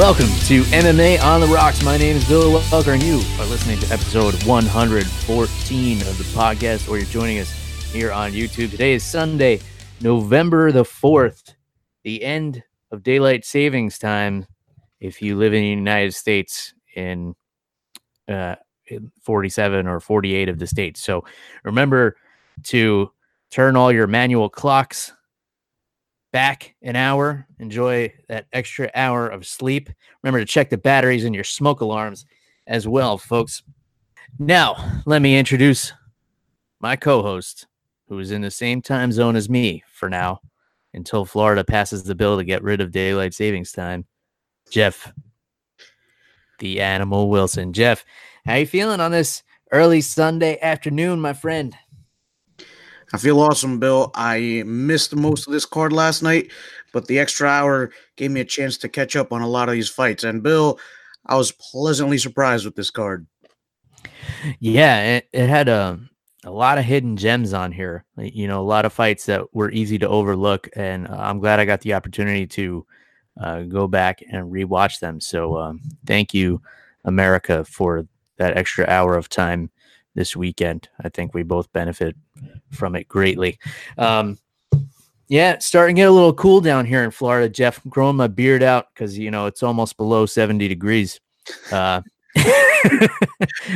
Welcome 0.00 0.28
to 0.46 0.62
MMA 0.62 1.22
on 1.22 1.42
the 1.42 1.46
Rocks. 1.46 1.84
My 1.84 1.98
name 1.98 2.16
is 2.16 2.26
Bill 2.26 2.58
Welker, 2.58 2.94
and 2.94 3.02
you 3.02 3.16
are 3.38 3.44
listening 3.44 3.78
to 3.80 3.92
episode 3.92 4.42
114 4.44 6.00
of 6.00 6.16
the 6.16 6.24
podcast, 6.32 6.88
or 6.88 6.96
you're 6.96 7.04
joining 7.04 7.38
us 7.38 7.52
here 7.92 8.10
on 8.10 8.32
YouTube. 8.32 8.70
Today 8.70 8.94
is 8.94 9.04
Sunday, 9.04 9.60
November 10.00 10.72
the 10.72 10.84
4th, 10.84 11.54
the 12.02 12.24
end 12.24 12.62
of 12.90 13.02
daylight 13.02 13.44
savings 13.44 13.98
time 13.98 14.46
if 15.00 15.20
you 15.20 15.36
live 15.36 15.52
in 15.52 15.60
the 15.60 15.68
United 15.68 16.14
States 16.14 16.72
in, 16.96 17.34
uh, 18.26 18.54
in 18.86 19.12
47 19.20 19.86
or 19.86 20.00
48 20.00 20.48
of 20.48 20.58
the 20.58 20.66
states. 20.66 21.02
So 21.02 21.26
remember 21.62 22.16
to 22.64 23.12
turn 23.50 23.76
all 23.76 23.92
your 23.92 24.06
manual 24.06 24.48
clocks 24.48 25.12
back 26.32 26.74
an 26.82 26.96
hour. 26.96 27.46
Enjoy 27.58 28.12
that 28.28 28.46
extra 28.52 28.90
hour 28.94 29.28
of 29.28 29.46
sleep. 29.46 29.90
Remember 30.22 30.40
to 30.40 30.46
check 30.46 30.70
the 30.70 30.78
batteries 30.78 31.24
in 31.24 31.34
your 31.34 31.44
smoke 31.44 31.80
alarms 31.80 32.26
as 32.66 32.86
well, 32.86 33.18
folks. 33.18 33.62
Now, 34.38 35.02
let 35.06 35.22
me 35.22 35.38
introduce 35.38 35.92
my 36.80 36.96
co 36.96 37.22
host, 37.22 37.66
who 38.08 38.18
is 38.18 38.30
in 38.30 38.42
the 38.42 38.50
same 38.50 38.80
time 38.80 39.12
zone 39.12 39.36
as 39.36 39.48
me 39.48 39.82
for 39.92 40.08
now 40.08 40.40
until 40.94 41.24
Florida 41.24 41.64
passes 41.64 42.04
the 42.04 42.14
bill 42.14 42.36
to 42.36 42.44
get 42.44 42.62
rid 42.62 42.80
of 42.80 42.90
daylight 42.90 43.34
savings 43.34 43.72
time. 43.72 44.04
Jeff, 44.70 45.12
the 46.58 46.80
animal 46.80 47.28
Wilson. 47.28 47.72
Jeff, 47.72 48.04
how 48.44 48.54
you 48.54 48.66
feeling 48.66 49.00
on 49.00 49.10
this 49.10 49.42
early 49.72 50.00
Sunday 50.00 50.58
afternoon, 50.60 51.20
my 51.20 51.32
friend? 51.32 51.74
I 53.12 53.18
feel 53.18 53.40
awesome, 53.40 53.78
Bill. 53.80 54.10
I 54.14 54.62
missed 54.66 55.14
most 55.14 55.46
of 55.46 55.52
this 55.52 55.66
card 55.66 55.92
last 55.92 56.22
night, 56.22 56.50
but 56.92 57.06
the 57.06 57.18
extra 57.18 57.48
hour 57.48 57.90
gave 58.16 58.30
me 58.30 58.40
a 58.40 58.44
chance 58.44 58.78
to 58.78 58.88
catch 58.88 59.16
up 59.16 59.32
on 59.32 59.42
a 59.42 59.48
lot 59.48 59.68
of 59.68 59.74
these 59.74 59.88
fights. 59.88 60.24
And 60.24 60.42
Bill, 60.42 60.78
I 61.26 61.36
was 61.36 61.52
pleasantly 61.52 62.18
surprised 62.18 62.64
with 62.64 62.76
this 62.76 62.90
card. 62.90 63.26
Yeah, 64.60 65.16
it, 65.16 65.28
it 65.32 65.48
had 65.48 65.68
a 65.68 65.98
a 66.44 66.50
lot 66.50 66.78
of 66.78 66.84
hidden 66.84 67.16
gems 67.16 67.52
on 67.52 67.70
here. 67.70 68.04
You 68.16 68.48
know, 68.48 68.60
a 68.60 68.64
lot 68.64 68.86
of 68.86 68.92
fights 68.92 69.26
that 69.26 69.54
were 69.54 69.70
easy 69.70 69.98
to 69.98 70.08
overlook, 70.08 70.68
and 70.74 71.06
uh, 71.06 71.16
I'm 71.18 71.38
glad 71.38 71.60
I 71.60 71.64
got 71.64 71.82
the 71.82 71.94
opportunity 71.94 72.46
to 72.46 72.86
uh, 73.40 73.62
go 73.62 73.86
back 73.86 74.22
and 74.32 74.50
rewatch 74.50 75.00
them. 75.00 75.20
So, 75.20 75.58
um, 75.58 75.80
thank 76.06 76.32
you, 76.32 76.62
America, 77.04 77.64
for 77.64 78.06
that 78.38 78.56
extra 78.56 78.86
hour 78.86 79.16
of 79.16 79.28
time 79.28 79.70
this 80.14 80.36
weekend. 80.36 80.88
I 81.02 81.08
think 81.08 81.34
we 81.34 81.42
both 81.42 81.72
benefit 81.72 82.16
from 82.70 82.96
it 82.96 83.08
greatly. 83.08 83.58
Um, 83.98 84.38
yeah, 85.28 85.58
starting 85.58 85.96
to 85.96 86.02
get 86.02 86.08
a 86.08 86.12
little 86.12 86.34
cool 86.34 86.60
down 86.60 86.86
here 86.86 87.04
in 87.04 87.12
Florida, 87.12 87.48
Jeff. 87.48 87.84
I'm 87.84 87.90
growing 87.90 88.16
my 88.16 88.26
beard 88.26 88.62
out 88.62 88.88
because 88.92 89.16
you 89.16 89.30
know 89.30 89.46
it's 89.46 89.62
almost 89.62 89.96
below 89.96 90.26
70 90.26 90.66
degrees. 90.66 91.20
Uh, 91.70 92.02
I 92.36 93.08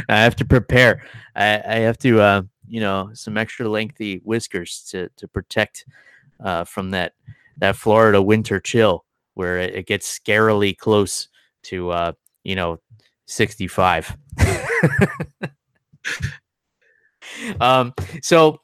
have 0.08 0.36
to 0.36 0.44
prepare. 0.44 1.05
I, 1.36 1.62
I 1.66 1.74
have 1.77 1.98
to, 1.98 2.20
uh, 2.20 2.42
you 2.66 2.80
know, 2.80 3.10
some 3.14 3.36
extra 3.36 3.68
lengthy 3.68 4.20
whiskers 4.24 4.84
to 4.90 5.08
to 5.16 5.28
protect 5.28 5.84
uh, 6.42 6.64
from 6.64 6.90
that 6.90 7.12
that 7.58 7.77
Florida 7.77 8.20
winter 8.20 8.58
chill 8.58 9.05
where 9.34 9.58
it, 9.58 9.74
it 9.74 9.86
gets 9.86 10.18
scarily 10.18 10.77
close 10.77 11.28
to, 11.64 11.90
uh, 11.90 12.12
you 12.42 12.56
know, 12.56 12.78
65. 13.27 14.16
um, 17.60 17.94
so 18.22 18.60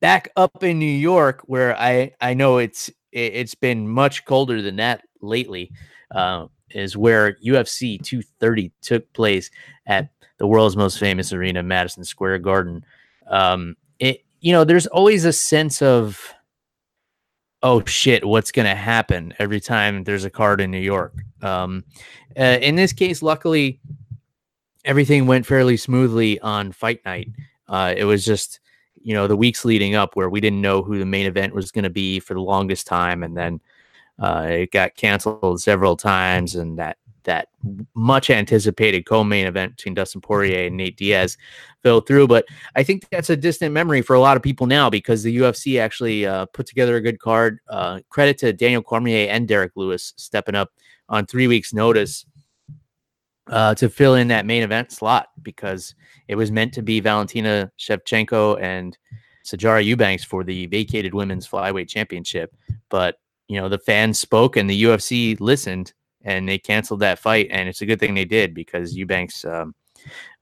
back 0.00 0.30
up 0.36 0.62
in 0.62 0.78
New 0.78 0.86
York, 0.86 1.42
where 1.46 1.78
I 1.78 2.12
I 2.20 2.34
know 2.34 2.58
it's 2.58 2.90
it, 3.12 3.34
has 3.34 3.54
been 3.54 3.88
much 3.88 4.24
colder 4.24 4.62
than 4.62 4.76
that 4.76 5.02
lately, 5.20 5.70
uh, 6.14 6.46
is 6.70 6.96
where 6.96 7.36
UFC 7.44 8.02
230 8.02 8.72
took 8.82 9.10
place 9.12 9.50
at 9.86 10.10
the 10.38 10.46
world's 10.46 10.76
most 10.76 10.98
famous 10.98 11.32
arena, 11.32 11.62
Madison 11.62 12.04
Square 12.04 12.40
Garden. 12.40 12.84
Um, 13.28 13.76
it 13.98 14.24
you 14.40 14.52
know, 14.52 14.64
there's 14.64 14.88
always 14.88 15.24
a 15.24 15.32
sense 15.32 15.80
of 15.80 16.34
oh 17.62 17.84
shit, 17.86 18.26
what's 18.26 18.50
going 18.50 18.66
to 18.66 18.74
happen 18.74 19.32
every 19.38 19.60
time 19.60 20.02
there's 20.04 20.24
a 20.24 20.30
card 20.30 20.60
in 20.60 20.70
New 20.70 20.80
York. 20.80 21.14
Um, 21.42 21.84
uh, 22.36 22.58
in 22.60 22.74
this 22.74 22.92
case, 22.92 23.22
luckily, 23.22 23.80
everything 24.84 25.26
went 25.26 25.46
fairly 25.46 25.76
smoothly 25.76 26.40
on 26.40 26.72
fight 26.72 27.04
night. 27.04 27.30
Uh, 27.68 27.94
it 27.96 28.04
was 28.04 28.24
just, 28.24 28.60
you 29.00 29.14
know, 29.14 29.26
the 29.26 29.36
weeks 29.36 29.64
leading 29.64 29.94
up 29.94 30.16
where 30.16 30.30
we 30.30 30.40
didn't 30.40 30.60
know 30.60 30.82
who 30.82 30.98
the 30.98 31.06
main 31.06 31.26
event 31.26 31.54
was 31.54 31.70
going 31.70 31.84
to 31.84 31.90
be 31.90 32.20
for 32.20 32.34
the 32.34 32.40
longest 32.40 32.86
time, 32.86 33.22
and 33.22 33.36
then 33.36 33.60
uh, 34.18 34.46
it 34.48 34.70
got 34.70 34.94
canceled 34.94 35.60
several 35.60 35.96
times, 35.96 36.54
and 36.54 36.78
that 36.78 36.98
that 37.24 37.48
much 37.94 38.30
anticipated 38.30 39.06
co-main 39.06 39.46
event 39.46 39.76
between 39.76 39.94
Dustin 39.94 40.20
Poirier 40.20 40.66
and 40.66 40.76
Nate 40.76 40.96
Diaz 40.96 41.36
fell 41.82 42.00
through. 42.00 42.26
But 42.26 42.46
I 42.74 42.82
think 42.82 43.08
that's 43.10 43.30
a 43.30 43.36
distant 43.36 43.72
memory 43.72 44.02
for 44.02 44.14
a 44.14 44.20
lot 44.20 44.36
of 44.36 44.42
people 44.42 44.66
now 44.66 44.90
because 44.90 45.22
the 45.22 45.36
UFC 45.36 45.80
actually 45.80 46.26
uh, 46.26 46.46
put 46.46 46.66
together 46.66 46.96
a 46.96 47.00
good 47.00 47.20
card. 47.20 47.60
Uh, 47.68 48.00
credit 48.08 48.38
to 48.38 48.52
Daniel 48.52 48.82
Cormier 48.82 49.28
and 49.30 49.46
Derrick 49.46 49.72
Lewis 49.76 50.14
stepping 50.16 50.54
up 50.54 50.70
on 51.08 51.26
three 51.26 51.46
weeks' 51.46 51.72
notice 51.72 52.24
uh, 53.48 53.74
to 53.74 53.88
fill 53.88 54.14
in 54.14 54.28
that 54.28 54.46
main 54.46 54.62
event 54.62 54.92
slot 54.92 55.28
because 55.42 55.94
it 56.28 56.36
was 56.36 56.50
meant 56.50 56.72
to 56.74 56.82
be 56.82 57.00
Valentina 57.00 57.70
Shevchenko 57.78 58.60
and 58.60 58.96
Sijara 59.44 59.84
Eubanks 59.84 60.24
for 60.24 60.44
the 60.44 60.66
vacated 60.66 61.14
women's 61.14 61.48
flyweight 61.48 61.88
championship. 61.88 62.54
But 62.88 63.16
you 63.48 63.60
know 63.60 63.68
the 63.68 63.78
fans 63.78 64.18
spoke 64.18 64.56
and 64.56 64.70
the 64.70 64.82
UFC 64.84 65.38
listened 65.40 65.92
and 66.24 66.48
they 66.48 66.58
canceled 66.58 67.00
that 67.00 67.18
fight. 67.18 67.48
And 67.50 67.68
it's 67.68 67.80
a 67.80 67.86
good 67.86 68.00
thing 68.00 68.14
they 68.14 68.24
did 68.24 68.54
because 68.54 68.96
Eubanks 68.96 69.44
um, 69.44 69.74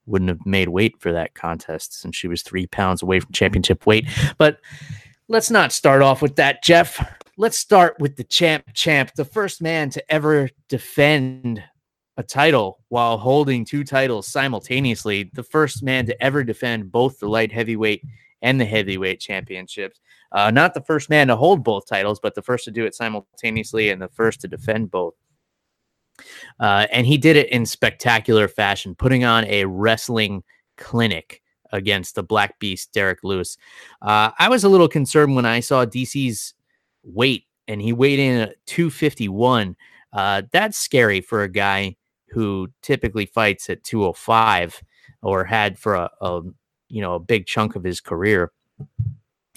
wouldn't 0.05 0.29
have 0.29 0.45
made 0.45 0.69
weight 0.69 0.95
for 0.99 1.11
that 1.11 1.33
contest 1.33 1.99
since 1.99 2.15
she 2.15 2.27
was 2.27 2.41
three 2.41 2.67
pounds 2.67 3.01
away 3.01 3.19
from 3.19 3.31
championship 3.31 3.85
weight. 3.85 4.07
But 4.37 4.59
let's 5.27 5.51
not 5.51 5.71
start 5.71 6.01
off 6.01 6.21
with 6.21 6.35
that, 6.35 6.63
Jeff. 6.63 7.03
Let's 7.37 7.57
start 7.57 7.95
with 7.99 8.17
the 8.17 8.23
champ, 8.23 8.65
champ, 8.73 9.11
the 9.15 9.25
first 9.25 9.61
man 9.61 9.89
to 9.91 10.11
ever 10.11 10.49
defend 10.67 11.63
a 12.21 12.23
title 12.23 12.79
while 12.89 13.17
holding 13.17 13.65
two 13.65 13.83
titles 13.83 14.27
simultaneously, 14.27 15.31
the 15.33 15.43
first 15.43 15.81
man 15.81 16.05
to 16.05 16.23
ever 16.23 16.43
defend 16.43 16.91
both 16.91 17.19
the 17.19 17.27
light 17.27 17.51
heavyweight 17.51 18.03
and 18.43 18.61
the 18.61 18.65
heavyweight 18.65 19.19
championships. 19.19 19.99
Uh, 20.31 20.51
not 20.51 20.75
the 20.75 20.81
first 20.81 21.09
man 21.09 21.27
to 21.27 21.35
hold 21.35 21.63
both 21.63 21.87
titles, 21.87 22.19
but 22.21 22.35
the 22.35 22.41
first 22.41 22.63
to 22.65 22.71
do 22.71 22.85
it 22.85 22.93
simultaneously 22.93 23.89
and 23.89 23.99
the 23.99 24.07
first 24.09 24.39
to 24.39 24.47
defend 24.47 24.91
both. 24.91 25.15
Uh, 26.59 26.85
and 26.91 27.07
he 27.07 27.17
did 27.17 27.35
it 27.35 27.49
in 27.49 27.65
spectacular 27.65 28.47
fashion, 28.47 28.93
putting 28.93 29.23
on 29.23 29.43
a 29.45 29.65
wrestling 29.65 30.43
clinic 30.77 31.41
against 31.71 32.13
the 32.13 32.23
Black 32.23 32.59
Beast, 32.59 32.93
Derrick 32.93 33.23
Lewis. 33.23 33.57
Uh, 34.03 34.29
I 34.37 34.47
was 34.47 34.63
a 34.63 34.69
little 34.69 34.87
concerned 34.87 35.35
when 35.35 35.45
I 35.45 35.59
saw 35.59 35.85
DC's 35.85 36.53
weight, 37.03 37.45
and 37.67 37.81
he 37.81 37.93
weighed 37.93 38.19
in 38.19 38.41
at 38.41 38.65
251. 38.67 39.75
Uh, 40.13 40.43
that's 40.51 40.77
scary 40.77 41.21
for 41.21 41.41
a 41.41 41.49
guy 41.49 41.95
who 42.31 42.69
typically 42.81 43.25
fights 43.25 43.69
at 43.69 43.83
205 43.83 44.81
or 45.21 45.43
had 45.43 45.77
for 45.77 45.95
a, 45.95 46.09
a 46.21 46.41
you 46.89 47.01
know 47.01 47.15
a 47.15 47.19
big 47.19 47.45
chunk 47.45 47.75
of 47.75 47.83
his 47.83 48.01
career. 48.01 48.51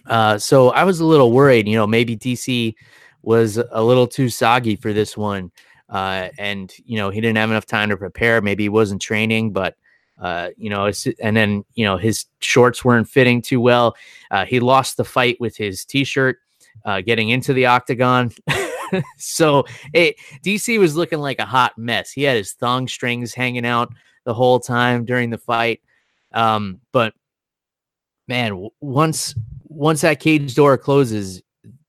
Uh, 0.06 0.38
so 0.38 0.70
I 0.70 0.84
was 0.84 1.00
a 1.00 1.04
little 1.04 1.32
worried. 1.32 1.66
You 1.66 1.76
know, 1.76 1.86
maybe 1.86 2.16
DC 2.16 2.74
was 3.22 3.56
a 3.56 3.82
little 3.82 4.06
too 4.06 4.28
soggy 4.28 4.76
for 4.76 4.92
this 4.92 5.16
one. 5.16 5.50
Uh, 5.88 6.28
and 6.38 6.72
you 6.84 6.96
know 6.96 7.10
he 7.10 7.20
didn't 7.20 7.36
have 7.36 7.50
enough 7.50 7.66
time 7.66 7.90
to 7.90 7.96
prepare. 7.96 8.40
Maybe 8.40 8.64
he 8.64 8.68
wasn't 8.68 9.02
training, 9.02 9.52
but 9.52 9.76
uh, 10.20 10.50
you 10.56 10.70
know, 10.70 10.90
and 11.20 11.36
then 11.36 11.64
you 11.74 11.84
know 11.84 11.96
his 11.96 12.26
shorts 12.40 12.84
weren't 12.84 13.08
fitting 13.08 13.42
too 13.42 13.60
well. 13.60 13.96
Uh, 14.30 14.44
he 14.44 14.60
lost 14.60 14.96
the 14.96 15.04
fight 15.04 15.36
with 15.40 15.56
his 15.56 15.84
t-shirt 15.84 16.38
uh, 16.84 17.00
getting 17.00 17.30
into 17.30 17.52
the 17.52 17.66
octagon. 17.66 18.30
so 19.18 19.64
it, 19.92 20.16
DC 20.44 20.78
was 20.78 20.96
looking 20.96 21.18
like 21.20 21.38
a 21.38 21.46
hot 21.46 21.76
mess. 21.78 22.10
He 22.10 22.22
had 22.22 22.36
his 22.36 22.52
thong 22.52 22.88
strings 22.88 23.34
hanging 23.34 23.66
out 23.66 23.92
the 24.24 24.34
whole 24.34 24.60
time 24.60 25.04
during 25.04 25.30
the 25.30 25.38
fight. 25.38 25.80
Um, 26.32 26.80
but 26.92 27.14
man, 28.28 28.68
once 28.80 29.34
once 29.64 30.00
that 30.02 30.20
cage 30.20 30.54
door 30.54 30.78
closes, 30.78 31.42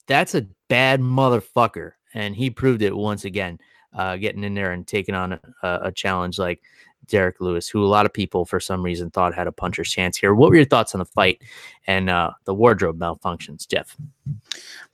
that's 0.08 0.36
a 0.36 0.48
bad 0.70 1.00
motherfucker, 1.02 1.92
and 2.14 2.36
he 2.36 2.50
proved 2.50 2.82
it 2.82 2.96
once 2.96 3.26
again. 3.26 3.60
uh, 3.96 4.18
getting 4.18 4.44
in 4.44 4.54
there 4.54 4.72
and 4.72 4.86
taking 4.86 5.16
on 5.16 5.34
a, 5.34 5.40
a 5.64 5.92
challenge 5.92 6.38
like 6.38 6.62
Derrick 7.08 7.40
Lewis, 7.40 7.68
who 7.68 7.84
a 7.84 7.88
lot 7.88 8.06
of 8.06 8.14
people 8.14 8.46
for 8.46 8.60
some 8.60 8.84
reason 8.84 9.10
thought 9.10 9.34
had 9.34 9.48
a 9.48 9.52
puncher's 9.52 9.90
chance 9.90 10.18
here. 10.18 10.34
What 10.34 10.50
were 10.50 10.56
your 10.56 10.66
thoughts 10.66 10.94
on 10.94 11.00
the 11.00 11.06
fight 11.06 11.42
and 11.88 12.10
uh, 12.10 12.32
the 12.46 12.54
wardrobe 12.54 13.00
malfunctions, 13.00 13.68
Jeff? 13.68 13.96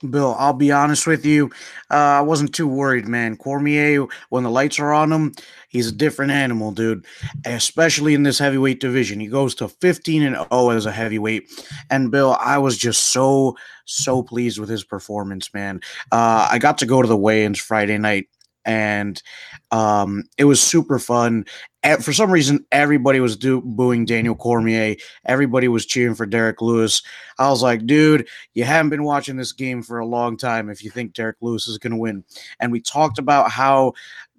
Bill, 0.08 0.34
I'll 0.38 0.52
be 0.52 0.72
honest 0.72 1.06
with 1.06 1.24
you. 1.24 1.50
Uh, 1.90 1.94
I 1.94 2.20
wasn't 2.20 2.54
too 2.54 2.68
worried, 2.68 3.06
man. 3.06 3.36
Cormier, 3.36 4.06
when 4.30 4.44
the 4.44 4.50
lights 4.50 4.78
are 4.78 4.92
on 4.92 5.12
him, 5.12 5.32
he's 5.68 5.88
a 5.88 5.92
different 5.92 6.32
animal, 6.32 6.72
dude. 6.72 7.06
Especially 7.44 8.14
in 8.14 8.22
this 8.22 8.38
heavyweight 8.38 8.80
division. 8.80 9.20
He 9.20 9.28
goes 9.28 9.54
to 9.56 9.68
15 9.68 10.22
and 10.22 10.36
0 10.36 10.70
as 10.70 10.86
a 10.86 10.92
heavyweight. 10.92 11.48
And 11.90 12.10
Bill, 12.10 12.36
I 12.40 12.58
was 12.58 12.76
just 12.76 13.12
so, 13.12 13.56
so 13.84 14.22
pleased 14.22 14.58
with 14.58 14.68
his 14.68 14.84
performance, 14.84 15.52
man. 15.54 15.80
Uh, 16.10 16.48
I 16.50 16.58
got 16.58 16.78
to 16.78 16.86
go 16.86 17.00
to 17.00 17.08
the 17.08 17.16
weigh 17.16 17.44
ins 17.44 17.58
Friday 17.58 17.98
night 17.98 18.28
and 18.64 19.22
um, 19.70 20.24
it 20.38 20.44
was 20.44 20.60
super 20.60 20.98
fun. 20.98 21.44
And 21.82 22.04
for 22.04 22.12
some 22.12 22.30
reason, 22.30 22.64
everybody 22.70 23.18
was 23.18 23.36
do- 23.36 23.62
booing 23.62 24.04
Daniel 24.04 24.36
Cormier. 24.36 24.96
Everybody 25.24 25.66
was 25.66 25.86
cheering 25.86 26.14
for 26.14 26.26
Derrick 26.26 26.62
Lewis. 26.62 27.02
I 27.38 27.48
was 27.50 27.62
like, 27.62 27.86
dude, 27.86 28.28
you 28.54 28.64
haven't 28.64 28.90
been 28.90 29.02
watching 29.02 29.36
this 29.36 29.52
game 29.52 29.82
for 29.82 29.98
a 29.98 30.06
long 30.06 30.36
time 30.36 30.70
if 30.70 30.84
you 30.84 30.90
think 30.90 31.12
Derrick 31.12 31.36
Lewis 31.40 31.66
is 31.66 31.78
going 31.78 31.90
to 31.90 31.96
win. 31.96 32.22
And 32.60 32.70
we 32.70 32.80
talked 32.80 33.18
about 33.18 33.50
how 33.50 33.94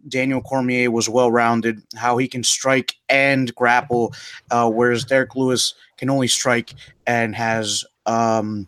Daniel 0.08 0.42
Cormier 0.42 0.90
was 0.90 1.10
well 1.10 1.32
rounded, 1.32 1.82
how 1.96 2.18
he 2.18 2.28
can 2.28 2.44
strike 2.44 2.96
and 3.10 3.54
grapple, 3.56 4.14
uh, 4.52 4.70
whereas 4.70 5.04
Derrick 5.04 5.36
Lewis 5.36 5.74
can 5.98 6.10
only 6.10 6.28
strike 6.28 6.74
and 7.08 7.36
has. 7.36 7.84
Um, 8.06 8.68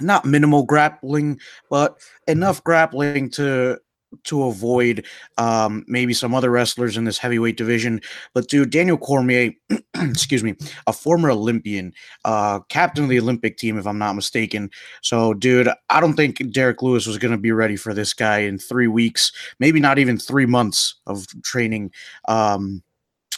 not 0.00 0.24
minimal 0.24 0.62
grappling, 0.64 1.38
but 1.68 1.98
enough 2.26 2.64
grappling 2.64 3.28
to 3.30 3.78
to 4.24 4.44
avoid 4.44 5.06
um, 5.38 5.84
maybe 5.86 6.12
some 6.14 6.34
other 6.34 6.50
wrestlers 6.50 6.96
in 6.96 7.04
this 7.04 7.18
heavyweight 7.18 7.56
division. 7.56 8.00
But 8.34 8.48
dude, 8.48 8.70
Daniel 8.70 8.96
Cormier, 8.98 9.52
excuse 9.94 10.42
me, 10.42 10.54
a 10.86 10.92
former 10.92 11.30
Olympian, 11.30 11.92
uh, 12.24 12.60
captain 12.68 13.04
of 13.04 13.10
the 13.10 13.20
Olympic 13.20 13.56
team, 13.56 13.78
if 13.78 13.86
I'm 13.86 13.98
not 13.98 14.14
mistaken. 14.14 14.70
So, 15.02 15.34
dude, 15.34 15.68
I 15.90 16.00
don't 16.00 16.14
think 16.14 16.52
Derrick 16.52 16.82
Lewis 16.82 17.06
was 17.06 17.18
going 17.18 17.32
to 17.32 17.38
be 17.38 17.52
ready 17.52 17.76
for 17.76 17.94
this 17.94 18.14
guy 18.14 18.38
in 18.38 18.58
three 18.58 18.88
weeks, 18.88 19.32
maybe 19.58 19.80
not 19.80 19.98
even 19.98 20.18
three 20.18 20.46
months 20.46 20.96
of 21.06 21.26
training. 21.42 21.92
Um, 22.28 22.82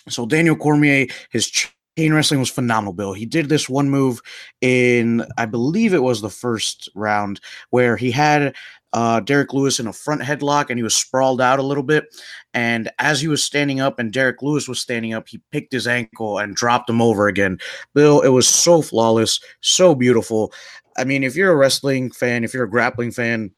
so 0.09 0.27
Daniel 0.27 0.57
Cormier, 0.57 1.07
his 1.31 1.51
chain 1.97 2.13
wrestling 2.13 2.41
was 2.41 2.51
phenomenal, 2.51 2.93
Bill. 2.93 3.13
He 3.13 3.27
did 3.27 3.49
this 3.49 3.69
one 3.69 3.89
move 3.89 4.21
in, 4.61 5.25
I 5.39 5.47
believe 5.47 5.95
it 5.95 6.03
was 6.03 6.21
the 6.21 6.31
first 6.31 6.89
round, 6.95 7.41
where 7.71 7.97
he 7.97 8.11
had 8.11 8.55
uh, 8.93 9.21
Derrick 9.21 9.53
Lewis 9.53 9.81
in 9.81 9.87
a 9.87 9.93
front 9.93 10.23
headlock 10.23 10.71
and 10.71 10.79
he 10.79 10.83
was 10.83 10.95
sprawled 10.95 11.41
out 11.41 11.59
a 11.59 11.65
little 11.65 11.83
bit. 11.83 12.05
And 12.53 12.91
as 12.99 13.21
he 13.21 13.29
was 13.29 13.45
standing 13.45 13.81
up 13.81 13.99
and 13.99 14.13
Derrick 14.13 14.41
Lewis 14.41 14.69
was 14.69 14.81
standing 14.81 15.13
up, 15.13 15.29
he 15.29 15.43
picked 15.51 15.73
his 15.73 15.87
ankle 15.87 16.39
and 16.39 16.55
dropped 16.55 16.89
him 16.89 17.03
over 17.03 17.27
again. 17.27 17.59
Bill, 17.95 18.21
it 18.21 18.29
was 18.29 18.49
so 18.49 18.83
flawless, 18.83 19.41
so 19.61 19.95
beautiful. 19.95 20.53
I 20.97 21.05
mean, 21.05 21.25
if 21.25 21.35
you're 21.35 21.51
a 21.51 21.57
wrestling 21.57 22.13
fan, 22.13 22.45
if 22.45 22.55
you're 22.55 22.65
a 22.65 22.71
grappling 22.71 23.11
fan, 23.11 23.51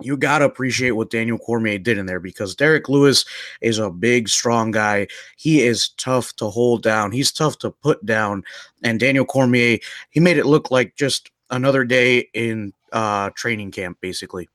you 0.00 0.16
got 0.16 0.38
to 0.38 0.44
appreciate 0.44 0.92
what 0.92 1.10
Daniel 1.10 1.38
Cormier 1.38 1.78
did 1.78 1.98
in 1.98 2.06
there 2.06 2.20
because 2.20 2.54
Derrick 2.54 2.88
Lewis 2.88 3.24
is 3.60 3.78
a 3.78 3.90
big, 3.90 4.28
strong 4.28 4.70
guy. 4.70 5.06
He 5.36 5.62
is 5.62 5.90
tough 5.90 6.34
to 6.36 6.46
hold 6.46 6.82
down, 6.82 7.12
he's 7.12 7.32
tough 7.32 7.58
to 7.58 7.70
put 7.70 8.04
down. 8.04 8.42
And 8.82 8.98
Daniel 8.98 9.24
Cormier, 9.24 9.78
he 10.10 10.20
made 10.20 10.38
it 10.38 10.46
look 10.46 10.70
like 10.70 10.96
just 10.96 11.30
another 11.50 11.84
day 11.84 12.28
in 12.34 12.72
uh, 12.92 13.30
training 13.34 13.70
camp, 13.70 13.98
basically. 14.00 14.48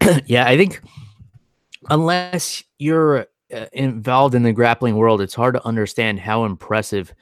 yeah, 0.26 0.46
I 0.46 0.56
think 0.56 0.80
unless 1.90 2.62
you're 2.78 3.26
uh, 3.54 3.66
involved 3.72 4.34
in 4.34 4.42
the 4.42 4.52
grappling 4.52 4.96
world, 4.96 5.20
it's 5.20 5.34
hard 5.34 5.54
to 5.54 5.66
understand 5.66 6.20
how 6.20 6.44
impressive 6.44 7.14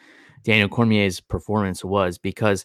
Daniel 0.45 0.69
Cormier's 0.69 1.21
performance 1.21 1.85
was 1.85 2.19
because 2.19 2.65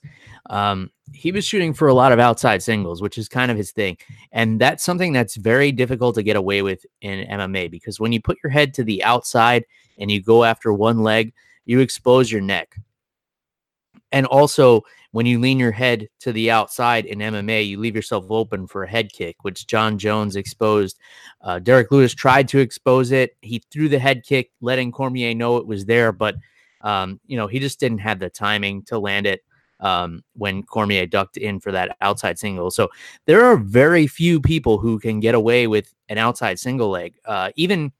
um, 0.49 0.91
he 1.13 1.31
was 1.31 1.45
shooting 1.45 1.73
for 1.73 1.87
a 1.87 1.93
lot 1.93 2.11
of 2.11 2.19
outside 2.19 2.61
singles, 2.61 3.01
which 3.01 3.17
is 3.17 3.27
kind 3.27 3.49
of 3.49 3.57
his 3.57 3.71
thing. 3.71 3.97
And 4.31 4.59
that's 4.59 4.83
something 4.83 5.13
that's 5.13 5.37
very 5.37 5.71
difficult 5.71 6.15
to 6.15 6.23
get 6.23 6.35
away 6.35 6.61
with 6.61 6.85
in 7.01 7.25
MMA 7.27 7.71
because 7.71 7.99
when 7.99 8.11
you 8.11 8.21
put 8.21 8.37
your 8.43 8.51
head 8.51 8.73
to 8.75 8.83
the 8.83 9.03
outside 9.03 9.65
and 9.97 10.11
you 10.11 10.21
go 10.21 10.43
after 10.43 10.71
one 10.73 10.99
leg, 10.99 11.33
you 11.65 11.79
expose 11.79 12.31
your 12.31 12.41
neck. 12.41 12.75
And 14.11 14.25
also, 14.25 14.83
when 15.11 15.25
you 15.25 15.39
lean 15.39 15.59
your 15.59 15.71
head 15.71 16.07
to 16.19 16.31
the 16.31 16.51
outside 16.51 17.05
in 17.05 17.19
MMA, 17.19 17.67
you 17.67 17.79
leave 17.79 17.95
yourself 17.95 18.25
open 18.29 18.67
for 18.67 18.83
a 18.83 18.89
head 18.89 19.11
kick, 19.11 19.37
which 19.43 19.67
Jon 19.67 19.97
Jones 19.97 20.35
exposed. 20.35 20.99
Uh, 21.41 21.59
Derrick 21.59 21.91
Lewis 21.91 22.13
tried 22.13 22.47
to 22.49 22.59
expose 22.59 23.11
it. 23.11 23.35
He 23.41 23.63
threw 23.71 23.89
the 23.89 23.99
head 23.99 24.23
kick, 24.23 24.51
letting 24.61 24.91
Cormier 24.91 25.33
know 25.33 25.57
it 25.57 25.65
was 25.65 25.85
there, 25.85 26.11
but 26.11 26.35
um, 26.81 27.19
you 27.25 27.37
know 27.37 27.47
he 27.47 27.59
just 27.59 27.79
didn't 27.79 27.99
have 27.99 28.19
the 28.19 28.29
timing 28.29 28.83
to 28.83 28.99
land 28.99 29.25
it 29.25 29.41
um, 29.79 30.23
when 30.33 30.63
Cormier 30.63 31.05
ducked 31.05 31.37
in 31.37 31.59
for 31.59 31.71
that 31.71 31.95
outside 32.01 32.37
single. 32.37 32.71
So 32.71 32.89
there 33.25 33.45
are 33.45 33.57
very 33.57 34.07
few 34.07 34.41
people 34.41 34.77
who 34.77 34.99
can 34.99 35.19
get 35.19 35.35
away 35.35 35.67
with 35.67 35.93
an 36.09 36.17
outside 36.17 36.59
single 36.59 36.89
leg. 36.89 37.15
Uh, 37.25 37.51
even 37.55 37.91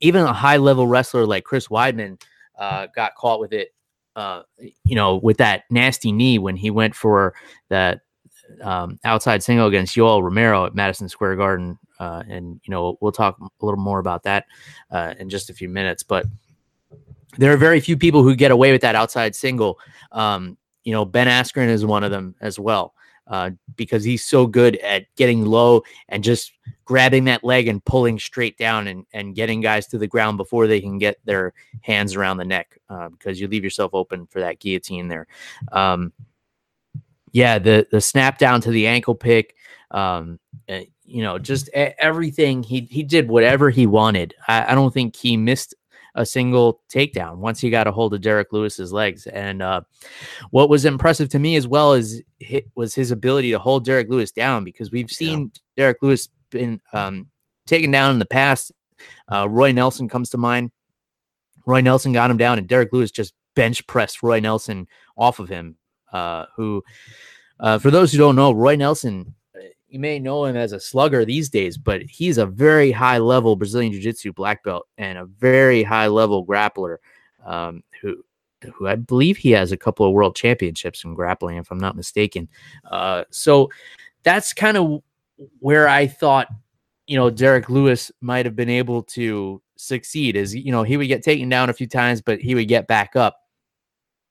even 0.00 0.22
a 0.22 0.32
high 0.32 0.58
level 0.58 0.86
wrestler 0.86 1.26
like 1.26 1.44
Chris 1.44 1.68
Weidman 1.68 2.20
uh, 2.58 2.86
got 2.94 3.14
caught 3.14 3.40
with 3.40 3.52
it 3.52 3.70
uh, 4.16 4.42
you 4.84 4.96
know, 4.96 5.16
with 5.16 5.36
that 5.36 5.64
nasty 5.70 6.10
knee 6.10 6.38
when 6.38 6.56
he 6.56 6.70
went 6.70 6.94
for 6.94 7.34
that 7.68 8.00
um, 8.62 8.98
outside 9.04 9.42
single 9.42 9.66
against 9.66 9.94
Yoel 9.94 10.22
Romero 10.22 10.64
at 10.64 10.74
Madison 10.74 11.08
Square 11.08 11.36
Garden. 11.36 11.78
Uh, 12.00 12.22
and, 12.28 12.60
you 12.64 12.70
know, 12.70 12.96
we'll 13.00 13.12
talk 13.12 13.38
a 13.38 13.64
little 13.64 13.80
more 13.80 13.98
about 13.98 14.22
that 14.22 14.46
uh, 14.90 15.14
in 15.18 15.28
just 15.28 15.50
a 15.50 15.54
few 15.54 15.68
minutes. 15.68 16.02
But 16.02 16.24
there 17.38 17.52
are 17.52 17.56
very 17.56 17.80
few 17.80 17.96
people 17.96 18.22
who 18.22 18.34
get 18.34 18.50
away 18.50 18.72
with 18.72 18.82
that 18.82 18.94
outside 18.94 19.34
single. 19.34 19.78
Um, 20.12 20.56
you 20.84 20.92
know, 20.92 21.04
Ben 21.04 21.26
Askren 21.26 21.68
is 21.68 21.84
one 21.84 22.04
of 22.04 22.10
them 22.10 22.34
as 22.40 22.58
well 22.58 22.94
uh, 23.26 23.50
because 23.74 24.04
he's 24.04 24.24
so 24.24 24.46
good 24.46 24.76
at 24.76 25.06
getting 25.16 25.44
low 25.44 25.82
and 26.08 26.22
just 26.22 26.52
grabbing 26.84 27.24
that 27.24 27.42
leg 27.42 27.66
and 27.66 27.84
pulling 27.84 28.18
straight 28.18 28.56
down 28.56 28.86
and, 28.86 29.04
and 29.12 29.34
getting 29.34 29.60
guys 29.60 29.86
to 29.88 29.98
the 29.98 30.06
ground 30.06 30.36
before 30.36 30.66
they 30.66 30.80
can 30.80 30.98
get 30.98 31.18
their 31.24 31.52
hands 31.80 32.14
around 32.14 32.36
the 32.36 32.44
neck 32.44 32.78
uh, 32.88 33.08
because 33.08 33.40
you 33.40 33.48
leave 33.48 33.64
yourself 33.64 33.90
open 33.94 34.26
for 34.26 34.40
that 34.40 34.60
guillotine 34.60 35.08
there. 35.08 35.26
Um, 35.72 36.12
yeah, 37.32 37.58
the 37.58 37.86
the 37.90 38.00
snap 38.00 38.38
down 38.38 38.60
to 38.62 38.70
the 38.70 38.86
ankle 38.86 39.14
pick, 39.14 39.56
um, 39.90 40.38
uh, 40.68 40.80
you 41.04 41.22
know, 41.22 41.38
just 41.38 41.68
everything 41.70 42.62
he 42.62 42.82
he 42.82 43.02
did 43.02 43.28
whatever 43.28 43.68
he 43.68 43.86
wanted. 43.86 44.34
I, 44.48 44.72
I 44.72 44.74
don't 44.74 44.94
think 44.94 45.16
he 45.16 45.36
missed 45.36 45.74
a 46.16 46.26
single 46.26 46.80
takedown 46.92 47.36
once 47.36 47.60
he 47.60 47.70
got 47.70 47.86
a 47.86 47.92
hold 47.92 48.14
of 48.14 48.22
Derrick 48.22 48.52
Lewis's 48.52 48.92
legs. 48.92 49.26
And 49.28 49.62
uh, 49.62 49.82
what 50.50 50.68
was 50.68 50.84
impressive 50.84 51.28
to 51.28 51.38
me 51.38 51.56
as 51.56 51.68
well 51.68 51.92
is 51.92 52.22
was 52.74 52.94
his 52.94 53.10
ability 53.10 53.52
to 53.52 53.58
hold 53.58 53.84
Derrick 53.84 54.08
Lewis 54.08 54.32
down 54.32 54.64
because 54.64 54.90
we've 54.90 55.10
seen 55.10 55.40
yeah. 55.40 55.60
Derrick 55.76 55.98
Lewis 56.02 56.28
been 56.50 56.80
um, 56.92 57.28
taken 57.66 57.90
down 57.90 58.12
in 58.12 58.18
the 58.18 58.26
past. 58.26 58.72
Uh, 59.30 59.48
Roy 59.48 59.72
Nelson 59.72 60.08
comes 60.08 60.30
to 60.30 60.38
mind. 60.38 60.72
Roy 61.66 61.80
Nelson 61.80 62.12
got 62.12 62.30
him 62.30 62.36
down, 62.36 62.58
and 62.58 62.66
Derrick 62.66 62.92
Lewis 62.92 63.10
just 63.10 63.34
bench 63.54 63.86
pressed 63.86 64.22
Roy 64.22 64.40
Nelson 64.40 64.86
off 65.16 65.38
of 65.38 65.48
him. 65.48 65.76
Uh, 66.12 66.46
who, 66.56 66.82
uh, 67.60 67.78
for 67.78 67.90
those 67.90 68.12
who 68.12 68.18
don't 68.18 68.36
know, 68.36 68.52
Roy 68.52 68.76
Nelson 68.76 69.34
you 69.96 70.00
may 70.00 70.18
know 70.18 70.44
him 70.44 70.56
as 70.56 70.72
a 70.72 70.78
slugger 70.78 71.24
these 71.24 71.48
days, 71.48 71.78
but 71.78 72.02
he's 72.02 72.36
a 72.36 72.44
very 72.44 72.92
high 72.92 73.16
level 73.16 73.56
Brazilian 73.56 73.92
Jiu 73.92 74.02
Jitsu 74.02 74.30
black 74.30 74.62
belt 74.62 74.86
and 74.98 75.16
a 75.16 75.24
very 75.24 75.82
high 75.82 76.08
level 76.08 76.44
grappler 76.44 76.98
um, 77.46 77.82
who 78.02 78.22
who 78.74 78.88
I 78.88 78.96
believe 78.96 79.38
he 79.38 79.52
has 79.52 79.72
a 79.72 79.76
couple 79.76 80.04
of 80.04 80.12
world 80.12 80.36
championships 80.36 81.02
in 81.02 81.14
grappling, 81.14 81.56
if 81.56 81.70
I'm 81.70 81.78
not 81.78 81.96
mistaken. 81.96 82.46
Uh, 82.90 83.24
so 83.30 83.70
that's 84.22 84.52
kind 84.52 84.76
of 84.76 85.00
where 85.60 85.88
I 85.88 86.06
thought, 86.06 86.48
you 87.06 87.16
know, 87.16 87.30
Derrick 87.30 87.70
Lewis 87.70 88.12
might 88.20 88.44
have 88.44 88.56
been 88.56 88.68
able 88.68 89.02
to 89.02 89.62
succeed. 89.76 90.36
Is 90.36 90.54
you 90.54 90.72
know 90.72 90.82
he 90.82 90.98
would 90.98 91.08
get 91.08 91.22
taken 91.22 91.48
down 91.48 91.70
a 91.70 91.74
few 91.74 91.86
times, 91.86 92.20
but 92.20 92.38
he 92.38 92.54
would 92.54 92.68
get 92.68 92.86
back 92.86 93.16
up 93.16 93.38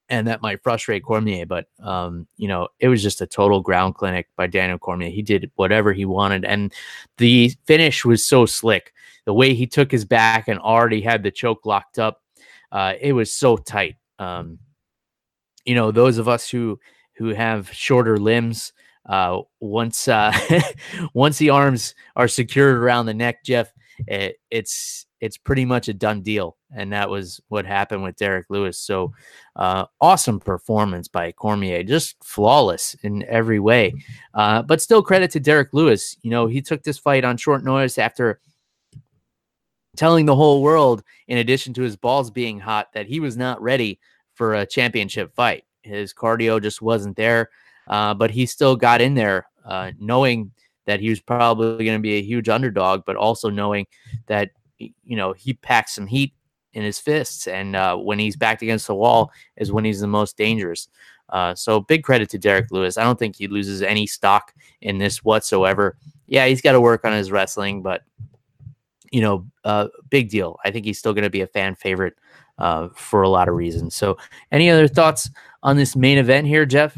and 0.10 0.28
that 0.28 0.42
might 0.42 0.62
frustrate 0.62 1.04
Cormier. 1.04 1.46
But 1.46 1.68
um, 1.80 2.28
you 2.38 2.48
know, 2.48 2.68
it 2.80 2.88
was 2.88 3.02
just 3.02 3.22
a 3.22 3.28
total 3.28 3.62
ground 3.62 3.96
clinic 3.96 4.28
by 4.36 4.48
Daniel 4.48 4.78
Cormier. 4.78 5.10
He 5.10 5.22
did 5.22 5.52
whatever 5.56 5.94
he 5.94 6.06
wanted, 6.06 6.46
and 6.46 6.74
the 7.18 7.54
finish 7.66 8.06
was 8.06 8.26
so 8.26 8.46
slick. 8.46 8.94
The 9.26 9.34
way 9.34 9.54
he 9.54 9.66
took 9.66 9.92
his 9.92 10.06
back 10.06 10.48
and 10.48 10.60
already 10.60 11.02
had 11.02 11.24
the 11.24 11.32
choke 11.32 11.66
locked 11.66 11.98
up, 11.98 12.22
uh, 12.72 12.94
it 13.00 13.14
was 13.14 13.32
so 13.34 13.58
tight. 13.58 13.96
Um, 14.20 14.60
you 15.66 15.76
know, 15.76 15.92
those 15.92 16.18
of 16.18 16.28
us 16.28 16.50
who 16.50 16.80
who 17.18 17.30
have 17.30 17.72
shorter 17.72 18.18
limbs, 18.18 18.74
uh, 19.08 19.42
once 19.60 20.08
uh, 20.08 20.32
once 21.14 21.38
the 21.38 21.50
arms 21.50 21.96
are 22.16 22.28
secured 22.28 22.78
around 22.78 23.08
the 23.08 23.14
neck, 23.14 23.44
Jeff, 23.44 23.72
it, 24.08 24.38
it's 24.52 25.06
it's 25.22 25.38
pretty 25.38 25.66
much 25.66 25.88
a 25.88 25.94
done 25.94 26.22
deal. 26.22 26.58
And 26.75 26.91
that 26.91 27.10
was 27.10 27.39
what 27.48 27.65
happened 27.65 28.03
with 28.03 28.17
Derrick 28.17 28.48
Lewis. 28.50 28.77
So 28.77 29.13
uh, 29.55 29.86
awesome 30.01 30.39
performance 30.39 31.08
by 31.08 31.32
Cormier, 31.32 31.84
just 31.84 32.22
flawless 32.24 32.96
in 33.01 33.24
every 33.24 33.60
way. 33.60 33.94
Uh, 34.34 34.62
but 34.62 34.82
still 34.82 35.01
credit 35.01 35.32
to 35.32 35.39
Derrick 35.39 35.70
Lewis. 35.74 36.17
You 36.22 36.32
know, 36.32 36.48
he 36.48 36.62
took 36.62 36.84
this 36.84 36.98
fight 36.98 37.24
on 37.24 37.38
short 37.38 37.63
notice 37.63 37.98
after 37.98 38.39
telling 39.96 40.25
the 40.25 40.36
whole 40.36 40.62
world, 40.62 41.03
in 41.27 41.38
addition 41.38 41.74
to 41.74 41.82
his 41.82 41.96
balls 41.96 42.29
being 42.29 42.60
hot, 42.60 42.91
that 42.94 43.08
he 43.08 43.20
was 43.20 43.38
not 43.38 43.62
ready 43.62 44.00
for 44.34 44.55
a 44.55 44.65
championship 44.65 45.34
fight. 45.34 45.63
His 45.82 46.13
cardio 46.13 46.62
just 46.62 46.82
wasn't 46.82 47.15
there, 47.15 47.50
uh, 47.88 48.13
but 48.13 48.32
he 48.32 48.46
still 48.46 48.75
got 48.75 49.01
in 49.01 49.13
there, 49.13 49.48
uh, 49.63 49.91
knowing 50.00 50.51
that 50.86 51.00
he 51.00 51.10
was 51.10 51.22
probably 51.22 51.86
going 51.86 51.98
to 51.98 52.01
be 52.01 52.15
a 52.15 52.22
huge 52.22 52.50
underdog, 52.50 53.03
but 53.05 53.15
also 53.15 53.50
knowing 53.50 53.88
that 54.27 54.51
you 54.77 55.15
know 55.15 55.34
he 55.34 55.53
packs 55.53 55.96
some 55.96 56.08
heat 56.08 56.34
in 56.75 56.84
his 56.84 57.00
fists, 57.00 57.48
and 57.48 57.75
uh, 57.75 57.96
when 57.96 58.20
he's 58.20 58.36
backed 58.36 58.62
against 58.62 58.86
the 58.86 58.94
wall 58.94 59.32
is 59.58 59.72
when 59.72 59.86
he's 59.86 60.01
the 60.01 60.08
most 60.08 60.38
dangerous. 60.38 60.89
Uh, 61.29 61.55
so 61.55 61.82
big 61.82 62.03
credit 62.03 62.29
to 62.29 62.38
Derrick 62.38 62.70
Lewis. 62.70 62.98
I 62.98 63.03
don't 63.03 63.17
think 63.17 63.36
he 63.36 63.48
loses 63.48 63.82
any 63.82 64.05
stock 64.05 64.53
in 64.82 65.00
this 65.00 65.24
whatsoever. 65.24 65.98
Yeah, 66.27 66.46
he's 66.46 66.62
got 66.62 66.74
to 66.74 66.82
work 66.82 67.03
on 67.05 67.13
his 67.13 67.32
wrestling, 67.32 67.82
but 67.82 68.03
you 69.12 69.22
know, 69.22 69.46
uh, 69.63 69.88
big 70.10 70.29
deal. 70.29 70.60
I 70.65 70.72
think 70.72 70.86
he's 70.86 71.00
still 71.00 71.13
going 71.13 71.24
to 71.24 71.29
be 71.29 71.41
a 71.41 71.48
fan 71.48 71.75
favorite 71.75 72.15
uh, 72.58 72.89
for 72.96 73.22
a 73.22 73.29
lot 73.29 73.48
of 73.48 73.55
reasons. 73.55 73.96
So, 73.96 74.17
any 74.51 74.70
other 74.70 74.88
thoughts 74.88 75.29
on 75.63 75.77
this 75.77 75.96
main 75.96 76.17
event 76.17 76.48
here, 76.48 76.65
Jeff? 76.65 76.98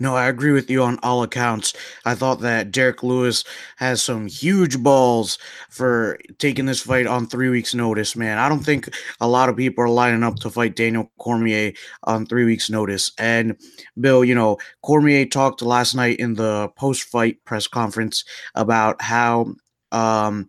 No, 0.00 0.16
I 0.16 0.28
agree 0.28 0.52
with 0.52 0.70
you 0.70 0.82
on 0.82 0.98
all 1.02 1.22
accounts. 1.22 1.72
I 2.04 2.14
thought 2.14 2.40
that 2.40 2.72
Derrick 2.72 3.02
Lewis 3.02 3.44
has 3.76 4.02
some 4.02 4.26
huge 4.26 4.82
balls 4.82 5.38
for 5.70 6.18
taking 6.38 6.66
this 6.66 6.80
fight 6.80 7.06
on 7.06 7.26
three 7.26 7.48
weeks' 7.48 7.74
notice, 7.74 8.16
man. 8.16 8.38
I 8.38 8.48
don't 8.48 8.64
think 8.64 8.88
a 9.20 9.28
lot 9.28 9.48
of 9.48 9.56
people 9.56 9.84
are 9.84 9.88
lining 9.88 10.22
up 10.22 10.36
to 10.40 10.50
fight 10.50 10.76
Daniel 10.76 11.10
Cormier 11.18 11.72
on 12.04 12.26
three 12.26 12.44
weeks' 12.44 12.70
notice. 12.70 13.12
And 13.18 13.56
Bill, 14.00 14.24
you 14.24 14.34
know, 14.34 14.58
Cormier 14.82 15.26
talked 15.26 15.62
last 15.62 15.94
night 15.94 16.18
in 16.18 16.34
the 16.34 16.68
post 16.76 17.04
fight 17.04 17.44
press 17.44 17.66
conference 17.66 18.24
about 18.54 19.00
how 19.00 19.54
um, 19.92 20.48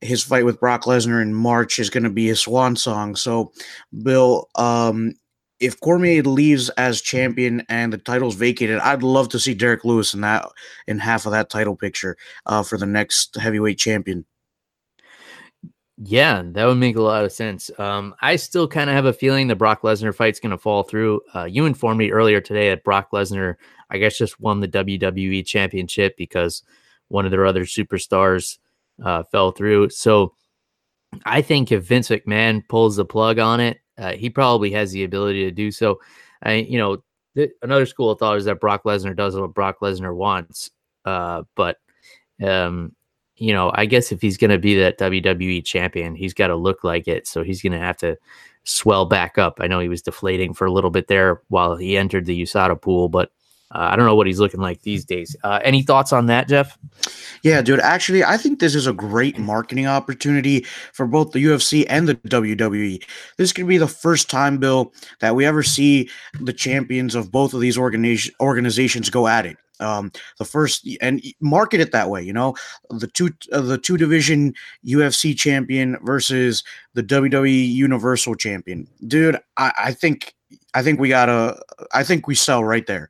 his 0.00 0.22
fight 0.22 0.44
with 0.44 0.60
Brock 0.60 0.84
Lesnar 0.84 1.22
in 1.22 1.34
March 1.34 1.78
is 1.78 1.90
going 1.90 2.04
to 2.04 2.10
be 2.10 2.26
his 2.26 2.40
swan 2.40 2.76
song. 2.76 3.16
So, 3.16 3.52
Bill, 4.02 4.48
um, 4.54 5.14
if 5.60 5.80
Cormier 5.80 6.22
leaves 6.22 6.68
as 6.70 7.00
champion 7.00 7.64
and 7.68 7.92
the 7.92 7.98
title's 7.98 8.36
vacated, 8.36 8.78
I'd 8.78 9.02
love 9.02 9.28
to 9.30 9.38
see 9.38 9.54
Derrick 9.54 9.84
Lewis 9.84 10.14
in 10.14 10.20
that 10.20 10.46
in 10.86 10.98
half 10.98 11.26
of 11.26 11.32
that 11.32 11.50
title 11.50 11.76
picture 11.76 12.16
uh, 12.46 12.62
for 12.62 12.78
the 12.78 12.86
next 12.86 13.36
heavyweight 13.36 13.78
champion. 13.78 14.24
Yeah, 16.00 16.42
that 16.44 16.64
would 16.64 16.76
make 16.76 16.96
a 16.96 17.02
lot 17.02 17.24
of 17.24 17.32
sense. 17.32 17.72
Um, 17.76 18.14
I 18.22 18.36
still 18.36 18.68
kind 18.68 18.88
of 18.88 18.94
have 18.94 19.06
a 19.06 19.12
feeling 19.12 19.48
the 19.48 19.56
Brock 19.56 19.82
Lesnar 19.82 20.14
fight's 20.14 20.38
going 20.38 20.52
to 20.52 20.58
fall 20.58 20.84
through. 20.84 21.20
Uh, 21.34 21.44
you 21.44 21.66
informed 21.66 21.98
me 21.98 22.12
earlier 22.12 22.40
today 22.40 22.68
that 22.68 22.84
Brock 22.84 23.08
Lesnar, 23.12 23.56
I 23.90 23.98
guess, 23.98 24.16
just 24.16 24.38
won 24.38 24.60
the 24.60 24.68
WWE 24.68 25.44
Championship 25.44 26.16
because 26.16 26.62
one 27.08 27.24
of 27.24 27.32
their 27.32 27.46
other 27.46 27.64
superstars 27.64 28.58
uh, 29.04 29.24
fell 29.24 29.50
through. 29.50 29.90
So 29.90 30.34
I 31.24 31.42
think 31.42 31.72
if 31.72 31.84
Vince 31.84 32.10
McMahon 32.10 32.62
pulls 32.68 32.94
the 32.94 33.04
plug 33.04 33.40
on 33.40 33.58
it, 33.58 33.80
uh, 33.98 34.12
he 34.12 34.30
probably 34.30 34.70
has 34.72 34.92
the 34.92 35.04
ability 35.04 35.44
to 35.44 35.50
do 35.50 35.70
so. 35.70 36.00
I, 36.42 36.54
you 36.54 36.78
know, 36.78 37.02
th- 37.36 37.50
another 37.62 37.86
school 37.86 38.10
of 38.10 38.18
thought 38.18 38.36
is 38.36 38.44
that 38.44 38.60
Brock 38.60 38.84
Lesnar 38.84 39.16
does 39.16 39.36
what 39.36 39.54
Brock 39.54 39.78
Lesnar 39.80 40.14
wants. 40.14 40.70
Uh, 41.04 41.42
but, 41.54 41.78
um, 42.42 42.94
you 43.36 43.52
know, 43.52 43.72
I 43.74 43.86
guess 43.86 44.12
if 44.12 44.20
he's 44.20 44.36
going 44.36 44.50
to 44.50 44.58
be 44.58 44.74
that 44.76 44.98
WWE 44.98 45.64
champion, 45.64 46.14
he's 46.14 46.34
got 46.34 46.48
to 46.48 46.56
look 46.56 46.84
like 46.84 47.08
it. 47.08 47.26
So 47.26 47.42
he's 47.42 47.62
going 47.62 47.72
to 47.72 47.78
have 47.78 47.96
to 47.98 48.16
swell 48.64 49.06
back 49.06 49.38
up. 49.38 49.58
I 49.60 49.66
know 49.66 49.80
he 49.80 49.88
was 49.88 50.02
deflating 50.02 50.54
for 50.54 50.66
a 50.66 50.72
little 50.72 50.90
bit 50.90 51.08
there 51.08 51.42
while 51.48 51.76
he 51.76 51.96
entered 51.96 52.26
the 52.26 52.42
USADA 52.42 52.80
pool, 52.80 53.08
but 53.08 53.30
uh, 53.74 53.88
I 53.92 53.96
don't 53.96 54.06
know 54.06 54.14
what 54.14 54.26
he's 54.26 54.40
looking 54.40 54.60
like 54.60 54.82
these 54.82 55.04
days. 55.04 55.36
Uh, 55.44 55.60
any 55.62 55.82
thoughts 55.82 56.12
on 56.12 56.26
that, 56.26 56.48
Jeff? 56.48 56.78
Yeah, 57.42 57.60
dude. 57.60 57.80
Actually, 57.80 58.24
I 58.24 58.38
think 58.38 58.60
this 58.60 58.74
is 58.74 58.86
a 58.86 58.94
great 58.94 59.38
marketing 59.38 59.86
opportunity 59.86 60.64
for 60.92 61.06
both 61.06 61.32
the 61.32 61.44
UFC 61.44 61.84
and 61.88 62.08
the 62.08 62.14
WWE. 62.14 63.02
This 63.36 63.52
could 63.52 63.68
be 63.68 63.76
the 63.76 63.86
first 63.86 64.30
time, 64.30 64.56
Bill, 64.58 64.92
that 65.20 65.36
we 65.36 65.44
ever 65.44 65.62
see 65.62 66.08
the 66.40 66.52
champions 66.52 67.14
of 67.14 67.30
both 67.30 67.52
of 67.52 67.60
these 67.60 67.76
organi- 67.76 68.30
organizations 68.40 69.10
go 69.10 69.28
at 69.28 69.44
it. 69.44 69.58
Um, 69.80 70.10
the 70.38 70.44
first 70.44 70.88
and 71.00 71.22
market 71.40 71.78
it 71.78 71.92
that 71.92 72.10
way, 72.10 72.22
you 72.22 72.32
know, 72.32 72.56
the 72.90 73.06
two 73.06 73.30
uh, 73.52 73.60
the 73.60 73.78
two 73.78 73.96
division 73.96 74.54
UFC 74.84 75.38
champion 75.38 75.96
versus 76.02 76.64
the 76.94 77.02
WWE 77.04 77.68
Universal 77.70 78.34
champion, 78.36 78.88
dude. 79.06 79.38
I, 79.56 79.72
I 79.78 79.92
think 79.92 80.34
I 80.74 80.82
think 80.82 80.98
we 80.98 81.08
gotta 81.08 81.62
I 81.92 82.02
think 82.02 82.26
we 82.26 82.34
sell 82.34 82.64
right 82.64 82.86
there 82.88 83.08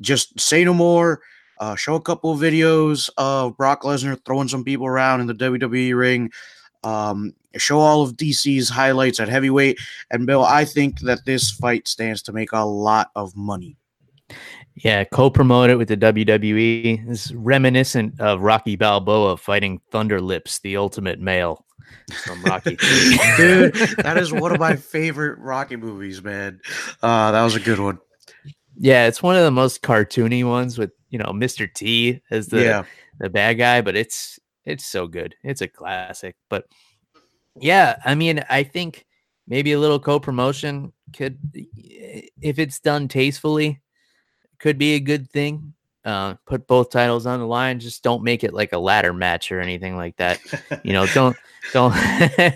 just 0.00 0.38
say 0.38 0.64
no 0.64 0.74
more. 0.74 1.20
Uh, 1.58 1.76
show 1.76 1.94
a 1.94 2.00
couple 2.00 2.32
of 2.32 2.40
videos 2.40 3.08
of 3.18 3.56
Brock 3.56 3.82
Lesnar 3.82 4.18
throwing 4.24 4.48
some 4.48 4.64
people 4.64 4.86
around 4.86 5.20
in 5.20 5.26
the 5.26 5.34
WWE 5.34 5.96
ring. 5.96 6.30
Um, 6.82 7.34
show 7.56 7.78
all 7.78 8.02
of 8.02 8.16
DC's 8.16 8.68
highlights 8.68 9.20
at 9.20 9.28
heavyweight. 9.28 9.78
And 10.10 10.26
Bill, 10.26 10.44
I 10.44 10.64
think 10.64 11.00
that 11.00 11.24
this 11.24 11.50
fight 11.50 11.86
stands 11.86 12.22
to 12.22 12.32
make 12.32 12.52
a 12.52 12.64
lot 12.64 13.10
of 13.14 13.36
money. 13.36 13.76
Yeah, 14.74 15.04
co-promote 15.04 15.70
it 15.70 15.76
with 15.76 15.88
the 15.88 15.96
WWE. 15.96 17.08
It's 17.08 17.30
reminiscent 17.32 18.18
of 18.20 18.40
Rocky 18.40 18.76
Balboa 18.76 19.36
fighting 19.36 19.80
Thunder 19.90 20.20
Lips, 20.20 20.60
the 20.60 20.76
ultimate 20.76 21.20
male 21.20 21.64
from 22.24 22.42
Rocky. 22.42 22.76
Dude, 23.36 23.74
that 23.98 24.16
is 24.16 24.32
one 24.32 24.52
of 24.52 24.58
my 24.58 24.76
favorite 24.76 25.38
Rocky 25.38 25.76
movies, 25.76 26.22
man. 26.22 26.60
Uh, 27.02 27.32
that 27.32 27.42
was 27.42 27.54
a 27.54 27.60
good 27.60 27.78
one. 27.78 27.98
Yeah, 28.78 29.06
it's 29.06 29.22
one 29.22 29.36
of 29.36 29.44
the 29.44 29.50
most 29.50 29.82
cartoony 29.82 30.44
ones 30.44 30.78
with 30.78 30.92
you 31.10 31.18
know 31.18 31.32
Mr. 31.32 31.72
T 31.72 32.22
as 32.30 32.48
the 32.48 32.62
yeah. 32.62 32.84
the 33.18 33.28
bad 33.28 33.54
guy, 33.54 33.80
but 33.80 33.96
it's 33.96 34.38
it's 34.64 34.86
so 34.86 35.06
good. 35.06 35.34
It's 35.42 35.60
a 35.60 35.68
classic. 35.68 36.36
But 36.48 36.66
yeah, 37.60 37.96
I 38.04 38.14
mean, 38.14 38.44
I 38.48 38.62
think 38.62 39.06
maybe 39.46 39.72
a 39.72 39.80
little 39.80 39.98
co-promotion 39.98 40.92
could, 41.12 41.38
if 41.52 42.58
it's 42.58 42.80
done 42.80 43.08
tastefully, 43.08 43.80
could 44.58 44.78
be 44.78 44.94
a 44.94 45.00
good 45.00 45.30
thing. 45.30 45.74
Uh, 46.04 46.34
put 46.46 46.66
both 46.66 46.90
titles 46.90 47.26
on 47.26 47.38
the 47.38 47.46
line. 47.46 47.78
Just 47.78 48.02
don't 48.02 48.24
make 48.24 48.42
it 48.42 48.52
like 48.52 48.72
a 48.72 48.78
ladder 48.78 49.12
match 49.12 49.52
or 49.52 49.60
anything 49.60 49.96
like 49.96 50.16
that. 50.16 50.40
you 50.84 50.92
know, 50.92 51.06
don't 51.06 51.36
don't. 51.72 51.94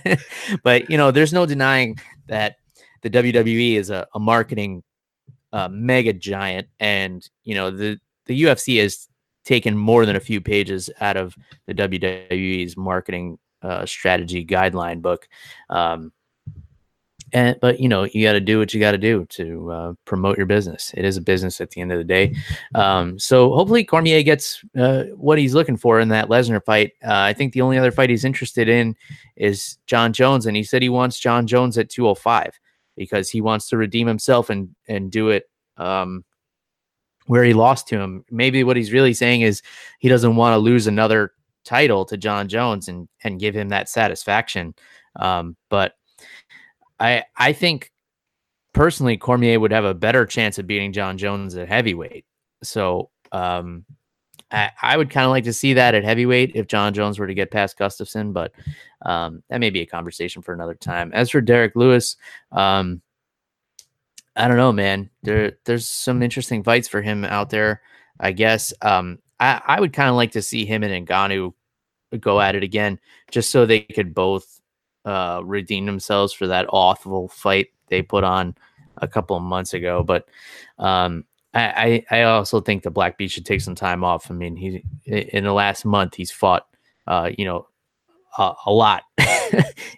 but 0.64 0.90
you 0.90 0.96
know, 0.96 1.10
there's 1.10 1.32
no 1.32 1.46
denying 1.46 1.96
that 2.26 2.56
the 3.02 3.10
WWE 3.10 3.74
is 3.74 3.90
a, 3.90 4.06
a 4.14 4.18
marketing 4.18 4.82
uh, 5.52 5.68
mega 5.70 6.12
giant, 6.12 6.68
and 6.80 7.28
you 7.44 7.54
know 7.54 7.70
the 7.70 7.98
the 8.26 8.42
UFC 8.42 8.80
has 8.80 9.08
taken 9.44 9.76
more 9.76 10.04
than 10.04 10.16
a 10.16 10.20
few 10.20 10.40
pages 10.40 10.90
out 11.00 11.16
of 11.16 11.36
the 11.66 11.74
WWE's 11.74 12.76
marketing 12.76 13.38
uh, 13.62 13.86
strategy 13.86 14.44
guideline 14.44 15.00
book. 15.00 15.28
Um, 15.70 16.12
and 17.32 17.58
but 17.60 17.80
you 17.80 17.88
know 17.88 18.04
you 18.04 18.24
got 18.24 18.34
to 18.34 18.40
do 18.40 18.58
what 18.58 18.72
you 18.72 18.80
got 18.80 18.92
to 18.92 18.98
do 18.98 19.24
to 19.30 19.72
uh, 19.72 19.92
promote 20.04 20.36
your 20.36 20.46
business. 20.46 20.92
It 20.96 21.04
is 21.04 21.16
a 21.16 21.20
business 21.20 21.60
at 21.60 21.70
the 21.70 21.80
end 21.80 21.90
of 21.92 21.98
the 21.98 22.04
day. 22.04 22.34
Um, 22.74 23.18
so 23.18 23.52
hopefully 23.52 23.84
Cormier 23.84 24.22
gets 24.22 24.62
uh, 24.78 25.04
what 25.16 25.38
he's 25.38 25.54
looking 25.54 25.76
for 25.76 25.98
in 25.98 26.08
that 26.10 26.28
Lesnar 26.28 26.64
fight. 26.64 26.92
Uh, 27.04 27.12
I 27.12 27.32
think 27.32 27.52
the 27.52 27.62
only 27.62 27.78
other 27.78 27.90
fight 27.90 28.10
he's 28.10 28.24
interested 28.24 28.68
in 28.68 28.94
is 29.36 29.78
Jon 29.86 30.12
Jones, 30.12 30.46
and 30.46 30.56
he 30.56 30.62
said 30.62 30.82
he 30.82 30.88
wants 30.88 31.18
Jon 31.18 31.46
Jones 31.46 31.76
at 31.78 31.90
205 31.90 32.58
because 32.96 33.30
he 33.30 33.40
wants 33.40 33.68
to 33.68 33.76
redeem 33.76 34.06
himself 34.06 34.50
and 34.50 34.74
and 34.88 35.10
do 35.10 35.28
it 35.30 35.44
um, 35.76 36.24
where 37.26 37.44
he 37.44 37.54
lost 37.54 37.88
to 37.88 37.98
him. 37.98 38.24
Maybe 38.30 38.64
what 38.64 38.76
he's 38.76 38.92
really 38.92 39.14
saying 39.14 39.42
is 39.42 39.62
he 39.98 40.08
doesn't 40.08 40.36
want 40.36 40.54
to 40.54 40.58
lose 40.58 40.86
another 40.86 41.32
title 41.64 42.04
to 42.06 42.16
Jon 42.16 42.48
Jones 42.48 42.88
and 42.88 43.08
and 43.24 43.40
give 43.40 43.54
him 43.54 43.68
that 43.68 43.88
satisfaction. 43.88 44.74
Um, 45.16 45.56
but 45.68 45.94
I 46.98 47.24
I 47.36 47.52
think 47.52 47.92
personally 48.72 49.16
Cormier 49.16 49.60
would 49.60 49.72
have 49.72 49.84
a 49.84 49.94
better 49.94 50.26
chance 50.26 50.58
of 50.58 50.66
beating 50.66 50.92
Jon 50.92 51.18
Jones 51.18 51.56
at 51.56 51.68
heavyweight. 51.68 52.24
So 52.62 53.10
um, 53.32 53.84
I, 54.50 54.70
I 54.82 54.96
would 54.96 55.10
kind 55.10 55.24
of 55.24 55.30
like 55.30 55.44
to 55.44 55.52
see 55.52 55.74
that 55.74 55.94
at 55.94 56.04
heavyweight 56.04 56.52
if 56.54 56.66
Jon 56.66 56.94
Jones 56.94 57.18
were 57.18 57.26
to 57.26 57.34
get 57.34 57.50
past 57.50 57.78
Gustafsson, 57.78 58.32
but 58.32 58.52
um, 59.04 59.42
that 59.48 59.60
may 59.60 59.70
be 59.70 59.80
a 59.80 59.86
conversation 59.86 60.42
for 60.42 60.54
another 60.54 60.74
time. 60.74 61.10
As 61.12 61.30
for 61.30 61.40
Derrick 61.40 61.74
Lewis, 61.74 62.16
um, 62.52 63.02
I 64.36 64.48
don't 64.48 64.56
know, 64.56 64.72
man. 64.72 65.10
There, 65.22 65.52
there's 65.64 65.86
some 65.88 66.22
interesting 66.22 66.62
fights 66.62 66.88
for 66.88 67.02
him 67.02 67.24
out 67.24 67.50
there. 67.50 67.82
I 68.20 68.32
guess. 68.32 68.72
Um, 68.82 69.18
I, 69.40 69.60
I 69.66 69.80
would 69.80 69.92
kind 69.92 70.08
of 70.08 70.16
like 70.16 70.32
to 70.32 70.42
see 70.42 70.64
him 70.64 70.82
and 70.82 71.06
Ngannou 71.06 71.52
go 72.20 72.40
at 72.40 72.54
it 72.54 72.62
again, 72.62 72.98
just 73.30 73.50
so 73.50 73.66
they 73.66 73.80
could 73.80 74.14
both 74.14 74.60
uh, 75.04 75.42
redeem 75.44 75.86
themselves 75.86 76.32
for 76.32 76.46
that 76.46 76.66
awful 76.70 77.28
fight 77.28 77.68
they 77.88 78.02
put 78.02 78.24
on 78.24 78.54
a 78.98 79.08
couple 79.08 79.36
of 79.36 79.42
months 79.42 79.74
ago. 79.74 80.02
But 80.02 80.26
um, 80.78 81.24
I, 81.58 82.04
I 82.10 82.22
also 82.22 82.60
think 82.60 82.82
the 82.82 82.90
Black 82.90 83.16
Beast 83.16 83.34
should 83.34 83.46
take 83.46 83.60
some 83.60 83.74
time 83.74 84.04
off. 84.04 84.30
I 84.30 84.34
mean, 84.34 84.56
he 84.56 84.84
in 85.06 85.44
the 85.44 85.52
last 85.52 85.84
month 85.84 86.14
he's 86.14 86.30
fought, 86.30 86.66
uh, 87.06 87.30
you 87.36 87.44
know, 87.44 87.66
a, 88.38 88.52
a 88.66 88.72
lot. 88.72 89.04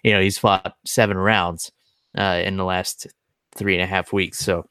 you 0.03 0.11
know, 0.11 0.21
he's 0.21 0.37
fought 0.37 0.75
seven 0.85 1.17
rounds 1.17 1.71
uh, 2.17 2.41
in 2.43 2.57
the 2.57 2.63
last 2.63 3.07
three 3.55 3.73
and 3.73 3.83
a 3.83 3.87
half 3.87 4.13
weeks. 4.13 4.39
So 4.39 4.65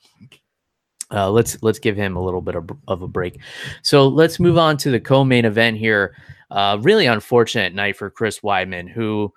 uh, 1.10 1.30
let's 1.30 1.62
let's 1.62 1.78
give 1.78 1.96
him 1.96 2.16
a 2.16 2.22
little 2.22 2.40
bit 2.40 2.54
of, 2.54 2.70
of 2.86 3.02
a 3.02 3.08
break. 3.08 3.38
So 3.82 4.08
let's 4.08 4.40
move 4.40 4.58
on 4.58 4.76
to 4.78 4.90
the 4.90 5.00
co-main 5.00 5.44
event 5.44 5.76
here. 5.76 6.16
Uh, 6.50 6.78
really 6.80 7.06
unfortunate 7.06 7.74
night 7.74 7.96
for 7.96 8.08
Chris 8.08 8.40
Weidman, 8.40 8.88
who 8.88 9.32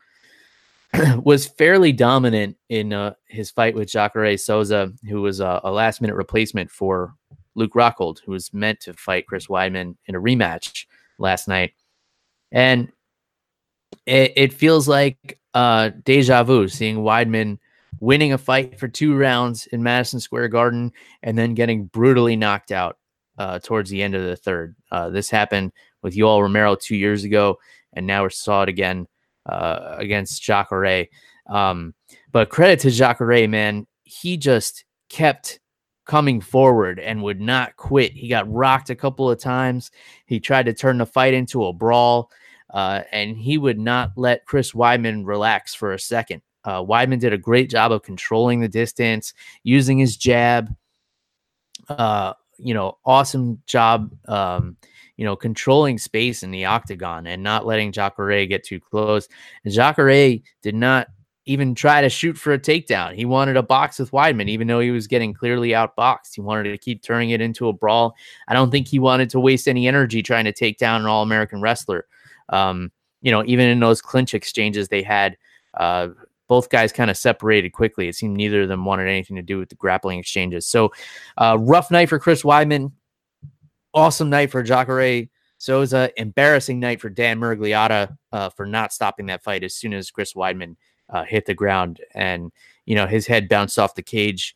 was 1.24 1.48
fairly 1.48 1.92
dominant 1.92 2.56
in 2.70 2.94
uh, 2.94 3.14
his 3.28 3.52
fight 3.52 3.76
with 3.76 3.90
Jacare 3.90 4.38
Souza, 4.38 4.94
who 5.10 5.22
was 5.22 5.42
a 5.42 5.60
last 5.66 6.00
minute 6.00 6.16
replacement 6.16 6.72
for 6.72 7.14
Luke 7.56 7.74
Rockhold, 7.74 8.20
who 8.26 8.32
was 8.32 8.54
meant 8.54 8.80
to 8.82 8.94
fight 8.94 9.28
Chris 9.28 9.48
Weidman 9.48 9.96
in 10.06 10.16
a 10.16 10.22
rematch 10.22 10.86
last 11.18 11.48
night. 11.48 11.74
And 12.52 12.92
it, 14.06 14.34
it 14.36 14.54
feels 14.54 14.88
like 14.88 15.40
uh, 15.54 15.92
deja 16.04 16.44
vu 16.44 16.68
seeing 16.68 16.98
Weidman 16.98 17.60
winning 18.00 18.34
a 18.34 18.38
fight 18.38 18.80
for 18.80 18.88
two 18.88 19.16
rounds 19.16 19.68
in 19.68 19.84
Madison 19.84 20.20
Square 20.20 20.50
Garden 20.50 20.92
and 21.24 21.38
then 21.38 21.54
getting 21.54 21.86
brutally 21.86 22.36
knocked 22.36 22.72
out 22.72 22.98
uh, 23.38 23.60
towards 23.60 23.90
the 23.90 24.02
end 24.02 24.16
of 24.16 24.24
the 24.24 24.36
third. 24.36 24.76
Uh, 24.92 25.10
this 25.10 25.30
happened 25.30 25.72
with 26.02 26.16
Yoel 26.16 26.42
Romero 26.42 26.76
two 26.76 26.96
years 26.96 27.24
ago, 27.24 27.60
and 27.94 28.08
now 28.08 28.24
we 28.24 28.30
saw 28.30 28.64
it 28.64 28.70
again 28.70 29.08
uh, 29.46 29.96
against 29.98 30.42
Jacare. 30.42 31.08
Um, 31.50 31.94
but 32.32 32.50
credit 32.50 32.80
to 32.82 32.92
Jacare, 32.92 33.48
man. 33.48 33.88
He 34.04 34.38
just 34.38 34.86
kept 35.10 35.60
coming 36.06 36.42
forward 36.42 37.00
and 37.00 37.24
would 37.24 37.40
not 37.40 37.76
quit. 37.78 38.14
He 38.14 38.28
got 38.28 38.52
rocked 38.52 38.90
a 38.90 38.96
couple 38.96 39.30
of 39.30 39.40
times. 39.40 39.92
He 40.26 40.40
tried 40.40 40.66
to 40.66 40.74
turn 40.74 40.98
the 40.98 41.06
fight 41.06 41.34
into 41.34 41.66
a 41.66 41.74
brawl, 41.74 42.32
uh, 42.74 43.02
and 43.12 43.38
he 43.38 43.58
would 43.58 43.80
not 43.80 44.12
let 44.16 44.46
Chris 44.46 44.72
Weidman 44.72 45.26
relax 45.26 45.74
for 45.74 45.94
a 45.94 46.00
second. 46.00 46.42
Uh, 46.64 46.84
Weidman 46.84 47.20
did 47.20 47.34
a 47.34 47.38
great 47.38 47.70
job 47.70 47.92
of 47.92 48.04
controlling 48.04 48.60
the 48.60 48.68
distance, 48.68 49.34
using 49.64 49.98
his 49.98 50.18
jab. 50.18 50.74
Uh, 51.90 52.34
you 52.58 52.74
know, 52.74 52.98
awesome 53.06 53.62
job. 53.66 54.12
Um, 54.28 54.78
you 55.18 55.26
know, 55.26 55.36
controlling 55.36 56.00
space 56.00 56.42
in 56.42 56.50
the 56.50 56.66
octagon 56.66 57.28
and 57.28 57.44
not 57.44 57.66
letting 57.66 57.92
Jacare 57.92 58.48
get 58.48 58.64
too 58.64 58.80
close. 58.80 59.28
And 59.64 59.72
Jacare 59.72 60.40
did 60.64 60.74
not 60.74 61.10
even 61.46 61.74
try 61.74 62.02
to 62.02 62.10
shoot 62.10 62.38
for 62.38 62.54
a 62.54 62.60
takedown. 62.60 63.16
He 63.16 63.26
wanted 63.26 63.58
a 63.58 63.64
box 63.64 63.98
with 63.98 64.12
Weidman, 64.12 64.48
even 64.48 64.68
though 64.68 64.80
he 64.80 64.92
was 64.92 65.08
getting 65.08 65.34
clearly 65.34 65.70
outboxed. 65.70 66.36
He 66.36 66.42
wanted 66.42 66.70
to 66.70 66.78
keep 66.78 67.02
turning 67.02 67.32
it 67.32 67.42
into 67.42 67.68
a 67.68 67.74
brawl. 67.74 68.16
I 68.48 68.54
don't 68.54 68.70
think 68.70 68.88
he 68.88 69.00
wanted 69.00 69.30
to 69.32 69.40
waste 69.40 69.68
any 69.68 69.88
energy 69.88 70.22
trying 70.22 70.46
to 70.46 70.54
take 70.54 70.78
down 70.78 71.02
an 71.02 71.08
All 71.08 71.24
American 71.24 71.62
wrestler. 71.62 72.06
Um, 72.50 72.92
you 73.22 73.32
know, 73.32 73.44
even 73.46 73.68
in 73.68 73.80
those 73.80 74.02
clinch 74.02 74.34
exchanges 74.34 74.88
they 74.88 75.02
had, 75.02 75.38
uh, 75.76 76.10
both 76.48 76.70
guys 76.70 76.92
kind 76.92 77.10
of 77.10 77.18
separated 77.18 77.72
quickly. 77.72 78.08
It 78.08 78.16
seemed 78.16 78.36
neither 78.36 78.64
of 78.64 78.68
them 78.68 78.86
wanted 78.86 79.08
anything 79.08 79.38
to 79.38 79.42
do 79.42 79.58
with 79.58 79.70
the 79.70 79.76
grappling 79.76 80.20
exchanges. 80.20 80.68
So, 80.68 80.92
uh, 81.38 81.58
rough 81.60 81.90
night 81.90 82.10
for 82.10 82.20
Chris 82.20 82.44
Weidman. 82.44 82.92
Awesome 83.94 84.30
night 84.30 84.52
for 84.52 84.62
Jacare 84.62 85.28
Souza. 85.58 86.12
Embarrassing 86.18 86.80
night 86.80 87.00
for 87.00 87.10
Dan 87.10 87.40
Miragliotta 87.40 88.18
uh, 88.32 88.50
for 88.50 88.66
not 88.66 88.92
stopping 88.92 89.28
that 89.28 89.44
fight 89.44 89.64
as 89.64 89.76
soon 89.76 89.94
as 89.94 90.12
Chris 90.12 90.34
Weidman 90.34 90.76
uh, 91.12 91.24
hit 91.24 91.46
the 91.46 91.54
ground. 91.54 92.02
And, 92.16 92.52
you 92.86 92.96
know, 92.96 93.06
his 93.06 93.28
head 93.28 93.48
bounced 93.48 93.78
off 93.78 93.96
the 93.96 94.02
cage 94.02 94.56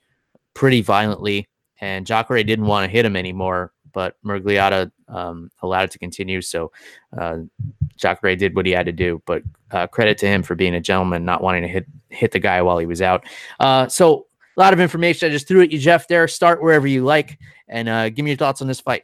pretty 0.53 0.81
violently. 0.81 1.47
And 1.81 2.05
Jacare 2.07 2.43
didn't 2.43 2.65
want 2.65 2.85
to 2.85 2.91
hit 2.91 3.05
him 3.05 3.15
anymore, 3.15 3.73
but 3.91 4.15
Miragliotta 4.23 4.91
um, 5.09 5.51
allowed 5.61 5.83
it 5.83 5.91
to 5.91 5.99
continue. 5.99 6.41
So 6.41 6.71
uh, 7.17 7.39
Jacare 7.97 8.35
did 8.35 8.55
what 8.55 8.65
he 8.65 8.71
had 8.71 8.85
to 8.85 8.91
do. 8.91 9.21
But 9.25 9.43
uh, 9.71 9.87
credit 9.87 10.17
to 10.19 10.27
him 10.27 10.41
for 10.41 10.55
being 10.55 10.75
a 10.75 10.81
gentleman, 10.81 11.25
not 11.25 11.43
wanting 11.43 11.63
to 11.63 11.67
hit 11.67 11.85
hit 12.09 12.31
the 12.31 12.39
guy 12.39 12.61
while 12.61 12.77
he 12.77 12.85
was 12.85 13.01
out. 13.01 13.25
Uh, 13.59 13.87
so 13.87 14.27
a 14.55 14.59
lot 14.59 14.73
of 14.73 14.79
information. 14.79 15.27
I 15.27 15.31
just 15.31 15.47
threw 15.47 15.61
at 15.61 15.71
you, 15.71 15.79
Jeff. 15.79 16.07
There, 16.07 16.27
start 16.27 16.61
wherever 16.61 16.87
you 16.87 17.03
like, 17.03 17.39
and 17.67 17.89
uh, 17.89 18.09
give 18.09 18.23
me 18.23 18.31
your 18.31 18.37
thoughts 18.37 18.61
on 18.61 18.67
this 18.69 18.79
fight. 18.79 19.03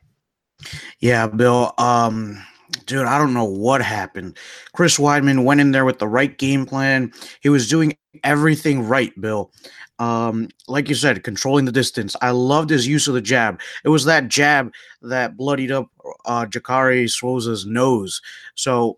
Yeah, 1.00 1.27
Bill. 1.27 1.74
Um, 1.77 2.41
dude, 2.86 3.06
I 3.06 3.18
don't 3.18 3.34
know 3.34 3.46
what 3.46 3.82
happened. 3.82 4.38
Chris 4.74 4.98
Weidman 4.98 5.44
went 5.44 5.62
in 5.62 5.72
there 5.72 5.86
with 5.86 6.00
the 6.00 6.08
right 6.08 6.38
game 6.38 6.66
plan. 6.66 7.12
He 7.42 7.50
was 7.50 7.70
doing 7.70 7.98
everything 8.24 8.88
right, 8.88 9.13
Bill. 9.20 9.51
Um, 10.00 10.50
like 10.67 10.89
you 10.89 10.95
said, 10.95 11.24
controlling 11.24 11.65
the 11.65 11.72
distance. 11.72 12.15
I 12.22 12.32
loved 12.32 12.72
his 12.72 12.88
use 12.88 13.08
of 13.08 13.13
the 13.13 13.22
jab. 13.22 13.60
It 13.86 13.89
was 13.89 14.06
that 14.06 14.30
jab 14.30 14.72
that 15.04 15.38
bloodied 15.38 15.72
up 15.72 15.89
uh, 16.26 16.48
Jacare 16.48 17.08
Souza's 17.08 17.67
nose. 17.67 18.19
So, 18.56 18.98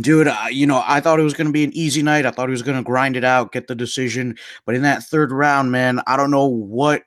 dude, 0.00 0.28
you 0.50 0.66
know, 0.66 0.84
I 0.86 1.00
thought 1.00 1.18
it 1.18 1.24
was 1.24 1.34
going 1.34 1.48
to 1.48 1.52
be 1.52 1.64
an 1.64 1.72
easy 1.72 2.00
night. 2.00 2.26
I 2.26 2.30
thought 2.30 2.48
he 2.48 2.52
was 2.52 2.62
going 2.62 2.76
to 2.76 2.84
grind 2.84 3.16
it 3.16 3.24
out, 3.24 3.52
get 3.52 3.66
the 3.66 3.74
decision. 3.74 4.36
But 4.66 4.76
in 4.76 4.82
that 4.82 5.02
third 5.02 5.32
round, 5.32 5.72
man, 5.72 6.00
I 6.06 6.16
don't 6.16 6.30
know 6.30 6.46
what 6.46 7.02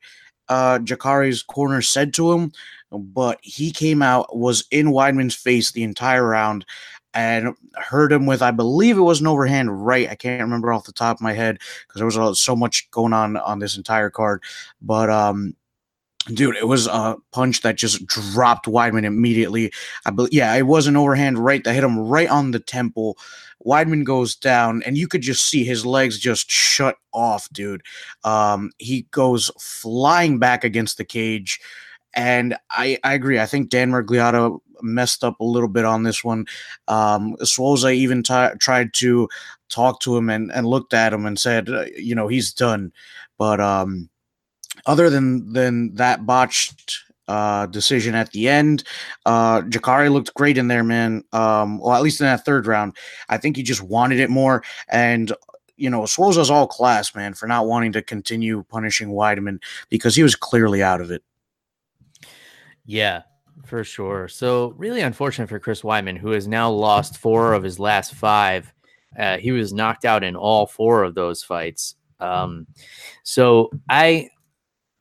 uh, 0.49 0.79
Jacare's 0.79 1.43
corner 1.43 1.81
said 1.81 2.13
to 2.15 2.31
him, 2.31 2.51
but 2.99 3.39
he 3.41 3.71
came 3.71 4.01
out, 4.01 4.35
was 4.35 4.65
in 4.71 4.87
Weidman's 4.87 5.35
face 5.35 5.71
the 5.71 5.83
entire 5.83 6.27
round 6.27 6.65
and 7.13 7.55
hurt 7.75 8.11
him 8.11 8.25
with, 8.25 8.41
I 8.41 8.51
believe 8.51 8.97
it 8.97 9.01
was 9.01 9.21
an 9.21 9.27
overhand 9.27 9.85
right. 9.85 10.09
I 10.09 10.15
can't 10.15 10.41
remember 10.41 10.73
off 10.73 10.85
the 10.85 10.91
top 10.91 11.17
of 11.17 11.21
my 11.21 11.33
head 11.33 11.59
because 11.87 11.99
there 11.99 12.21
was 12.21 12.39
so 12.39 12.55
much 12.55 12.89
going 12.91 13.13
on 13.13 13.37
on 13.37 13.59
this 13.59 13.77
entire 13.77 14.09
card. 14.09 14.43
But, 14.81 15.09
um, 15.09 15.55
dude, 16.33 16.57
it 16.57 16.67
was 16.67 16.87
a 16.87 17.15
punch 17.31 17.61
that 17.61 17.77
just 17.77 18.05
dropped 18.05 18.65
Weidman 18.65 19.05
immediately. 19.05 19.71
I 20.05 20.11
believe, 20.11 20.33
yeah, 20.33 20.53
it 20.55 20.63
was 20.67 20.87
an 20.87 20.97
overhand 20.97 21.39
right 21.39 21.63
that 21.63 21.73
hit 21.73 21.83
him 21.83 21.97
right 21.97 22.29
on 22.29 22.51
the 22.51 22.59
temple. 22.59 23.17
Weidman 23.65 24.03
goes 24.03 24.35
down, 24.35 24.83
and 24.83 24.97
you 24.97 25.07
could 25.07 25.21
just 25.21 25.45
see 25.45 25.63
his 25.63 25.85
legs 25.85 26.19
just 26.19 26.51
shut 26.51 26.97
off, 27.13 27.47
dude. 27.51 27.81
Um, 28.23 28.71
he 28.77 29.03
goes 29.11 29.49
flying 29.59 30.37
back 30.37 30.63
against 30.63 30.97
the 30.97 31.05
cage. 31.05 31.59
And 32.15 32.55
I, 32.71 32.97
I 33.03 33.13
agree. 33.13 33.39
I 33.39 33.45
think 33.45 33.69
Dan 33.69 33.91
Miragliotta 33.91 34.59
messed 34.81 35.23
up 35.23 35.39
a 35.39 35.45
little 35.45 35.69
bit 35.69 35.85
on 35.85 36.03
this 36.03 36.23
one. 36.23 36.45
Um, 36.87 37.35
Souza 37.43 37.89
even 37.89 38.23
t- 38.23 38.49
tried 38.59 38.93
to 38.95 39.27
talk 39.69 39.99
to 40.01 40.15
him 40.15 40.29
and, 40.29 40.51
and 40.51 40.67
looked 40.67 40.93
at 40.93 41.13
him 41.13 41.25
and 41.25 41.39
said, 41.39 41.69
uh, 41.69 41.85
you 41.97 42.15
know, 42.15 42.27
he's 42.27 42.53
done. 42.53 42.91
But 43.37 43.59
um, 43.59 44.09
other 44.85 45.09
than 45.09 45.51
than 45.53 45.93
that 45.95 46.25
botched 46.25 47.03
uh, 47.27 47.65
decision 47.67 48.15
at 48.15 48.31
the 48.31 48.47
end. 48.47 48.83
Uh, 49.25 49.61
Jacare 49.63 50.09
looked 50.09 50.33
great 50.35 50.57
in 50.57 50.67
there, 50.67 50.83
man. 50.83 51.23
Um, 51.33 51.79
well, 51.79 51.95
at 51.95 52.03
least 52.03 52.21
in 52.21 52.25
that 52.25 52.45
third 52.45 52.67
round, 52.67 52.95
I 53.29 53.37
think 53.37 53.57
he 53.57 53.63
just 53.63 53.81
wanted 53.81 54.19
it 54.19 54.29
more. 54.29 54.63
And 54.89 55.33
you 55.77 55.89
know, 55.89 56.05
Souza's 56.05 56.49
all 56.49 56.67
class, 56.67 57.13
man, 57.15 57.33
for 57.33 57.47
not 57.47 57.67
wanting 57.67 57.91
to 57.93 58.01
continue 58.01 58.63
punishing 58.69 59.09
Weidman 59.09 59.61
because 59.89 60.15
he 60.15 60.23
was 60.23 60.35
clearly 60.35 60.81
out 60.81 61.01
of 61.01 61.11
it. 61.11 61.21
Yeah, 62.85 63.23
for 63.65 63.83
sure. 63.83 64.27
So 64.27 64.73
really 64.77 65.01
unfortunate 65.01 65.49
for 65.49 65.59
Chris 65.59 65.81
Weidman, 65.81 66.17
who 66.17 66.31
has 66.31 66.47
now 66.47 66.69
lost 66.69 67.17
four 67.17 67.53
of 67.53 67.63
his 67.63 67.79
last 67.79 68.13
five. 68.13 68.71
Uh, 69.17 69.37
he 69.37 69.51
was 69.51 69.73
knocked 69.73 70.05
out 70.05 70.23
in 70.23 70.35
all 70.35 70.67
four 70.67 71.03
of 71.03 71.15
those 71.15 71.41
fights. 71.41 71.95
Um, 72.19 72.67
so 73.23 73.71
I 73.89 74.29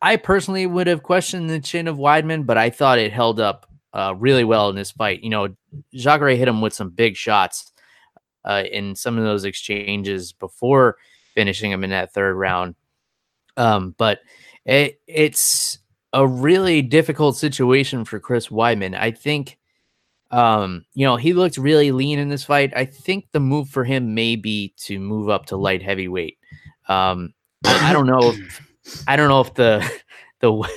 I 0.00 0.16
personally 0.16 0.66
would 0.66 0.86
have 0.86 1.02
questioned 1.02 1.48
the 1.48 1.60
chin 1.60 1.88
of 1.88 1.96
Weidman, 1.96 2.46
but 2.46 2.58
I 2.58 2.70
thought 2.70 2.98
it 2.98 3.12
held 3.12 3.40
up 3.40 3.66
uh, 3.92 4.14
really 4.16 4.44
well 4.44 4.68
in 4.68 4.76
this 4.76 4.90
fight. 4.90 5.22
You 5.22 5.30
know, 5.30 5.48
Jacare 5.94 6.36
hit 6.36 6.48
him 6.48 6.60
with 6.60 6.74
some 6.74 6.90
big 6.90 7.16
shots 7.16 7.72
uh, 8.44 8.64
in 8.70 8.94
some 8.94 9.16
of 9.16 9.24
those 9.24 9.44
exchanges 9.44 10.32
before 10.32 10.96
finishing 11.34 11.70
him 11.70 11.84
in 11.84 11.90
that 11.90 12.12
third 12.12 12.34
round. 12.34 12.74
Um, 13.56 13.94
but 13.96 14.20
it, 14.64 15.00
it's 15.06 15.78
a 16.14 16.26
really 16.26 16.80
difficult 16.80 17.36
situation 17.36 18.04
for 18.04 18.20
Chris 18.20 18.48
Weidman. 18.48 18.96
I 18.96 19.10
think, 19.10 19.58
um, 20.30 20.84
you 20.94 21.04
know, 21.04 21.16
he 21.16 21.32
looked 21.32 21.58
really 21.58 21.90
lean 21.90 22.20
in 22.20 22.28
this 22.28 22.44
fight. 22.44 22.72
I 22.74 22.84
think 22.84 23.26
the 23.32 23.40
move 23.40 23.68
for 23.68 23.82
him 23.82 24.14
may 24.14 24.36
be 24.36 24.72
to 24.78 25.00
move 25.00 25.28
up 25.28 25.46
to 25.46 25.56
light 25.56 25.82
heavyweight. 25.82 26.38
Um, 26.88 27.34
I, 27.66 27.90
I 27.90 27.92
don't 27.92 28.06
know. 28.06 28.30
If, 28.30 28.62
I 29.08 29.16
don't 29.16 29.28
know 29.28 29.40
if 29.40 29.54
the 29.54 29.86
the 30.40 30.68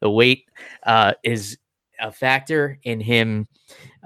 the 0.00 0.10
weight 0.10 0.44
uh, 0.82 1.14
is 1.22 1.56
a 1.98 2.12
factor 2.12 2.78
in 2.82 3.00
him, 3.00 3.48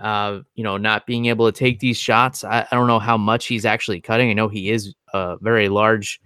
uh, 0.00 0.40
you 0.54 0.62
know, 0.62 0.76
not 0.76 1.04
being 1.06 1.26
able 1.26 1.50
to 1.50 1.58
take 1.58 1.80
these 1.80 1.98
shots. 1.98 2.44
I, 2.44 2.66
I, 2.70 2.76
don't 2.76 2.86
know 2.86 2.98
how 2.98 3.16
much 3.16 3.46
he's 3.46 3.64
actually 3.64 4.00
cutting. 4.02 4.30
I 4.30 4.34
know 4.34 4.48
he 4.48 4.70
is 4.70 4.94
a 5.14 5.36
very 5.40 5.68
large 5.68 6.20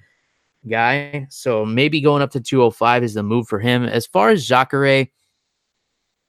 guy, 0.69 1.27
so 1.31 1.65
maybe 1.65 2.01
going 2.01 2.23
up 2.23 2.31
to 2.33 2.41
205 2.41 3.05
is 3.05 3.15
the 3.15 3.23
move 3.23 3.49
for 3.49 3.59
him. 3.59 3.85
As 3.85 4.07
far 4.07 4.31
as 4.31 4.47
Jacare, 4.47 5.07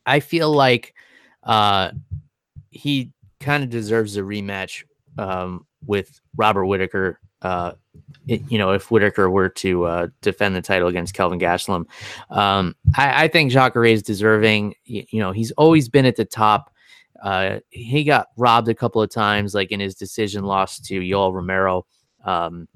I 0.05 0.19
feel 0.19 0.51
like 0.51 0.93
uh, 1.43 1.91
he 2.69 3.11
kind 3.39 3.63
of 3.63 3.69
deserves 3.69 4.17
a 4.17 4.21
rematch 4.21 4.83
um, 5.17 5.65
with 5.85 6.19
Robert 6.35 6.65
Whitaker 6.65 7.19
uh, 7.41 7.71
it, 8.27 8.41
you 8.49 8.57
know, 8.57 8.71
if 8.71 8.91
Whitaker 8.91 9.29
were 9.29 9.49
to 9.49 9.85
uh, 9.85 10.07
defend 10.21 10.55
the 10.55 10.61
title 10.61 10.87
against 10.87 11.13
Kelvin 11.13 11.39
Gastelum, 11.39 11.85
um, 12.29 12.75
I, 12.95 13.23
I, 13.23 13.27
think 13.27 13.51
Jacare 13.51 13.85
is 13.85 14.03
deserving. 14.03 14.75
You, 14.85 15.05
you, 15.09 15.19
know, 15.19 15.31
he's 15.31 15.51
always 15.51 15.89
been 15.89 16.05
at 16.05 16.15
the 16.15 16.25
top. 16.25 16.71
Uh, 17.23 17.59
he 17.69 18.03
got 18.03 18.27
robbed 18.37 18.67
a 18.67 18.75
couple 18.75 19.01
of 19.01 19.09
times, 19.09 19.53
like 19.53 19.71
in 19.71 19.79
his 19.79 19.95
decision 19.95 20.43
loss 20.43 20.79
to 20.81 20.99
Yoel 20.99 21.33
Romero. 21.33 21.85
Um, 22.23 22.67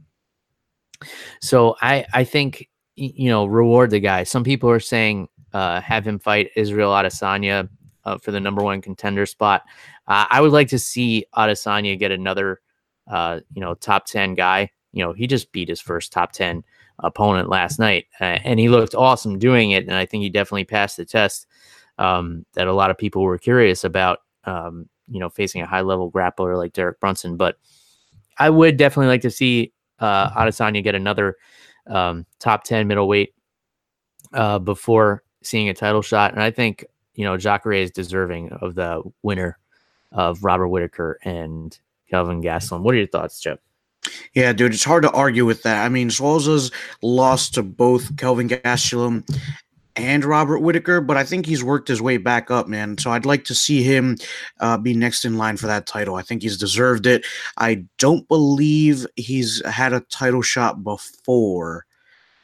so 1.41 1.75
I, 1.81 2.05
I 2.13 2.23
think 2.23 2.69
you 2.95 3.29
know, 3.29 3.45
reward 3.45 3.89
the 3.89 3.99
guy. 3.99 4.23
Some 4.23 4.43
people 4.43 4.69
are 4.69 4.79
saying 4.79 5.27
uh, 5.53 5.81
have 5.81 6.07
him 6.07 6.19
fight 6.19 6.51
Israel 6.55 6.91
Adesanya 6.91 7.69
uh, 8.05 8.17
for 8.17 8.31
the 8.31 8.39
number 8.39 8.63
one 8.63 8.81
contender 8.81 9.25
spot. 9.25 9.63
Uh, 10.07 10.25
I 10.29 10.41
would 10.41 10.51
like 10.51 10.69
to 10.69 10.79
see 10.79 11.25
Adesanya 11.35 11.99
get 11.99 12.11
another 12.11 12.61
uh, 13.07 13.41
you 13.53 13.61
know, 13.61 13.73
top 13.75 14.05
10 14.05 14.33
guy. 14.33 14.71
You 14.93 15.03
know, 15.03 15.13
he 15.13 15.27
just 15.27 15.51
beat 15.51 15.69
his 15.69 15.81
first 15.81 16.11
top 16.11 16.31
10 16.31 16.63
opponent 16.99 17.49
last 17.49 17.79
night, 17.79 18.05
and 18.19 18.59
he 18.59 18.69
looked 18.69 18.95
awesome 18.95 19.37
doing 19.37 19.71
it. 19.71 19.85
And 19.85 19.93
I 19.93 20.05
think 20.05 20.23
he 20.23 20.29
definitely 20.29 20.63
passed 20.63 20.97
the 20.97 21.05
test 21.05 21.47
um, 21.97 22.45
that 22.53 22.67
a 22.67 22.73
lot 22.73 22.91
of 22.91 22.97
people 22.97 23.23
were 23.23 23.37
curious 23.37 23.83
about. 23.83 24.19
Um, 24.45 24.89
you 25.07 25.19
know, 25.19 25.29
facing 25.29 25.61
a 25.61 25.67
high 25.67 25.81
level 25.81 26.11
grappler 26.11 26.57
like 26.57 26.73
Derek 26.73 26.99
Brunson, 26.99 27.37
but 27.37 27.57
I 28.39 28.49
would 28.49 28.77
definitely 28.77 29.07
like 29.07 29.21
to 29.21 29.29
see 29.29 29.71
uh, 29.99 30.29
Adesanya 30.31 30.83
get 30.83 30.95
another 30.95 31.37
um, 31.87 32.25
top 32.39 32.63
10 32.63 32.87
middleweight 32.87 33.33
uh, 34.33 34.59
before 34.59 35.23
seeing 35.43 35.69
a 35.69 35.73
title 35.73 36.01
shot. 36.01 36.33
And 36.33 36.41
I 36.41 36.51
think, 36.51 36.85
you 37.13 37.23
know, 37.23 37.37
Jacare 37.37 37.73
is 37.73 37.91
deserving 37.91 38.51
of 38.53 38.75
the 38.75 39.01
winner 39.23 39.57
of 40.11 40.43
Robert 40.43 40.67
Whitaker 40.69 41.19
and 41.23 41.77
Kelvin 42.09 42.41
Gastelum. 42.41 42.81
What 42.81 42.95
are 42.95 42.97
your 42.97 43.07
thoughts, 43.07 43.39
Jeff? 43.39 43.59
Yeah, 44.33 44.53
dude, 44.53 44.73
it's 44.73 44.83
hard 44.83 45.03
to 45.03 45.11
argue 45.11 45.45
with 45.45 45.63
that. 45.63 45.83
I 45.83 45.89
mean, 45.89 46.09
Souza's 46.09 46.71
lost 47.01 47.53
to 47.55 47.63
both 47.63 48.15
Kelvin 48.17 48.49
Gastelum 48.49 49.27
and 49.95 50.25
Robert 50.25 50.59
Whitaker, 50.59 50.99
but 51.01 51.17
I 51.17 51.23
think 51.23 51.45
he's 51.45 51.63
worked 51.63 51.87
his 51.87 52.01
way 52.01 52.17
back 52.17 52.51
up, 52.51 52.67
man. 52.67 52.97
So 52.97 53.11
I'd 53.11 53.25
like 53.25 53.45
to 53.45 53.55
see 53.55 53.81
him 53.81 54.17
uh, 54.59 54.77
be 54.77 54.93
next 54.93 55.25
in 55.25 55.37
line 55.37 55.57
for 55.57 55.67
that 55.67 55.87
title. 55.87 56.15
I 56.15 56.21
think 56.21 56.41
he's 56.41 56.57
deserved 56.57 57.05
it. 57.05 57.25
I 57.57 57.85
don't 57.97 58.27
believe 58.27 59.07
he's 59.15 59.65
had 59.65 59.93
a 59.93 60.01
title 60.01 60.41
shot 60.41 60.83
before 60.83 61.85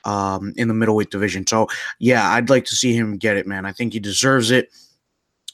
um, 0.05 0.53
in 0.55 0.67
the 0.67 0.73
middleweight 0.73 1.11
division. 1.11 1.45
So 1.45 1.67
yeah, 1.99 2.29
I'd 2.31 2.49
like 2.49 2.65
to 2.65 2.75
see 2.75 2.93
him 2.93 3.17
get 3.17 3.37
it, 3.37 3.47
man. 3.47 3.65
I 3.65 3.71
think 3.71 3.93
he 3.93 3.99
deserves 3.99 4.51
it. 4.51 4.71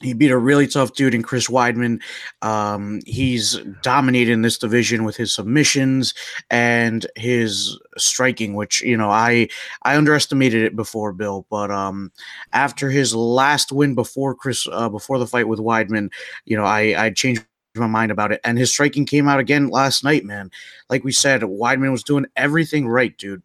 He 0.00 0.12
beat 0.12 0.30
a 0.30 0.38
really 0.38 0.68
tough 0.68 0.94
dude 0.94 1.14
in 1.14 1.22
Chris 1.22 1.48
Weidman. 1.48 2.00
Um, 2.42 3.00
he's 3.04 3.58
dominated 3.82 4.32
in 4.32 4.42
this 4.42 4.56
division 4.56 5.04
with 5.04 5.16
his 5.16 5.32
submissions 5.32 6.14
and 6.50 7.06
his 7.16 7.78
striking, 7.96 8.54
which 8.54 8.80
you 8.82 8.96
know 8.96 9.10
I 9.10 9.48
I 9.82 9.96
underestimated 9.96 10.62
it 10.62 10.76
before, 10.76 11.12
Bill. 11.12 11.46
But 11.50 11.70
um, 11.70 12.12
after 12.52 12.90
his 12.90 13.14
last 13.14 13.72
win 13.72 13.94
before 13.94 14.34
Chris 14.34 14.68
uh, 14.70 14.88
before 14.88 15.18
the 15.18 15.26
fight 15.26 15.48
with 15.48 15.58
Weidman, 15.58 16.10
you 16.44 16.56
know 16.56 16.64
I 16.64 17.06
I 17.06 17.10
changed 17.10 17.44
my 17.74 17.86
mind 17.86 18.10
about 18.10 18.32
it. 18.32 18.40
And 18.44 18.58
his 18.58 18.70
striking 18.70 19.04
came 19.04 19.28
out 19.28 19.40
again 19.40 19.68
last 19.68 20.04
night, 20.04 20.24
man. 20.24 20.50
Like 20.90 21.04
we 21.04 21.12
said, 21.12 21.42
Weidman 21.42 21.92
was 21.92 22.02
doing 22.02 22.26
everything 22.36 22.88
right, 22.88 23.16
dude. 23.16 23.42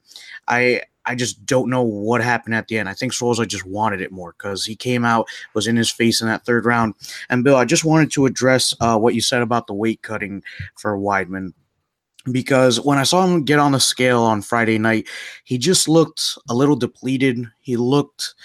I 0.48 0.82
I 1.06 1.16
just 1.16 1.46
don't 1.46 1.70
know 1.70 1.82
what 1.82 2.22
happened 2.22 2.56
at 2.56 2.68
the 2.68 2.78
end. 2.78 2.88
I 2.88 2.94
think 2.94 3.14
Souza 3.14 3.46
just 3.46 3.66
wanted 3.66 4.02
it 4.02 4.12
more 4.12 4.34
because 4.38 4.66
he 4.66 4.76
came 4.76 5.04
out, 5.04 5.28
was 5.54 5.68
in 5.68 5.76
his 5.76 5.90
face 5.90 6.22
in 6.22 6.28
that 6.28 6.46
third 6.46 6.66
round. 6.66 6.96
And 7.30 7.44
Bill, 7.44 7.58
I 7.58 7.66
just 7.66 7.84
wanted 7.84 8.12
to 8.14 8.26
address 8.26 8.74
uh, 8.80 8.98
what 8.98 9.16
you 9.16 9.22
said 9.22 9.42
about 9.42 9.68
the 9.68 9.74
weight 9.74 10.02
cutting 10.02 10.44
for 10.76 10.98
Weidman 10.98 11.54
because 12.32 12.80
when 12.80 12.98
I 12.98 13.04
saw 13.04 13.26
him 13.26 13.44
get 13.44 13.60
on 13.60 13.74
the 13.74 13.80
scale 13.80 14.22
on 14.22 14.42
Friday 14.42 14.78
night, 14.78 15.08
he 15.44 15.58
just 15.58 15.90
looked 15.90 16.38
a 16.50 16.54
little 16.54 16.76
depleted. 16.76 17.46
He 17.60 17.76
looked 17.76 18.36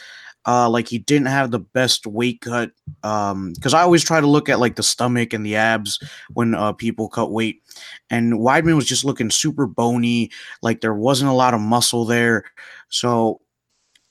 uh, 0.47 0.69
like 0.69 0.89
he 0.89 0.99
didn't 0.99 1.27
have 1.27 1.51
the 1.51 1.59
best 1.59 2.07
weight 2.07 2.41
cut. 2.41 2.71
Because 3.03 3.33
um, 3.33 3.75
I 3.75 3.83
always 3.83 4.05
try 4.05 4.21
to 4.21 4.27
look 4.27 4.49
at 4.49 4.61
like 4.61 4.77
the 4.77 4.83
stomach 4.83 5.33
and 5.33 5.45
the 5.45 5.57
abs 5.57 5.99
when 6.33 6.55
uh, 6.55 6.73
people 6.73 7.09
cut 7.09 7.31
weight, 7.31 7.63
and 8.11 8.35
Weidman 8.35 8.77
was 8.77 8.87
just 8.87 9.05
looking 9.05 9.31
super 9.31 9.67
bony, 9.67 10.31
like 10.63 10.81
there 10.81 10.95
wasn't 10.95 11.31
a 11.31 11.35
lot 11.35 11.55
of 11.55 11.61
muscle 11.61 12.05
there. 12.05 12.45
So 12.89 13.41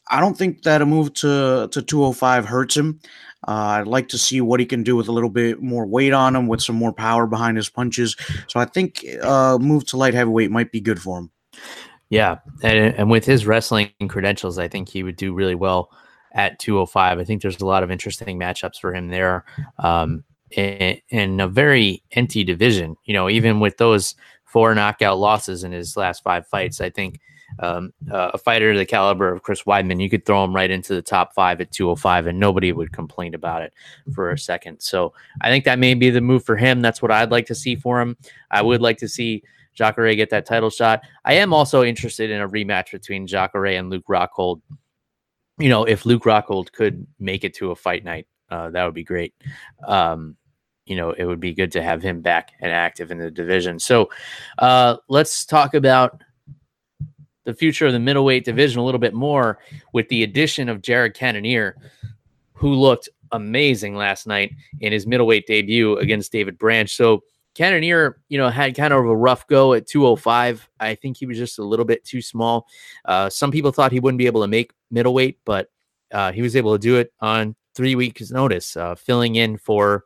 I 0.10 0.20
don't 0.20 0.38
think 0.38 0.64
that 0.64 0.82
a 0.82 0.86
move 0.86 1.14
to 1.16 1.70
to 1.72 1.82
205 1.82 2.46
hurts 2.46 2.78
him. 2.78 3.00
Uh, 3.48 3.80
I'd 3.82 3.88
like 3.88 4.08
to 4.10 4.18
see 4.18 4.42
what 4.42 4.60
he 4.60 4.66
can 4.66 4.84
do 4.84 4.96
with 4.96 5.08
a 5.08 5.12
little 5.12 5.30
bit 5.30 5.62
more 5.62 5.86
weight 5.86 6.14
on 6.14 6.36
him, 6.36 6.48
with 6.48 6.62
some 6.62 6.76
more 6.76 6.94
power 6.94 7.28
behind 7.28 7.58
his 7.58 7.70
punches. 7.70 8.16
So 8.48 8.60
I 8.60 8.66
think 8.66 9.06
uh, 9.22 9.58
move 9.60 9.86
to 9.88 9.98
light 9.98 10.14
heavyweight 10.14 10.52
might 10.52 10.72
be 10.72 10.82
good 10.82 11.02
for 11.02 11.20
him. 11.20 11.32
Yeah, 12.10 12.38
and, 12.64 12.96
and 12.96 13.12
with 13.12 13.26
his 13.26 13.46
wrestling 13.46 13.92
credentials, 14.08 14.58
I 14.58 14.68
think 14.68 14.90
he 14.90 15.04
would 15.04 15.18
do 15.18 15.34
really 15.34 15.56
well 15.56 15.92
at 16.38 16.60
205. 16.60 17.20
I 17.20 17.24
think 17.24 17.42
there's 17.42 17.60
a 17.60 17.66
lot 17.66 17.84
of 17.84 17.92
interesting 17.92 18.40
matchups 18.40 18.80
for 18.80 18.94
him 18.94 19.10
there. 19.10 19.44
Um, 19.80 20.24
in, 20.52 21.02
in 21.10 21.40
a 21.42 21.48
very 21.48 22.04
empty 22.14 22.46
division, 22.46 22.96
you 23.04 23.14
know, 23.14 23.30
even 23.30 23.60
with 23.60 23.78
those 23.78 24.16
four 24.46 24.74
knockout 24.74 25.18
losses 25.18 25.66
in 25.66 25.74
his 25.74 25.98
last 25.98 26.24
five 26.24 26.48
fights, 26.48 26.80
I 26.80 26.90
think 26.90 27.20
um, 27.60 27.92
uh, 28.12 28.32
a 28.34 28.38
fighter 28.38 28.78
the 28.78 28.86
caliber 28.86 29.32
of 29.32 29.42
Chris 29.42 29.64
Weidman, 29.64 30.02
you 30.02 30.10
could 30.10 30.26
throw 30.26 30.44
him 30.44 30.56
right 30.56 30.70
into 30.70 30.94
the 30.94 31.02
top 31.02 31.34
five 31.34 31.60
at 31.60 31.72
205 31.72 32.28
and 32.28 32.40
nobody 32.40 32.72
would 32.72 32.94
complain 32.94 33.34
about 33.34 33.62
it 33.62 33.74
for 34.14 34.32
a 34.32 34.38
second. 34.38 34.80
So 34.80 35.14
I 35.42 35.50
think 35.50 35.66
that 35.66 35.80
may 35.80 35.96
be 35.96 36.10
the 36.10 36.22
move 36.22 36.46
for 36.46 36.56
him. 36.56 36.82
That's 36.82 37.02
what 37.02 37.12
I'd 37.12 37.32
like 37.32 37.48
to 37.48 37.56
see 37.56 37.76
for 37.76 38.00
him. 38.00 38.16
I 38.52 38.62
would 38.62 38.82
like 38.82 38.98
to 39.00 39.08
see 39.08 39.44
Jacare 39.74 40.16
get 40.16 40.30
that 40.30 40.46
title 40.46 40.70
shot. 40.70 41.02
I 41.26 41.34
am 41.34 41.54
also 41.54 41.84
interested 41.84 42.30
in 42.30 42.42
a 42.42 42.50
rematch 42.50 42.92
between 42.92 43.28
Jacare 43.28 43.78
and 43.78 43.90
Luke 43.90 44.06
Rockhold 44.10 44.62
you 45.60 45.70
know, 45.70 45.84
if 45.84 46.06
Luke 46.06 46.24
Rockhold 46.24 46.72
could 46.72 47.06
make 47.20 47.44
it 47.44 47.54
to 47.56 47.72
a 47.72 47.76
fight 47.76 48.04
night, 48.04 48.28
uh, 48.50 48.70
that 48.70 48.86
would 48.86 48.94
be 48.94 49.04
great. 49.04 49.34
Um, 49.86 50.36
you 50.86 50.96
know, 50.96 51.12
it 51.12 51.26
would 51.26 51.40
be 51.40 51.54
good 51.54 51.72
to 51.74 51.82
have 51.82 52.02
him 52.02 52.22
back 52.22 52.52
and 52.62 52.72
active 52.72 53.12
in 53.12 53.18
the 53.18 53.30
division. 53.30 53.78
So 53.80 54.10
uh, 54.58 54.98
let's 55.10 55.46
talk 55.46 55.74
about 55.74 56.22
the 57.44 57.54
future 57.54 57.88
of 57.88 57.94
the 57.94 58.00
middleweight 58.00 58.46
division 58.46 58.80
a 58.80 58.84
little 58.86 59.00
bit 59.00 59.14
more 59.14 59.60
with 59.94 60.08
the 60.10 60.24
addition 60.24 60.70
of 60.70 60.82
Jared 60.82 61.14
Cannonier, 61.14 61.76
who 62.54 62.74
looked 62.74 63.10
amazing 63.32 63.96
last 63.96 64.28
night 64.28 64.54
in 64.80 64.94
his 64.94 65.06
middleweight 65.06 65.48
debut 65.48 65.98
against 65.98 66.32
David 66.32 66.58
Branch. 66.58 66.94
So 66.94 67.24
Cannonier, 67.58 68.22
you 68.30 68.38
know, 68.38 68.50
had 68.50 68.76
kind 68.76 68.94
of 68.94 69.00
a 69.00 69.16
rough 69.16 69.48
go 69.48 69.74
at 69.74 69.88
205. 69.88 70.70
I 70.80 70.94
think 70.94 71.18
he 71.18 71.26
was 71.26 71.38
just 71.38 71.58
a 71.58 71.64
little 71.64 71.86
bit 71.86 72.06
too 72.06 72.22
small. 72.22 72.68
Uh, 73.04 73.30
some 73.30 73.52
people 73.52 73.72
thought 73.72 73.92
he 73.92 74.00
wouldn't 74.00 74.20
be 74.20 74.28
able 74.28 74.42
to 74.42 74.48
make 74.48 74.74
middleweight, 74.92 75.40
but 75.44 75.70
uh, 76.14 76.32
he 76.32 76.44
was 76.44 76.56
able 76.56 76.74
to 76.74 76.80
do 76.80 76.98
it 76.98 77.12
on 77.20 77.56
three 77.76 77.96
weeks' 77.96 78.30
notice, 78.30 78.78
uh, 78.78 78.94
filling 78.94 79.36
in 79.36 79.58
for 79.58 80.06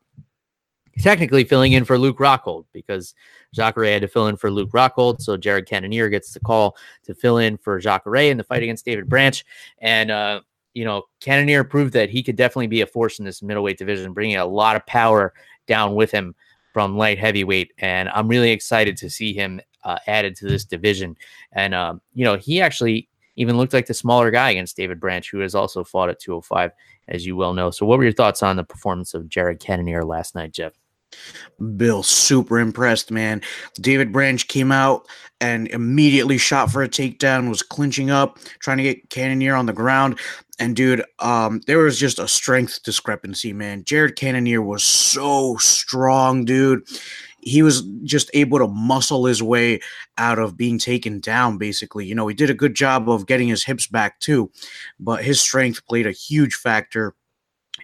technically 1.00 1.44
filling 1.44 1.74
in 1.74 1.84
for 1.84 1.98
Luke 1.98 2.20
Rockhold 2.20 2.66
because 2.74 3.14
Jacare 3.54 3.86
had 3.86 4.02
to 4.02 4.08
fill 4.08 4.28
in 4.28 4.38
for 4.38 4.50
Luke 4.50 4.72
Rockhold. 4.72 5.22
So 5.22 5.36
Jared 5.36 5.68
Cannonier 5.68 6.10
gets 6.10 6.34
the 6.34 6.40
call 6.40 6.78
to 7.04 7.14
fill 7.14 7.38
in 7.38 7.58
for 7.58 7.80
Jacare 7.80 8.32
in 8.32 8.38
the 8.38 8.44
fight 8.44 8.64
against 8.64 8.86
David 8.86 9.10
Branch. 9.10 9.44
And, 9.80 10.10
uh, 10.10 10.42
you 10.74 10.86
know, 10.86 11.04
Cannonier 11.20 11.66
proved 11.66 11.94
that 11.94 12.10
he 12.10 12.24
could 12.24 12.38
definitely 12.38 12.68
be 12.68 12.82
a 12.82 12.88
force 12.88 13.20
in 13.20 13.26
this 13.26 13.42
middleweight 13.42 13.78
division, 13.78 14.14
bringing 14.14 14.38
a 14.38 14.46
lot 14.46 14.78
of 14.78 14.86
power 14.86 15.34
down 15.68 15.96
with 15.96 16.12
him 16.12 16.34
from 16.74 16.98
light 16.98 17.20
heavyweight, 17.20 17.74
and 17.80 18.10
I'm 18.10 18.28
really 18.28 18.52
excited 18.52 18.98
to 18.98 19.10
see 19.10 19.34
him 19.34 19.62
uh, 19.84 19.98
added 20.08 20.36
to 20.38 20.46
this 20.46 20.64
division. 20.64 21.18
And 21.54 21.74
um, 21.74 22.02
you 22.14 22.24
know, 22.24 22.38
he 22.38 22.62
actually 22.62 23.10
even 23.36 23.58
looked 23.58 23.74
like 23.74 23.88
the 23.88 23.94
smaller 23.94 24.32
guy 24.32 24.52
against 24.52 24.78
David 24.78 25.00
Branch, 25.00 25.30
who 25.30 25.40
has 25.40 25.56
also 25.56 25.84
fought 25.84 26.10
at 26.10 26.20
205, 26.20 26.72
as 27.08 27.26
you 27.26 27.36
well 27.36 27.54
know. 27.54 27.72
So, 27.72 27.86
what 27.86 27.98
were 27.98 28.04
your 28.04 28.14
thoughts 28.14 28.44
on 28.44 28.56
the 28.56 28.64
performance 28.64 29.14
of 29.14 29.30
Jared 29.30 29.60
Cannonier 29.60 30.04
last 30.04 30.36
night, 30.36 30.52
Jeff? 30.52 30.74
Bill, 31.78 32.04
super 32.04 32.60
impressed, 32.60 33.12
man. 33.12 33.42
David 33.76 34.12
Branch 34.12 34.48
came 34.48 34.72
out 34.72 35.08
and 35.40 35.68
immediately 35.70 36.38
shot 36.38 36.72
for 36.72 36.84
a 36.84 36.90
takedown, 36.90 37.50
was 37.50 37.64
clinching 37.64 38.12
up, 38.12 38.40
trying 38.60 38.78
to 38.78 38.84
get 38.84 39.10
Cannonier 39.10 39.56
on 39.56 39.66
the 39.66 39.74
ground. 39.74 40.20
And 40.60 40.76
dude, 40.76 41.04
um, 41.20 41.62
there 41.66 41.80
was 41.80 42.00
just 42.00 42.20
a 42.20 42.28
strength 42.28 42.84
discrepancy, 42.84 43.52
man. 43.52 43.84
Jared 43.84 44.16
Cannonier 44.16 44.62
was 44.62 44.84
so 44.84 45.58
strong, 45.58 46.46
dude. 46.46 46.84
He 47.40 47.64
was 47.64 47.82
just 48.04 48.30
able 48.36 48.60
to 48.60 48.68
muscle 48.68 49.26
his 49.26 49.42
way 49.42 49.80
out 50.20 50.38
of 50.38 50.56
being 50.56 50.78
taken 50.78 51.20
down, 51.20 51.58
basically. 51.58 52.06
You 52.06 52.14
know, 52.14 52.28
he 52.28 52.36
did 52.36 52.52
a 52.52 52.56
good 52.56 52.76
job 52.76 53.10
of 53.10 53.26
getting 53.26 53.48
his 53.48 53.64
hips 53.64 53.88
back 53.88 54.20
too, 54.20 54.52
but 55.00 55.24
his 55.24 55.42
strength 55.42 55.84
played 55.88 56.06
a 56.06 56.12
huge 56.12 56.54
factor 56.54 57.16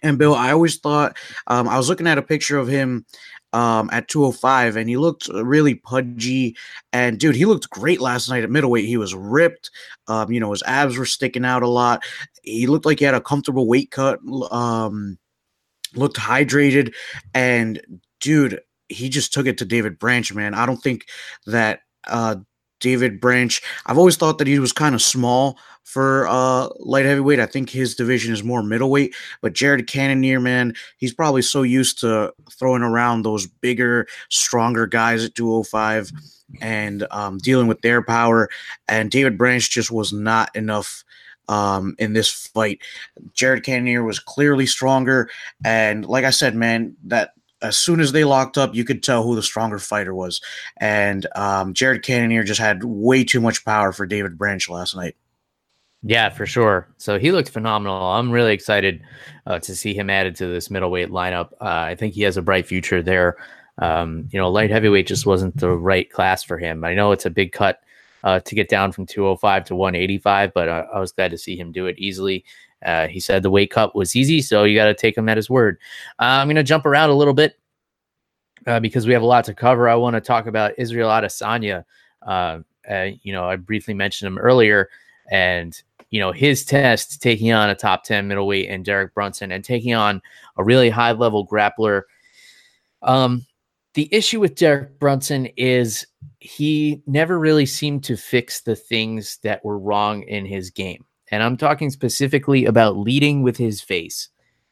and 0.03 0.17
Bill, 0.17 0.35
I 0.35 0.51
always 0.51 0.77
thought 0.77 1.17
um, 1.47 1.67
I 1.67 1.77
was 1.77 1.89
looking 1.89 2.07
at 2.07 2.17
a 2.17 2.23
picture 2.23 2.57
of 2.57 2.67
him 2.67 3.05
um, 3.53 3.89
at 3.91 4.07
205, 4.07 4.75
and 4.75 4.89
he 4.89 4.97
looked 4.97 5.27
really 5.29 5.75
pudgy. 5.75 6.55
And 6.93 7.19
dude, 7.19 7.35
he 7.35 7.45
looked 7.45 7.69
great 7.69 8.01
last 8.01 8.29
night 8.29 8.43
at 8.43 8.49
middleweight. 8.49 8.85
He 8.85 8.97
was 8.97 9.15
ripped. 9.15 9.71
Um, 10.07 10.31
you 10.31 10.39
know, 10.39 10.51
his 10.51 10.63
abs 10.63 10.97
were 10.97 11.05
sticking 11.05 11.45
out 11.45 11.63
a 11.63 11.67
lot. 11.67 12.03
He 12.43 12.67
looked 12.67 12.85
like 12.85 12.99
he 12.99 13.05
had 13.05 13.15
a 13.15 13.21
comfortable 13.21 13.67
weight 13.67 13.91
cut. 13.91 14.19
Um, 14.51 15.17
looked 15.95 16.17
hydrated, 16.17 16.93
and 17.33 17.81
dude, 18.19 18.61
he 18.89 19.09
just 19.09 19.33
took 19.33 19.47
it 19.47 19.57
to 19.57 19.65
David 19.65 19.99
Branch, 19.99 20.33
man. 20.33 20.53
I 20.53 20.65
don't 20.65 20.81
think 20.81 21.07
that 21.45 21.81
uh, 22.05 22.35
David 22.79 23.19
Branch. 23.19 23.61
I've 23.85 23.97
always 23.97 24.17
thought 24.17 24.37
that 24.37 24.47
he 24.47 24.59
was 24.59 24.71
kind 24.73 24.95
of 24.95 25.01
small 25.01 25.57
for 25.83 26.27
uh, 26.27 26.67
light 26.79 27.05
heavyweight. 27.05 27.39
I 27.39 27.45
think 27.45 27.69
his 27.69 27.95
division 27.95 28.33
is 28.33 28.43
more 28.43 28.61
middleweight. 28.61 29.15
But 29.41 29.53
Jared 29.53 29.87
Cannonier, 29.87 30.39
man, 30.39 30.73
he's 30.97 31.13
probably 31.13 31.41
so 31.41 31.61
used 31.61 31.99
to 32.01 32.33
throwing 32.51 32.81
around 32.81 33.21
those 33.21 33.47
bigger, 33.47 34.05
stronger 34.29 34.85
guys 34.85 35.23
at 35.23 35.35
205 35.35 36.11
and 36.59 37.07
um, 37.11 37.37
dealing 37.37 37.67
with 37.67 37.81
their 37.81 38.01
power. 38.01 38.49
And 38.89 39.09
David 39.09 39.37
Branch 39.37 39.69
just 39.69 39.89
was 39.89 40.11
not 40.11 40.53
enough 40.55 41.05
um, 41.47 41.95
in 41.99 42.11
this 42.11 42.29
fight. 42.29 42.81
Jared 43.33 43.63
Cannonier 43.63 44.03
was 44.03 44.19
clearly 44.19 44.65
stronger. 44.65 45.29
And 45.63 46.05
like 46.05 46.25
I 46.25 46.31
said, 46.31 46.55
man, 46.55 46.95
that 47.05 47.31
as 47.61 47.75
soon 47.75 47.99
as 47.99 48.11
they 48.11 48.23
locked 48.23 48.57
up, 48.57 48.75
you 48.75 48.83
could 48.83 49.03
tell 49.03 49.23
who 49.23 49.35
the 49.35 49.41
stronger 49.41 49.79
fighter 49.79 50.13
was. 50.13 50.41
And 50.77 51.25
um, 51.35 51.73
Jared 51.73 52.03
Cannonier 52.03 52.43
just 52.43 52.59
had 52.59 52.83
way 52.83 53.23
too 53.23 53.41
much 53.41 53.65
power 53.65 53.91
for 53.91 54.05
David 54.05 54.37
Branch 54.37 54.69
last 54.69 54.95
night. 54.95 55.15
Yeah, 56.03 56.29
for 56.29 56.45
sure. 56.45 56.87
So 56.97 57.17
he 57.17 57.31
looked 57.31 57.49
phenomenal. 57.49 57.97
I'm 57.97 58.31
really 58.31 58.53
excited 58.53 59.01
uh, 59.45 59.59
to 59.59 59.75
see 59.75 59.93
him 59.93 60.09
added 60.09 60.35
to 60.37 60.47
this 60.47 60.69
middleweight 60.69 61.09
lineup. 61.09 61.53
Uh, 61.59 61.65
I 61.65 61.95
think 61.95 62.13
he 62.13 62.21
has 62.21 62.37
a 62.37 62.41
bright 62.41 62.67
future 62.67 63.01
there. 63.01 63.37
Um, 63.79 64.27
you 64.31 64.39
know, 64.39 64.49
light 64.49 64.69
heavyweight 64.69 65.07
just 65.07 65.25
wasn't 65.25 65.57
the 65.57 65.71
right 65.71 66.09
class 66.09 66.43
for 66.43 66.57
him. 66.57 66.83
I 66.83 66.93
know 66.93 67.11
it's 67.11 67.25
a 67.25 67.31
big 67.31 67.51
cut 67.51 67.81
uh, 68.23 68.39
to 68.41 68.55
get 68.55 68.69
down 68.69 68.91
from 68.91 69.05
205 69.05 69.65
to 69.65 69.75
185, 69.75 70.53
but 70.53 70.69
I, 70.69 70.79
I 70.79 70.99
was 70.99 71.11
glad 71.11 71.31
to 71.31 71.37
see 71.37 71.55
him 71.55 71.71
do 71.71 71.87
it 71.87 71.97
easily. 71.97 72.45
Uh, 72.85 73.07
he 73.07 73.19
said 73.19 73.43
the 73.43 73.49
weight 73.49 73.71
cut 73.71 73.95
was 73.95 74.15
easy, 74.15 74.41
so 74.41 74.63
you 74.63 74.75
got 74.75 74.85
to 74.85 74.93
take 74.93 75.17
him 75.17 75.29
at 75.29 75.37
his 75.37 75.49
word. 75.49 75.77
Uh, 76.19 76.39
I'm 76.39 76.47
going 76.47 76.55
to 76.57 76.63
jump 76.63 76.85
around 76.85 77.09
a 77.09 77.15
little 77.15 77.33
bit 77.33 77.57
uh, 78.67 78.79
because 78.79 79.07
we 79.07 79.13
have 79.13 79.23
a 79.23 79.27
lot 79.27 79.45
to 79.45 79.53
cover. 79.53 79.89
I 79.89 79.95
want 79.95 80.15
to 80.15 80.21
talk 80.21 80.45
about 80.45 80.77
Israel 80.77 81.09
Adesanya. 81.09 81.85
Uh, 82.21 82.59
uh, 82.89 83.07
you 83.23 83.33
know, 83.33 83.45
I 83.45 83.55
briefly 83.55 83.93
mentioned 83.93 84.27
him 84.27 84.37
earlier, 84.37 84.89
and 85.31 85.79
you 86.09 86.19
know 86.19 86.31
his 86.31 86.63
test 86.63 87.21
taking 87.21 87.51
on 87.51 87.69
a 87.69 87.75
top 87.75 88.03
10 88.03 88.27
middleweight 88.27 88.69
and 88.69 88.85
Derek 88.85 89.13
Brunson, 89.13 89.51
and 89.51 89.63
taking 89.63 89.93
on 89.93 90.21
a 90.57 90.63
really 90.63 90.89
high 90.89 91.13
level 91.13 91.47
grappler. 91.47 92.03
Um, 93.01 93.45
the 93.95 94.07
issue 94.13 94.39
with 94.39 94.55
Derek 94.55 94.99
Brunson 94.99 95.47
is 95.57 96.05
he 96.39 97.01
never 97.07 97.39
really 97.39 97.65
seemed 97.65 98.03
to 98.03 98.15
fix 98.15 98.61
the 98.61 98.75
things 98.75 99.39
that 99.41 99.65
were 99.65 99.79
wrong 99.79 100.21
in 100.23 100.45
his 100.45 100.69
game. 100.69 101.03
And 101.29 101.43
I'm 101.43 101.57
talking 101.57 101.89
specifically 101.89 102.65
about 102.65 102.97
leading 102.97 103.43
with 103.43 103.57
his 103.57 103.81
face. 103.81 104.29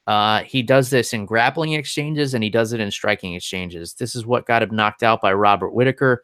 Uh, 0.08 0.44
he 0.44 0.62
does 0.62 0.90
this 0.90 1.14
in 1.14 1.26
grappling 1.26 1.74
exchanges 1.74 2.34
and 2.34 2.44
he 2.44 2.50
does 2.50 2.74
it 2.74 2.80
in 2.80 2.92
striking 2.92 3.34
exchanges. 3.34 3.94
This 3.94 4.16
is 4.16 4.26
what 4.26 4.46
got 4.46 4.62
him 4.62 4.76
knocked 4.76 5.04
out 5.04 5.22
by 5.22 5.34
Robert 5.34 5.72
Whitaker. 5.72 6.24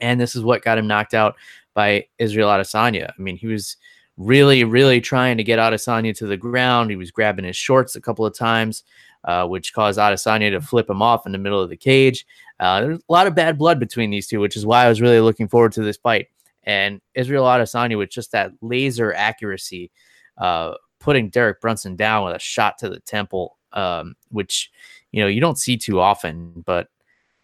And 0.00 0.20
this 0.20 0.34
is 0.34 0.42
what 0.42 0.62
got 0.62 0.78
him 0.78 0.88
knocked 0.88 1.14
out 1.14 1.36
by 1.74 2.06
Israel 2.18 2.48
Adesanya. 2.48 3.10
I 3.16 3.22
mean, 3.22 3.36
he 3.36 3.46
was 3.46 3.76
really, 4.16 4.64
really 4.64 5.00
trying 5.00 5.36
to 5.36 5.44
get 5.44 5.58
Adesanya 5.58 6.16
to 6.18 6.26
the 6.26 6.36
ground. 6.36 6.90
He 6.90 6.96
was 6.96 7.10
grabbing 7.10 7.44
his 7.44 7.56
shorts 7.56 7.94
a 7.96 8.00
couple 8.00 8.26
of 8.26 8.36
times, 8.36 8.82
uh, 9.24 9.46
which 9.46 9.72
caused 9.72 9.98
Adesanya 9.98 10.50
to 10.50 10.60
flip 10.60 10.90
him 10.90 11.02
off 11.02 11.26
in 11.26 11.32
the 11.32 11.38
middle 11.38 11.60
of 11.60 11.70
the 11.70 11.76
cage. 11.76 12.26
Uh, 12.58 12.80
there's 12.80 12.98
a 12.98 13.12
lot 13.12 13.26
of 13.26 13.34
bad 13.34 13.58
blood 13.58 13.78
between 13.80 14.10
these 14.10 14.26
two, 14.26 14.40
which 14.40 14.56
is 14.56 14.66
why 14.66 14.84
I 14.84 14.88
was 14.88 15.00
really 15.00 15.20
looking 15.20 15.48
forward 15.48 15.72
to 15.72 15.82
this 15.82 15.96
fight. 15.96 16.28
And 16.66 17.00
Israel 17.14 17.44
Adesanya 17.44 17.98
with 17.98 18.10
just 18.10 18.32
that 18.32 18.52
laser 18.60 19.12
accuracy, 19.12 19.90
uh, 20.38 20.74
putting 21.00 21.30
Derek 21.30 21.60
Brunson 21.60 21.96
down 21.96 22.24
with 22.24 22.36
a 22.36 22.38
shot 22.38 22.78
to 22.78 22.88
the 22.88 23.00
temple, 23.00 23.58
um, 23.72 24.14
which 24.30 24.70
you 25.12 25.20
know 25.20 25.26
you 25.28 25.40
don't 25.40 25.58
see 25.58 25.76
too 25.76 26.00
often. 26.00 26.62
But 26.64 26.88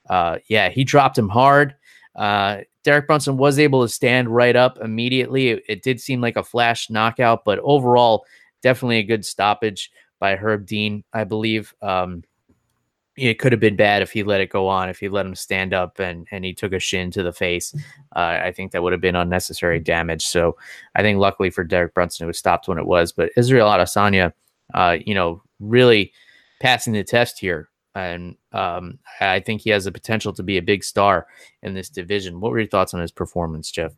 uh, 0.09 0.38
yeah, 0.48 0.68
he 0.70 0.85
dropped 0.85 1.18
him 1.18 1.28
hard. 1.28 1.74
Uh, 2.16 2.59
Derek 2.83 3.06
Brunson 3.06 3.37
was 3.37 3.59
able 3.59 3.83
to 3.83 3.88
stand 3.88 4.35
right 4.35 4.56
up 4.56 4.78
immediately. 4.83 5.50
It, 5.50 5.62
it, 5.68 5.83
did 5.83 6.00
seem 6.00 6.20
like 6.20 6.37
a 6.37 6.42
flash 6.42 6.90
knockout, 6.90 7.44
but 7.44 7.59
overall, 7.61 8.24
definitely 8.62 8.98
a 8.98 9.04
good 9.04 9.24
stoppage 9.24 9.90
by 10.18 10.37
Herb 10.37 10.66
Dean, 10.66 11.04
I 11.12 11.24
believe. 11.24 11.74
Um, 11.83 12.24
it 13.20 13.38
could 13.38 13.52
have 13.52 13.61
been 13.61 13.76
bad 13.76 14.00
if 14.00 14.11
he 14.11 14.22
let 14.22 14.40
it 14.40 14.48
go 14.48 14.66
on, 14.66 14.88
if 14.88 14.98
he 14.98 15.09
let 15.09 15.26
him 15.26 15.35
stand 15.35 15.74
up 15.74 15.98
and 15.98 16.26
and 16.30 16.44
he 16.44 16.54
took 16.54 16.72
a 16.72 16.78
shin 16.78 17.11
to 17.12 17.22
the 17.22 17.33
face. 17.33 17.74
Uh, 18.16 18.40
I 18.42 18.52
think 18.52 18.72
that 18.72 18.83
would 18.83 18.92
have 18.92 19.00
been 19.00 19.16
unnecessary 19.16 19.78
damage. 19.78 20.26
So 20.26 20.56
I 20.94 21.02
think 21.02 21.18
luckily 21.18 21.50
for 21.50 21.62
Derek 21.62 21.94
Brunson, 21.94 22.24
it 22.24 22.28
was 22.28 22.38
stopped 22.38 22.66
when 22.66 22.78
it 22.78 22.87
was. 22.87 23.12
But 23.12 23.30
Israel 23.37 23.68
Adesanya, 23.68 24.33
uh, 24.74 24.96
you 25.04 25.14
know, 25.14 25.42
really 25.61 26.12
passing 26.61 26.94
the 26.94 27.04
test 27.04 27.38
here, 27.38 27.68
and 27.94 28.37
um, 28.52 28.98
I 29.20 29.40
think 29.40 29.61
he 29.61 29.70
has 29.70 29.85
the 29.85 29.92
potential 29.92 30.33
to 30.33 30.42
be 30.42 30.56
a 30.56 30.62
big 30.62 30.83
star 30.83 31.26
in 31.62 31.74
this 31.74 31.90
division. 31.90 32.40
What 32.40 32.52
were 32.52 32.61
your 32.61 32.68
thoughts 32.68 32.94
on 32.94 33.00
his 33.00 33.12
performance, 33.12 33.70
Jeff? 33.70 33.92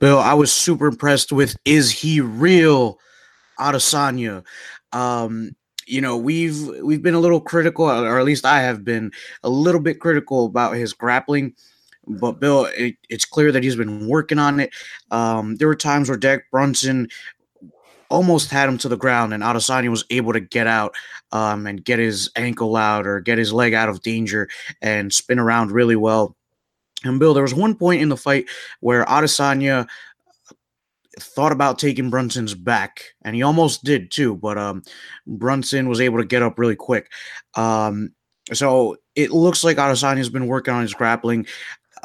Bill, 0.00 0.18
I 0.18 0.34
was 0.34 0.52
super 0.52 0.86
impressed 0.86 1.32
with 1.32 1.56
Israel 1.64 2.98
Adesanya. 3.58 4.44
Um, 4.92 5.56
you 5.86 6.00
know 6.00 6.16
we've 6.16 6.68
we've 6.82 7.02
been 7.02 7.14
a 7.14 7.20
little 7.20 7.40
critical 7.40 7.86
or 7.86 8.18
at 8.18 8.24
least 8.24 8.44
i 8.44 8.60
have 8.60 8.84
been 8.84 9.10
a 9.42 9.48
little 9.48 9.80
bit 9.80 10.00
critical 10.00 10.46
about 10.46 10.76
his 10.76 10.92
grappling 10.92 11.54
but 12.06 12.40
bill 12.40 12.66
it, 12.76 12.96
it's 13.08 13.24
clear 13.24 13.52
that 13.52 13.62
he's 13.62 13.76
been 13.76 14.08
working 14.08 14.38
on 14.38 14.60
it. 14.60 14.72
Um, 15.10 15.56
there 15.56 15.68
were 15.68 15.76
times 15.76 16.08
where 16.08 16.18
Derek 16.18 16.50
brunson 16.50 17.08
almost 18.08 18.50
had 18.50 18.68
him 18.68 18.76
to 18.78 18.88
the 18.88 18.96
ground 18.96 19.32
and 19.32 19.42
Adesanya 19.42 19.88
was 19.88 20.04
able 20.10 20.34
to 20.34 20.40
get 20.40 20.66
out 20.66 20.94
um, 21.32 21.66
and 21.66 21.84
get 21.84 21.98
his 21.98 22.30
ankle 22.36 22.76
out 22.76 23.06
or 23.06 23.20
get 23.20 23.38
his 23.38 23.52
leg 23.52 23.72
out 23.72 23.88
of 23.88 24.02
danger 24.02 24.48
and 24.82 25.12
spin 25.14 25.38
around 25.38 25.72
really 25.72 25.96
well. 25.96 26.36
And 27.04 27.18
bill 27.18 27.34
there 27.34 27.42
was 27.42 27.54
one 27.54 27.74
point 27.74 28.02
in 28.02 28.10
the 28.10 28.16
fight 28.16 28.46
where 28.80 29.04
Adesanya 29.06 29.88
thought 31.20 31.52
about 31.52 31.78
taking 31.78 32.10
Brunson's 32.10 32.54
back, 32.54 33.04
and 33.22 33.34
he 33.36 33.42
almost 33.42 33.84
did 33.84 34.10
too, 34.10 34.36
but 34.36 34.58
um, 34.58 34.82
Brunson 35.26 35.88
was 35.88 36.00
able 36.00 36.18
to 36.18 36.24
get 36.24 36.42
up 36.42 36.58
really 36.58 36.76
quick. 36.76 37.10
Um, 37.54 38.12
so 38.52 38.96
it 39.14 39.30
looks 39.30 39.62
like 39.62 39.76
Adesanya's 39.76 40.30
been 40.30 40.46
working 40.46 40.74
on 40.74 40.82
his 40.82 40.94
grappling, 40.94 41.46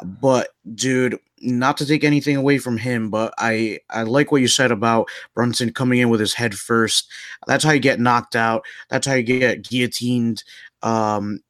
but 0.02 0.48
dude, 0.74 1.18
not 1.40 1.76
to 1.78 1.86
take 1.86 2.04
anything 2.04 2.36
away 2.36 2.58
from 2.58 2.76
him, 2.76 3.10
but 3.10 3.32
I 3.38 3.80
I 3.90 4.02
like 4.02 4.30
what 4.30 4.40
you 4.40 4.48
said 4.48 4.70
about 4.70 5.08
Brunson 5.34 5.72
coming 5.72 6.00
in 6.00 6.08
with 6.08 6.20
his 6.20 6.34
head 6.34 6.54
first. 6.54 7.10
That's 7.46 7.64
how 7.64 7.72
you 7.72 7.80
get 7.80 8.00
knocked 8.00 8.36
out. 8.36 8.64
That's 8.90 9.06
how 9.06 9.14
you 9.14 9.22
get 9.22 9.62
guillotined. 9.62 10.44
Um, 10.82 11.40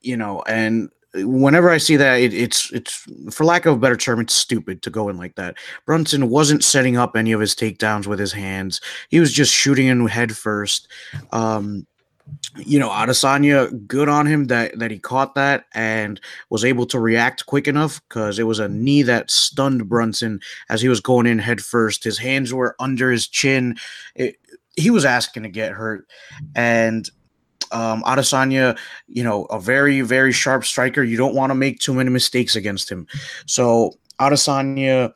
you 0.00 0.16
know, 0.16 0.42
and 0.46 0.90
whenever 1.14 1.70
I 1.70 1.78
see 1.78 1.96
that, 1.96 2.20
it, 2.20 2.34
it's 2.34 2.72
it's 2.72 3.06
for 3.30 3.44
lack 3.44 3.66
of 3.66 3.74
a 3.74 3.78
better 3.78 3.96
term, 3.96 4.20
it's 4.20 4.34
stupid 4.34 4.82
to 4.82 4.90
go 4.90 5.08
in 5.08 5.16
like 5.16 5.36
that. 5.36 5.56
Brunson 5.86 6.28
wasn't 6.28 6.64
setting 6.64 6.96
up 6.96 7.16
any 7.16 7.32
of 7.32 7.40
his 7.40 7.54
takedowns 7.54 8.06
with 8.06 8.18
his 8.18 8.32
hands; 8.32 8.80
he 9.08 9.20
was 9.20 9.32
just 9.32 9.52
shooting 9.52 9.86
in 9.86 10.06
head 10.06 10.36
first. 10.36 10.88
Um, 11.32 11.86
you 12.56 12.78
know, 12.78 12.88
Adesanya, 12.88 13.86
good 13.86 14.08
on 14.08 14.26
him 14.26 14.46
that 14.46 14.78
that 14.78 14.90
he 14.90 14.98
caught 14.98 15.34
that 15.34 15.66
and 15.74 16.20
was 16.50 16.64
able 16.64 16.86
to 16.86 16.98
react 16.98 17.46
quick 17.46 17.68
enough 17.68 18.00
because 18.08 18.38
it 18.38 18.44
was 18.44 18.58
a 18.58 18.68
knee 18.68 19.02
that 19.02 19.30
stunned 19.30 19.88
Brunson 19.88 20.40
as 20.68 20.80
he 20.80 20.88
was 20.88 21.00
going 21.00 21.26
in 21.26 21.38
head 21.38 21.60
first. 21.60 22.02
His 22.02 22.18
hands 22.18 22.52
were 22.52 22.74
under 22.80 23.10
his 23.10 23.28
chin. 23.28 23.76
It, 24.14 24.36
he 24.76 24.90
was 24.90 25.04
asking 25.04 25.44
to 25.44 25.48
get 25.48 25.72
hurt, 25.72 26.08
and 26.56 27.08
um, 27.72 28.02
Adesanya, 28.04 28.78
you 29.06 29.24
know, 29.24 29.44
a 29.46 29.60
very, 29.60 30.00
very 30.00 30.32
sharp 30.32 30.64
striker. 30.64 31.02
You 31.02 31.16
don't 31.16 31.34
want 31.34 31.50
to 31.50 31.54
make 31.54 31.78
too 31.78 31.94
many 31.94 32.10
mistakes 32.10 32.56
against 32.56 32.90
him. 32.90 33.06
So 33.46 33.92
Adesanya, 34.20 35.12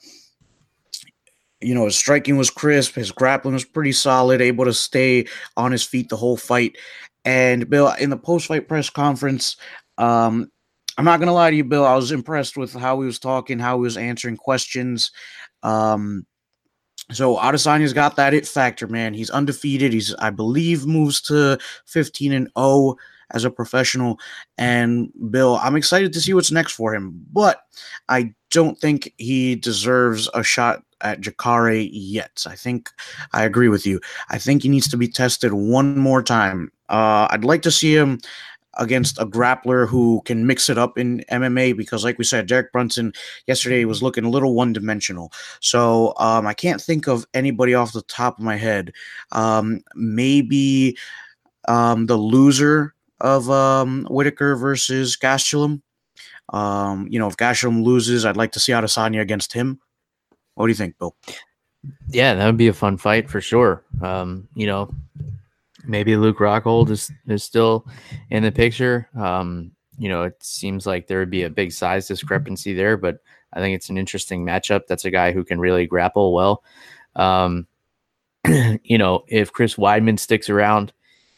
you 1.60 1.74
know, 1.74 1.84
his 1.86 1.96
striking 1.96 2.36
was 2.36 2.50
crisp. 2.50 2.94
His 2.94 3.10
grappling 3.10 3.54
was 3.54 3.64
pretty 3.64 3.92
solid, 3.92 4.40
able 4.40 4.64
to 4.64 4.72
stay 4.72 5.26
on 5.56 5.72
his 5.72 5.84
feet 5.84 6.08
the 6.08 6.16
whole 6.16 6.36
fight. 6.36 6.76
And 7.24 7.68
Bill, 7.68 7.92
in 7.98 8.10
the 8.10 8.16
post-fight 8.16 8.68
press 8.68 8.90
conference, 8.90 9.56
um, 9.98 10.50
I'm 10.96 11.04
not 11.04 11.20
gonna 11.20 11.32
lie 11.32 11.50
to 11.50 11.56
you, 11.56 11.64
Bill. 11.64 11.84
I 11.84 11.94
was 11.94 12.12
impressed 12.12 12.56
with 12.56 12.72
how 12.72 13.00
he 13.00 13.06
was 13.06 13.18
talking, 13.18 13.58
how 13.58 13.76
he 13.76 13.82
was 13.82 13.96
answering 13.96 14.36
questions. 14.36 15.12
Um, 15.62 16.26
so 17.10 17.36
Adesanya's 17.36 17.92
got 17.92 18.16
that 18.16 18.34
it 18.34 18.46
factor, 18.46 18.86
man. 18.86 19.14
He's 19.14 19.30
undefeated. 19.30 19.92
He's, 19.92 20.14
I 20.16 20.30
believe, 20.30 20.86
moves 20.86 21.20
to 21.22 21.58
15 21.86 22.32
and 22.32 22.48
0 22.58 22.96
as 23.30 23.44
a 23.44 23.50
professional. 23.50 24.18
And 24.56 25.10
Bill, 25.30 25.58
I'm 25.62 25.76
excited 25.76 26.12
to 26.12 26.20
see 26.20 26.34
what's 26.34 26.52
next 26.52 26.72
for 26.72 26.94
him. 26.94 27.24
But 27.32 27.62
I 28.08 28.34
don't 28.50 28.78
think 28.78 29.12
he 29.16 29.54
deserves 29.54 30.28
a 30.34 30.42
shot 30.42 30.82
at 31.00 31.20
Jacare 31.20 31.74
yet. 31.74 32.44
I 32.46 32.56
think 32.56 32.90
I 33.32 33.44
agree 33.44 33.68
with 33.68 33.86
you. 33.86 34.00
I 34.30 34.38
think 34.38 34.62
he 34.62 34.68
needs 34.68 34.88
to 34.88 34.96
be 34.96 35.08
tested 35.08 35.52
one 35.52 35.98
more 35.98 36.22
time. 36.22 36.72
Uh, 36.88 37.28
I'd 37.30 37.44
like 37.44 37.62
to 37.62 37.70
see 37.70 37.94
him 37.94 38.18
against 38.74 39.18
a 39.18 39.26
grappler 39.26 39.88
who 39.88 40.22
can 40.24 40.46
mix 40.46 40.68
it 40.68 40.78
up 40.78 40.98
in 40.98 41.24
MMA 41.30 41.76
because, 41.76 42.04
like 42.04 42.18
we 42.18 42.24
said, 42.24 42.46
Derek 42.46 42.72
Brunson 42.72 43.12
yesterday 43.46 43.84
was 43.84 44.02
looking 44.02 44.24
a 44.24 44.30
little 44.30 44.54
one 44.54 44.72
dimensional. 44.72 45.32
So 45.60 46.14
um, 46.18 46.46
I 46.46 46.54
can't 46.54 46.80
think 46.80 47.08
of 47.08 47.26
anybody 47.34 47.74
off 47.74 47.92
the 47.92 48.02
top 48.02 48.38
of 48.38 48.44
my 48.44 48.56
head. 48.56 48.92
Um, 49.32 49.82
maybe 49.94 50.96
um, 51.66 52.06
the 52.06 52.16
loser 52.16 52.94
of 53.20 53.50
um, 53.50 54.06
Whitaker 54.10 54.56
versus 54.56 55.16
Gastelum. 55.16 55.82
Um, 56.50 57.08
you 57.10 57.18
know, 57.18 57.26
if 57.26 57.36
Gastelum 57.36 57.82
loses, 57.82 58.24
I'd 58.24 58.36
like 58.36 58.52
to 58.52 58.60
see 58.60 58.72
Adesanya 58.72 59.20
against 59.20 59.52
him. 59.52 59.80
What 60.54 60.66
do 60.66 60.70
you 60.70 60.76
think, 60.76 60.98
Bill? 60.98 61.14
Yeah, 62.08 62.34
that 62.34 62.46
would 62.46 62.56
be 62.56 62.68
a 62.68 62.72
fun 62.72 62.96
fight 62.96 63.30
for 63.30 63.40
sure. 63.40 63.84
Um, 64.02 64.48
you 64.54 64.66
know, 64.66 64.92
maybe 65.84 66.16
Luke 66.16 66.38
Rockhold 66.38 66.90
is 66.90 67.10
is 67.26 67.42
still 67.42 67.86
in 68.30 68.42
the 68.42 68.52
picture. 68.52 69.08
Um, 69.18 69.72
you 69.98 70.08
know, 70.08 70.22
it 70.22 70.42
seems 70.42 70.86
like 70.86 71.06
there 71.06 71.18
would 71.18 71.30
be 71.30 71.42
a 71.42 71.50
big 71.50 71.72
size 71.72 72.06
discrepancy 72.06 72.72
there, 72.72 72.96
but 72.96 73.18
I 73.52 73.60
think 73.60 73.74
it's 73.74 73.90
an 73.90 73.98
interesting 73.98 74.44
matchup. 74.44 74.82
That's 74.88 75.04
a 75.04 75.10
guy 75.10 75.32
who 75.32 75.44
can 75.44 75.58
really 75.58 75.86
grapple 75.86 76.32
well. 76.32 76.62
Um, 77.16 77.66
you 78.82 78.98
know, 78.98 79.24
if 79.28 79.52
Chris 79.52 79.74
Weidman 79.74 80.18
sticks 80.18 80.48
around 80.48 80.92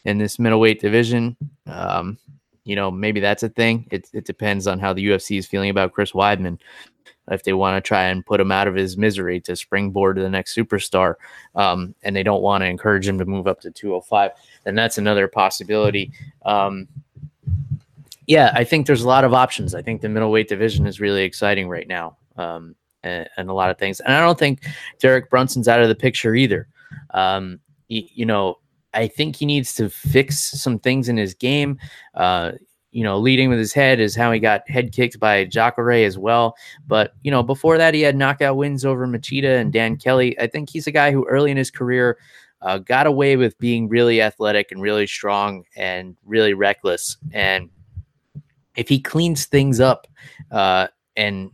in 0.05 0.17
this 0.17 0.37
middleweight 0.37 0.79
division, 0.79 1.37
um, 1.65 2.17
you 2.63 2.75
know, 2.75 2.91
maybe 2.91 3.19
that's 3.19 3.43
a 3.43 3.49
thing. 3.49 3.87
It, 3.91 4.09
it 4.13 4.25
depends 4.25 4.67
on 4.67 4.79
how 4.79 4.93
the 4.93 5.07
UFC 5.07 5.39
is 5.39 5.47
feeling 5.47 5.69
about 5.69 5.93
Chris 5.93 6.11
Weidman. 6.11 6.59
If 7.29 7.43
they 7.43 7.53
want 7.53 7.83
to 7.83 7.87
try 7.87 8.05
and 8.05 8.25
put 8.25 8.39
him 8.39 8.51
out 8.51 8.67
of 8.67 8.75
his 8.75 8.97
misery 8.97 9.39
to 9.41 9.55
springboard 9.55 10.17
to 10.17 10.21
the 10.21 10.29
next 10.29 10.55
superstar, 10.55 11.15
um, 11.55 11.95
and 12.03 12.15
they 12.15 12.23
don't 12.23 12.41
want 12.41 12.61
to 12.61 12.67
encourage 12.67 13.07
him 13.07 13.17
to 13.19 13.25
move 13.25 13.47
up 13.47 13.61
to 13.61 13.71
205, 13.71 14.31
then 14.63 14.75
that's 14.75 14.97
another 14.97 15.27
possibility. 15.27 16.11
Um, 16.45 16.87
yeah, 18.27 18.51
I 18.55 18.63
think 18.63 18.87
there's 18.87 19.03
a 19.03 19.07
lot 19.07 19.23
of 19.23 19.33
options. 19.33 19.75
I 19.75 19.81
think 19.81 20.01
the 20.01 20.09
middleweight 20.09 20.47
division 20.47 20.87
is 20.87 20.99
really 20.99 21.23
exciting 21.23 21.67
right 21.69 21.87
now, 21.87 22.17
um, 22.37 22.75
and, 23.03 23.27
and, 23.37 23.49
a 23.49 23.53
lot 23.53 23.69
of 23.69 23.77
things. 23.77 23.99
And 23.99 24.13
I 24.13 24.21
don't 24.21 24.39
think 24.39 24.65
Derek 24.99 25.29
Brunson's 25.29 25.67
out 25.67 25.81
of 25.81 25.89
the 25.89 25.95
picture 25.95 26.35
either. 26.35 26.67
Um, 27.13 27.59
you, 27.87 28.03
you 28.13 28.25
know, 28.25 28.59
I 28.93 29.07
think 29.07 29.35
he 29.35 29.45
needs 29.45 29.73
to 29.75 29.89
fix 29.89 30.39
some 30.61 30.79
things 30.79 31.09
in 31.09 31.17
his 31.17 31.33
game. 31.33 31.79
Uh, 32.13 32.53
you 32.91 33.03
know, 33.03 33.17
leading 33.17 33.49
with 33.49 33.59
his 33.59 33.73
head 33.73 33.99
is 33.99 34.15
how 34.15 34.31
he 34.31 34.39
got 34.39 34.69
head 34.69 34.91
kicked 34.91 35.19
by 35.19 35.45
Jacare 35.45 36.05
as 36.05 36.17
well. 36.17 36.55
But, 36.87 37.13
you 37.23 37.31
know, 37.31 37.41
before 37.41 37.77
that, 37.77 37.93
he 37.93 38.01
had 38.01 38.15
knockout 38.15 38.57
wins 38.57 38.83
over 38.85 39.07
Machida 39.07 39.59
and 39.59 39.71
Dan 39.71 39.97
Kelly. 39.97 40.37
I 40.39 40.47
think 40.47 40.69
he's 40.69 40.87
a 40.87 40.91
guy 40.91 41.11
who 41.11 41.25
early 41.27 41.51
in 41.51 41.57
his 41.57 41.71
career 41.71 42.17
uh, 42.61 42.77
got 42.79 43.07
away 43.07 43.37
with 43.37 43.57
being 43.59 43.87
really 43.87 44.21
athletic 44.21 44.71
and 44.71 44.81
really 44.81 45.07
strong 45.07 45.63
and 45.75 46.15
really 46.25 46.53
reckless. 46.53 47.17
And 47.31 47.69
if 48.75 48.87
he 48.87 48.99
cleans 48.99 49.45
things 49.45 49.79
up 49.79 50.07
uh, 50.51 50.87
and 51.15 51.51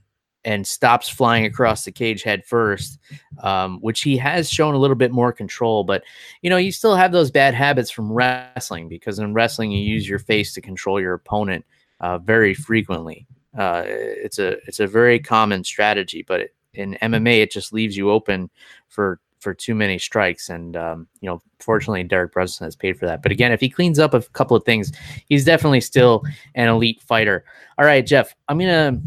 and 0.47 0.65
stops 0.65 1.09
flying 1.09 1.45
across 1.45 1.83
the 1.83 1.91
cage 1.91 2.23
head 2.23 2.45
first, 2.45 2.99
um, 3.43 3.79
which 3.81 4.01
he 4.01 4.15
has 4.15 4.49
shown 4.49 4.73
a 4.73 4.77
little 4.77 4.95
bit 4.95 5.11
more 5.11 5.33
control. 5.33 5.83
But 5.83 6.03
you 6.41 6.49
know, 6.49 6.55
you 6.55 6.71
still 6.71 6.95
have 6.95 7.11
those 7.11 7.29
bad 7.29 7.53
habits 7.53 7.91
from 7.91 8.11
wrestling 8.11 8.87
because 8.87 9.19
in 9.19 9.33
wrestling 9.33 9.71
you 9.71 9.81
use 9.81 10.07
your 10.07 10.19
face 10.19 10.53
to 10.53 10.61
control 10.61 11.01
your 11.01 11.13
opponent 11.13 11.65
uh, 11.99 12.19
very 12.19 12.53
frequently. 12.53 13.27
Uh, 13.57 13.83
it's 13.85 14.39
a 14.39 14.51
it's 14.67 14.79
a 14.79 14.87
very 14.87 15.19
common 15.19 15.65
strategy, 15.65 16.23
but 16.25 16.49
in 16.73 16.97
MMA 17.01 17.41
it 17.41 17.51
just 17.51 17.73
leaves 17.73 17.97
you 17.97 18.09
open 18.09 18.49
for 18.87 19.19
for 19.39 19.53
too 19.53 19.75
many 19.75 19.99
strikes. 19.99 20.47
And 20.47 20.77
um, 20.77 21.09
you 21.19 21.27
know, 21.27 21.41
fortunately, 21.59 22.05
Derek 22.05 22.31
Brunson 22.31 22.63
has 22.63 22.75
paid 22.77 22.97
for 22.97 23.05
that. 23.05 23.21
But 23.21 23.33
again, 23.33 23.51
if 23.51 23.59
he 23.59 23.69
cleans 23.69 23.99
up 23.99 24.13
a 24.13 24.21
couple 24.21 24.55
of 24.55 24.63
things, 24.63 24.93
he's 25.27 25.43
definitely 25.43 25.81
still 25.81 26.23
an 26.55 26.69
elite 26.69 27.01
fighter. 27.01 27.43
All 27.77 27.85
right, 27.85 28.05
Jeff, 28.05 28.33
I'm 28.47 28.57
gonna 28.57 29.01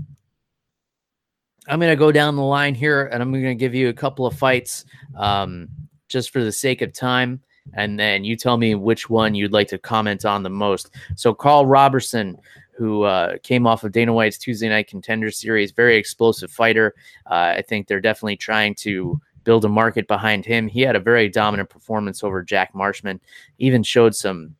I'm 1.70 1.78
going 1.78 1.92
to 1.92 1.96
go 1.96 2.10
down 2.10 2.34
the 2.34 2.42
line 2.42 2.74
here 2.74 3.06
and 3.06 3.22
I'm 3.22 3.30
going 3.30 3.44
to 3.44 3.54
give 3.54 3.76
you 3.76 3.90
a 3.90 3.94
couple 3.94 4.26
of 4.26 4.36
fights 4.36 4.84
um, 5.16 5.68
just 6.08 6.30
for 6.30 6.42
the 6.42 6.50
sake 6.50 6.82
of 6.82 6.92
time. 6.92 7.40
And 7.74 7.98
then 7.98 8.24
you 8.24 8.34
tell 8.34 8.56
me 8.56 8.74
which 8.74 9.08
one 9.08 9.36
you'd 9.36 9.52
like 9.52 9.68
to 9.68 9.78
comment 9.78 10.24
on 10.24 10.42
the 10.42 10.50
most. 10.50 10.90
So, 11.14 11.32
Karl 11.32 11.66
Robertson, 11.66 12.38
who 12.72 13.04
uh, 13.04 13.36
came 13.44 13.68
off 13.68 13.84
of 13.84 13.92
Dana 13.92 14.12
White's 14.12 14.36
Tuesday 14.36 14.68
Night 14.68 14.88
Contender 14.88 15.30
Series, 15.30 15.70
very 15.70 15.96
explosive 15.96 16.50
fighter. 16.50 16.94
Uh, 17.26 17.54
I 17.58 17.62
think 17.62 17.86
they're 17.86 18.00
definitely 18.00 18.38
trying 18.38 18.74
to 18.76 19.20
build 19.44 19.64
a 19.64 19.68
market 19.68 20.08
behind 20.08 20.44
him. 20.44 20.66
He 20.66 20.80
had 20.80 20.96
a 20.96 21.00
very 21.00 21.28
dominant 21.28 21.68
performance 21.68 22.24
over 22.24 22.42
Jack 22.42 22.74
Marshman, 22.74 23.20
even 23.58 23.84
showed 23.84 24.16
some 24.16 24.56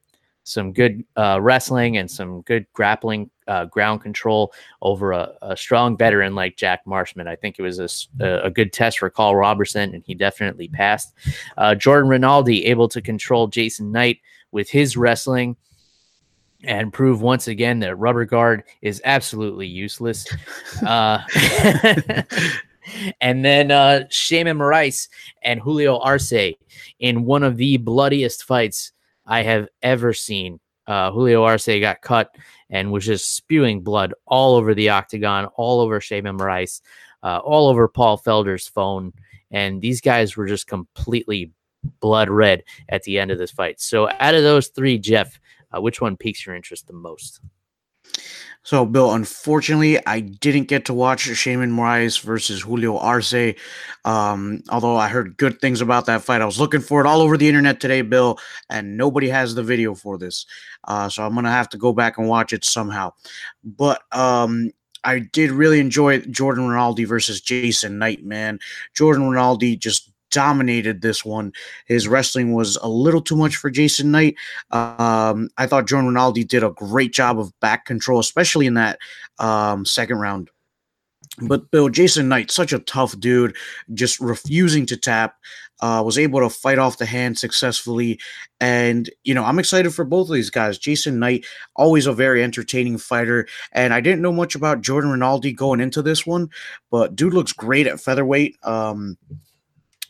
some 0.51 0.73
good 0.73 1.05
uh, 1.17 1.39
wrestling 1.41 1.97
and 1.97 2.11
some 2.11 2.43
good 2.43 2.67
grappling 2.73 3.31
uh, 3.47 3.65
ground 3.65 4.01
control 4.01 4.53
over 4.83 5.13
a, 5.13 5.33
a, 5.43 5.57
strong 5.57 5.97
veteran 5.97 6.35
like 6.35 6.57
Jack 6.57 6.87
Marshman. 6.87 7.27
I 7.27 7.37
think 7.37 7.59
it 7.59 7.63
was 7.63 8.09
a, 8.21 8.25
a, 8.45 8.51
good 8.51 8.73
test 8.73 9.01
for 9.01 9.11
Karl 9.11 9.35
Robertson, 9.35 9.93
and 9.95 10.05
he 10.07 10.15
definitely 10.15 10.69
passed. 10.69 11.13
Uh, 11.57 11.75
Jordan 11.75 12.09
Rinaldi 12.09 12.67
able 12.67 12.89
to 12.89 13.01
control 13.01 13.49
Jason 13.49 13.91
Knight 13.91 14.19
with 14.53 14.71
his 14.71 14.97
wrestling 14.97 15.57
and 16.63 16.93
prove 16.93 17.23
once 17.23 17.49
again 17.49 17.81
that 17.81 17.97
rubber 17.97 18.25
guard 18.25 18.65
is 18.83 19.01
absolutely 19.05 19.67
useless. 19.67 20.27
Uh, 20.87 21.21
and 23.21 23.45
then 23.45 23.71
uh, 23.71 24.05
Sheymon 24.09 24.57
Moraes 24.57 25.09
and 25.43 25.61
Julio 25.61 25.99
Arce 25.99 26.55
in 26.99 27.25
one 27.25 27.43
of 27.43 27.57
the 27.57 27.77
bloodiest 27.77 28.45
fights 28.45 28.93
I 29.31 29.43
have 29.43 29.69
ever 29.81 30.13
seen. 30.13 30.61
Uh, 30.87 31.13
Julio 31.13 31.45
Arce 31.45 31.67
got 31.67 32.03
cut 32.03 32.35
and 32.69 32.91
was 32.91 33.07
just 33.07 33.37
spewing 33.37 33.83
blood 33.83 34.13
all 34.27 34.57
over 34.57 34.75
the 34.75 34.89
octagon, 34.89 35.47
all 35.55 35.81
over 35.81 36.01
Sheymon 36.01 36.37
Moraes, 36.37 36.81
uh, 37.23 37.39
all 37.39 37.69
over 37.69 37.87
Paul 37.87 38.19
Felder's 38.19 38.67
phone. 38.67 39.13
And 39.53 39.81
these 39.81 40.01
guys 40.01 40.37
were 40.37 40.47
just 40.47 40.67
completely 40.67 41.53
blood 42.01 42.29
red 42.29 42.65
at 42.89 43.05
the 43.05 43.21
end 43.21 43.31
of 43.31 43.39
this 43.39 43.53
fight. 43.53 43.81
So, 43.81 44.11
out 44.19 44.35
of 44.35 44.43
those 44.43 44.69
three, 44.69 44.99
Jeff, 44.99 45.41
uh, 45.75 45.81
which 45.81 46.01
one 46.01 46.17
piques 46.17 46.45
your 46.45 46.57
interest 46.57 46.89
the 46.89 46.93
most? 46.93 47.41
So, 48.63 48.85
Bill, 48.85 49.15
unfortunately, 49.15 50.05
I 50.07 50.21
didn't 50.21 50.69
get 50.69 50.85
to 50.87 50.95
watch 50.95 51.27
Sheymon 51.27 51.71
Moraes 51.71 52.21
versus 52.21 52.61
Julio 52.61 52.99
Arce. 52.99 53.55
Um, 54.05 54.63
although 54.69 54.97
I 54.97 55.09
heard 55.09 55.39
good 55.39 55.61
things 55.61 55.81
about 55.81 56.07
that 56.07 56.23
fight. 56.23 56.43
I 56.43 56.47
was 56.47 56.61
looking 56.61 56.81
for 56.81 57.01
it 57.01 57.07
all 57.07 57.23
over 57.23 57.39
the 57.39 57.49
internet 57.49 57.81
today, 57.81 58.03
Bill, 58.03 58.39
and 58.69 58.99
nobody 58.99 59.29
has 59.29 59.55
the 59.55 59.63
video 59.63 59.95
for 59.95 60.19
this. 60.19 60.45
Uh, 60.85 61.09
so 61.09 61.25
I'm 61.25 61.35
to 61.35 61.51
have 61.51 61.71
to 61.71 61.79
go 61.79 61.93
back 61.93 62.19
and 62.19 62.29
watch 62.29 62.53
it 62.53 62.65
somehow. 62.65 63.13
But 63.65 64.03
um, 64.13 64.71
I 65.05 65.21
did 65.21 65.51
really 65.51 65.81
enjoy 65.81 66.21
Jordan 66.21 66.69
Rinaldi 66.69 67.05
versus 67.05 67.41
Jason 67.41 67.99
Knight, 67.99 68.25
man. 68.25 68.59
Jordan 68.95 69.29
Rinaldi 69.29 69.77
just 69.77 70.13
dominated 70.31 71.03
this 71.03 71.25
one. 71.25 71.53
His 71.87 72.09
wrestling 72.09 72.53
was 72.53 72.77
a 72.77 72.89
little 72.89 73.21
too 73.21 73.37
much 73.37 73.57
for 73.57 73.71
Jason 73.71 74.11
Knight. 74.11 74.37
Um, 74.71 75.51
I 75.59 75.67
thought 75.67 75.87
Jordan 75.87 76.09
Rinaldi 76.09 76.45
did 76.45 76.63
a 76.63 76.71
great 76.71 77.13
job 77.13 77.39
of 77.39 77.59
back 77.61 77.85
control, 77.85 78.21
especially 78.21 78.67
in 78.67 78.75
that 78.75 78.99
um, 79.39 79.85
second 79.85 80.19
round. 80.19 80.51
But 81.43 81.71
Bill, 81.71 81.89
Jason 81.89 82.29
Knight, 82.29 82.51
such 82.51 82.73
a 82.73 82.81
tough 82.81 83.19
dude, 83.19 83.57
just 83.95 84.21
refusing 84.21 84.85
to 84.87 84.97
tap, 84.97 85.37
uh, 85.81 86.03
was 86.05 86.19
able 86.19 86.41
to 86.41 86.51
fight 86.51 86.79
off 86.79 86.99
the 86.99 87.07
hand 87.07 87.39
successfully. 87.39 88.21
And, 88.61 89.09
you 89.25 89.35
know, 89.35 89.45
I'm 89.45 89.59
excited 89.59 89.95
for 89.95 90.05
both 90.05 90.29
of 90.29 90.35
these 90.35 90.51
guys. 90.51 90.79
Jason 90.79 91.19
Knight, 91.19 91.47
always 91.77 92.07
a 92.07 92.13
very 92.13 92.43
entertaining 92.43 92.99
fighter. 92.99 93.47
And 93.73 93.95
I 93.95 94.01
didn't 94.01 94.23
know 94.23 94.33
much 94.33 94.55
about 94.55 94.83
Jordan 94.83 95.11
Rinaldi 95.11 95.53
going 95.53 95.81
into 95.81 96.03
this 96.03 96.27
one, 96.27 96.51
but 96.91 97.17
dude 97.17 97.33
looks 97.33 97.53
great 97.53 97.87
at 97.87 98.01
featherweight. 98.01 98.57
Um, 98.63 99.17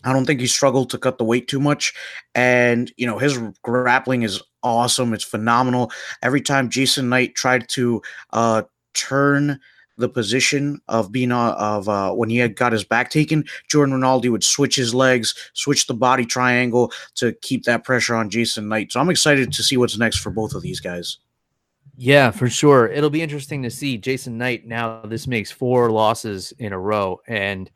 I 0.04 0.12
don't 0.12 0.24
think 0.24 0.40
he 0.40 0.46
struggled 0.46 0.90
to 0.90 0.98
cut 0.98 1.18
the 1.18 1.24
weight 1.24 1.48
too 1.48 1.60
much. 1.60 1.94
And, 2.34 2.92
you 2.96 3.06
know, 3.06 3.18
his 3.18 3.38
grappling 3.62 4.22
is 4.22 4.42
awesome. 4.62 5.12
It's 5.12 5.24
phenomenal. 5.24 5.90
Every 6.22 6.40
time 6.40 6.70
Jason 6.70 7.08
Knight 7.08 7.34
tried 7.34 7.68
to 7.70 8.02
uh, 8.32 8.62
turn 8.94 9.60
the 9.98 10.08
position 10.08 10.80
of 10.88 11.12
being 11.12 11.30
uh, 11.30 11.52
of 11.52 11.88
uh, 11.88 12.12
when 12.12 12.30
he 12.30 12.38
had 12.38 12.56
got 12.56 12.72
his 12.72 12.84
back 12.84 13.10
taken, 13.10 13.44
Jordan 13.68 13.94
Rinaldi 13.94 14.30
would 14.30 14.44
switch 14.44 14.76
his 14.76 14.94
legs, 14.94 15.34
switch 15.52 15.86
the 15.86 15.94
body 15.94 16.24
triangle 16.24 16.92
to 17.16 17.32
keep 17.42 17.64
that 17.64 17.84
pressure 17.84 18.14
on 18.14 18.30
Jason 18.30 18.68
Knight. 18.68 18.92
So 18.92 19.00
I'm 19.00 19.10
excited 19.10 19.52
to 19.52 19.62
see 19.62 19.76
what's 19.76 19.98
next 19.98 20.18
for 20.18 20.30
both 20.30 20.54
of 20.54 20.62
these 20.62 20.80
guys. 20.80 21.18
Yeah, 21.96 22.30
for 22.30 22.48
sure. 22.48 22.88
It'll 22.88 23.10
be 23.10 23.20
interesting 23.20 23.62
to 23.62 23.70
see 23.70 23.98
Jason 23.98 24.38
Knight 24.38 24.66
now. 24.66 25.02
This 25.02 25.26
makes 25.26 25.50
four 25.50 25.90
losses 25.90 26.50
in 26.58 26.72
a 26.72 26.78
row, 26.78 27.20
and 27.28 27.70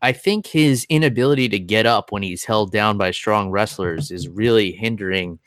I 0.00 0.12
think 0.12 0.46
his 0.46 0.86
inability 0.88 1.48
to 1.48 1.58
get 1.58 1.86
up 1.86 2.12
when 2.12 2.22
he's 2.22 2.44
held 2.44 2.70
down 2.70 2.98
by 2.98 3.10
strong 3.10 3.50
wrestlers 3.50 4.10
is 4.10 4.28
really 4.28 4.72
hindering 4.72 5.38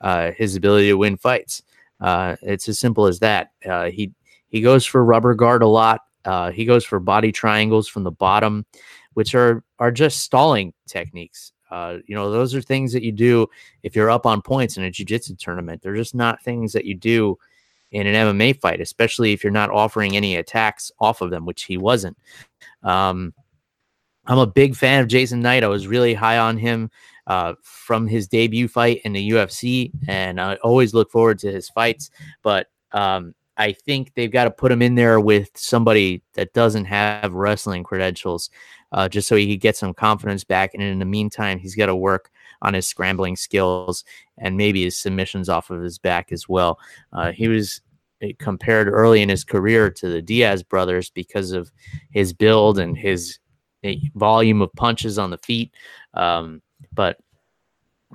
uh, 0.00 0.32
his 0.32 0.56
ability 0.56 0.88
to 0.88 0.96
win 0.96 1.16
fights. 1.16 1.62
Uh, 2.00 2.36
it's 2.42 2.68
as 2.68 2.78
simple 2.78 3.06
as 3.06 3.20
that. 3.20 3.52
Uh, 3.64 3.90
he 3.90 4.12
he 4.48 4.60
goes 4.60 4.84
for 4.84 5.04
rubber 5.04 5.34
guard 5.34 5.62
a 5.62 5.68
lot. 5.68 6.00
Uh, 6.24 6.50
he 6.50 6.64
goes 6.64 6.84
for 6.84 6.98
body 6.98 7.32
triangles 7.32 7.88
from 7.88 8.02
the 8.02 8.10
bottom, 8.10 8.66
which 9.14 9.34
are 9.34 9.64
are 9.78 9.92
just 9.92 10.20
stalling 10.20 10.72
techniques. 10.88 11.52
Uh, 11.70 11.98
you 12.06 12.14
know, 12.14 12.30
those 12.30 12.54
are 12.54 12.60
things 12.60 12.92
that 12.92 13.02
you 13.02 13.12
do 13.12 13.46
if 13.82 13.96
you're 13.96 14.10
up 14.10 14.26
on 14.26 14.42
points 14.42 14.76
in 14.76 14.82
a 14.82 14.90
jiu-jitsu 14.90 15.36
tournament. 15.36 15.80
They're 15.80 15.96
just 15.96 16.14
not 16.14 16.42
things 16.42 16.74
that 16.74 16.84
you 16.84 16.94
do 16.94 17.38
in 17.92 18.06
an 18.06 18.14
MMA 18.14 18.60
fight, 18.60 18.80
especially 18.80 19.32
if 19.32 19.42
you're 19.42 19.50
not 19.50 19.70
offering 19.70 20.14
any 20.14 20.36
attacks 20.36 20.90
off 20.98 21.22
of 21.22 21.30
them, 21.30 21.46
which 21.46 21.62
he 21.62 21.78
wasn't. 21.78 22.18
Um, 22.82 23.32
I'm 24.26 24.38
a 24.38 24.46
big 24.46 24.76
fan 24.76 25.02
of 25.02 25.08
Jason 25.08 25.40
Knight. 25.40 25.64
I 25.64 25.68
was 25.68 25.86
really 25.86 26.14
high 26.14 26.38
on 26.38 26.56
him 26.56 26.90
uh, 27.26 27.54
from 27.62 28.06
his 28.06 28.28
debut 28.28 28.68
fight 28.68 29.00
in 29.04 29.12
the 29.12 29.30
UFC, 29.30 29.92
and 30.08 30.40
I 30.40 30.56
always 30.56 30.94
look 30.94 31.10
forward 31.10 31.38
to 31.40 31.52
his 31.52 31.68
fights. 31.68 32.10
But 32.42 32.68
um, 32.92 33.34
I 33.56 33.72
think 33.72 34.14
they've 34.14 34.30
got 34.30 34.44
to 34.44 34.50
put 34.50 34.72
him 34.72 34.82
in 34.82 34.94
there 34.94 35.20
with 35.20 35.50
somebody 35.54 36.22
that 36.34 36.52
doesn't 36.52 36.84
have 36.86 37.34
wrestling 37.34 37.82
credentials, 37.84 38.50
uh, 38.92 39.08
just 39.08 39.28
so 39.28 39.36
he 39.36 39.48
can 39.48 39.58
get 39.58 39.76
some 39.76 39.94
confidence 39.94 40.44
back. 40.44 40.74
And 40.74 40.82
in 40.82 40.98
the 40.98 41.04
meantime, 41.04 41.58
he's 41.58 41.74
got 41.74 41.86
to 41.86 41.96
work 41.96 42.30
on 42.62 42.74
his 42.74 42.86
scrambling 42.86 43.36
skills 43.36 44.04
and 44.38 44.56
maybe 44.56 44.84
his 44.84 44.96
submissions 44.96 45.48
off 45.48 45.70
of 45.70 45.82
his 45.82 45.98
back 45.98 46.30
as 46.30 46.48
well. 46.48 46.78
Uh, 47.12 47.32
he 47.32 47.48
was 47.48 47.80
eh, 48.20 48.32
compared 48.38 48.88
early 48.88 49.20
in 49.20 49.28
his 49.28 49.44
career 49.44 49.90
to 49.90 50.08
the 50.08 50.22
Diaz 50.22 50.62
brothers 50.62 51.10
because 51.10 51.50
of 51.50 51.72
his 52.10 52.32
build 52.32 52.78
and 52.78 52.96
his 52.96 53.38
volume 54.14 54.62
of 54.62 54.72
punches 54.74 55.18
on 55.18 55.30
the 55.30 55.38
feet. 55.38 55.72
Um, 56.14 56.62
but 56.92 57.18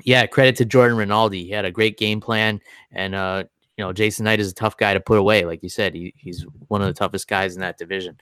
yeah, 0.03 0.25
credit 0.25 0.55
to 0.57 0.65
Jordan 0.65 0.97
Rinaldi. 0.97 1.43
He 1.43 1.51
had 1.51 1.65
a 1.65 1.71
great 1.71 1.97
game 1.97 2.21
plan, 2.21 2.61
and 2.91 3.15
uh, 3.15 3.43
you 3.77 3.83
know, 3.83 3.93
Jason 3.93 4.25
Knight 4.25 4.39
is 4.39 4.51
a 4.51 4.55
tough 4.55 4.75
guy 4.75 4.93
to 4.93 4.99
put 4.99 5.19
away. 5.19 5.45
Like 5.45 5.61
you 5.61 5.69
said, 5.69 5.93
he, 5.93 6.13
he's 6.17 6.45
one 6.67 6.81
of 6.81 6.87
the 6.87 6.93
toughest 6.93 7.27
guys 7.27 7.55
in 7.55 7.61
that 7.61 7.77
division. 7.77 8.17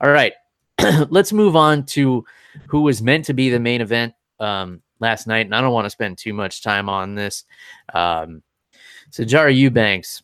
All 0.00 0.10
right. 0.10 0.34
Let's 1.08 1.32
move 1.32 1.56
on 1.56 1.84
to 1.86 2.24
who 2.66 2.82
was 2.82 3.02
meant 3.02 3.24
to 3.24 3.34
be 3.34 3.48
the 3.48 3.58
main 3.58 3.80
event 3.80 4.14
um, 4.38 4.82
last 5.00 5.26
night. 5.26 5.46
And 5.46 5.54
I 5.54 5.62
don't 5.62 5.72
want 5.72 5.86
to 5.86 5.90
spend 5.90 6.18
too 6.18 6.34
much 6.34 6.62
time 6.62 6.90
on 6.90 7.14
this. 7.14 7.44
Um, 7.94 8.42
Sijara 9.10 9.54
Eubanks. 9.56 10.22